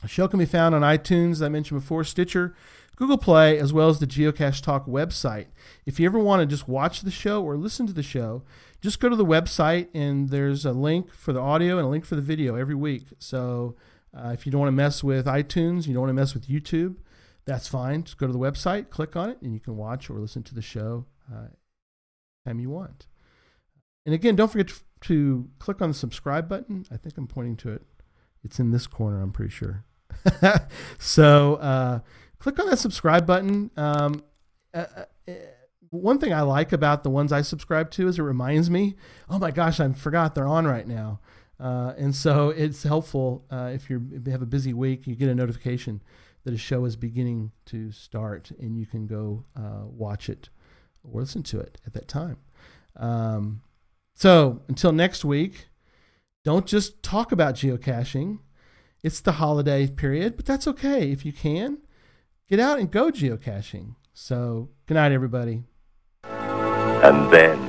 The 0.02 0.08
show 0.08 0.28
can 0.28 0.38
be 0.40 0.46
found 0.46 0.76
on 0.76 0.82
iTunes, 0.82 1.32
as 1.32 1.42
I 1.42 1.50
mentioned 1.50 1.80
before, 1.80 2.04
Stitcher, 2.04 2.56
Google 2.96 3.18
Play, 3.18 3.58
as 3.58 3.74
well 3.74 3.90
as 3.90 4.00
the 4.00 4.08
Geocache 4.08 4.62
Talk 4.62 4.86
website. 4.86 5.48
If 5.86 6.00
you 6.00 6.06
ever 6.06 6.20
want 6.20 6.42
to 6.42 6.46
just 6.46 6.68
watch 6.68 7.02
the 7.02 7.12
show 7.12 7.44
or 7.44 7.56
listen 7.58 7.88
to 7.88 7.94
the 7.94 8.04
show, 8.04 8.44
just 8.82 9.00
go 9.00 9.10
to 9.10 9.16
the 9.16 9.26
website 9.26 9.88
and 9.94 10.30
there's 10.30 10.66
a 10.66 10.72
link 10.72 11.12
for 11.12 11.34
the 11.34 11.40
audio 11.40 11.78
and 11.78 11.88
a 11.88 11.90
link 11.90 12.06
for 12.06 12.16
the 12.16 12.22
video 12.22 12.56
every 12.56 12.76
week. 12.76 13.06
So 13.18 13.76
uh, 14.16 14.30
if 14.34 14.46
you 14.46 14.52
don't 14.52 14.62
want 14.62 14.70
to 14.70 14.76
mess 14.76 15.04
with 15.04 15.26
iTunes, 15.26 15.88
you 15.88 15.94
don't 15.94 16.02
want 16.02 16.10
to 16.10 16.22
mess 16.22 16.34
with 16.34 16.48
YouTube, 16.48 16.98
that's 17.46 17.68
fine. 17.68 18.04
Just 18.04 18.18
go 18.18 18.28
to 18.28 18.34
the 18.34 18.40
website, 18.40 18.90
click 18.90 19.16
on 19.16 19.30
it, 19.30 19.42
and 19.42 19.54
you 19.54 19.60
can 19.60 19.76
watch 19.76 20.10
or 20.10 20.20
listen 20.20 20.44
to 20.44 20.56
the 20.56 20.62
show 20.62 21.06
uh, 21.32 21.48
time 22.46 22.60
you 22.60 22.70
want. 22.70 23.08
And 24.06 24.14
again, 24.14 24.36
don't 24.36 24.52
forget 24.52 24.72
to 25.02 25.50
click 25.60 25.82
on 25.82 25.90
the 25.90 25.94
subscribe 25.96 26.48
button. 26.48 26.86
I 26.92 26.98
think 26.98 27.18
I'm 27.18 27.28
pointing 27.28 27.58
to 27.58 27.74
it. 27.74 27.84
It's 28.44 28.60
in 28.60 28.72
this 28.72 28.88
corner, 28.88 29.22
I'm 29.22 29.32
pretty 29.32 29.52
sure. 29.52 29.86
so 31.00 31.56
uh, 31.56 32.00
click 32.40 32.60
on 32.60 32.70
that 32.70 32.80
subscribe 32.80 33.26
button. 33.26 33.72
Um, 33.78 34.24
uh, 34.74 34.86
uh, 35.28 35.34
one 35.90 36.18
thing 36.18 36.34
I 36.34 36.42
like 36.42 36.74
about 36.74 37.04
the 37.04 37.10
ones 37.10 37.32
I 37.32 37.42
subscribe 37.42 37.92
to 37.92 38.08
is 38.08 38.20
it 38.20 38.24
reminds 38.24 38.70
me, 38.70 38.96
oh 39.30 39.40
my 39.40 39.52
gosh, 39.52 39.80
I 39.80 39.90
forgot 39.94 40.36
they're 40.36 40.48
on 40.48 40.66
right 40.66 40.88
now. 40.88 41.20
Uh, 41.60 41.94
and 41.98 42.16
so 42.16 42.50
it's 42.50 42.84
helpful 42.84 43.46
uh, 43.50 43.70
if 43.74 43.90
you 43.90 44.22
have 44.28 44.42
a 44.42 44.46
busy 44.46 44.74
week, 44.74 45.08
you 45.08 45.16
get 45.16 45.30
a 45.30 45.36
notification 45.36 46.02
that 46.44 46.54
a 46.54 46.58
show 46.58 46.86
is 46.86 46.96
beginning 46.96 47.52
to 47.66 47.92
start 47.92 48.52
and 48.60 48.78
you 48.78 48.86
can 48.86 49.08
go 49.08 49.46
uh, 49.56 49.86
watch 49.86 50.30
it 50.30 50.50
or 51.04 51.22
listen 51.22 51.44
to 51.44 51.60
it 51.60 51.80
at 51.86 51.94
that 51.94 52.08
time. 52.08 52.38
Um, 52.96 53.62
so 54.14 54.62
until 54.68 54.92
next 54.92 55.26
week, 55.26 55.68
don't 56.44 56.66
just 56.66 57.02
talk 57.02 57.32
about 57.32 57.56
geocaching. 57.56 58.40
It's 59.02 59.22
the 59.22 59.34
holiday 59.34 59.88
period, 59.88 60.36
but 60.36 60.46
that's 60.46 60.68
okay. 60.68 61.12
If 61.12 61.26
you 61.26 61.34
can, 61.34 61.80
get 62.50 62.60
out 62.60 62.80
and 62.80 62.92
go 62.92 63.12
geocaching. 63.12 63.96
So, 64.14 64.70
good 64.86 64.96
night, 64.96 65.12
everybody. 65.12 65.64
And 66.24 67.32
then 67.34 67.60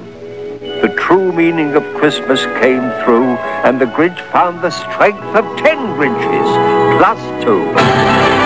the 0.81 0.95
true 0.97 1.33
meaning 1.33 1.75
of 1.75 1.83
Christmas 1.95 2.45
came 2.61 2.91
through, 3.03 3.37
and 3.65 3.81
the 3.81 3.87
Grinch 3.87 4.21
found 4.31 4.61
the 4.61 4.71
strength 4.71 5.25
of 5.35 5.45
ten 5.59 5.79
Grinches 5.97 6.99
plus 6.99 7.45
two. 7.45 8.44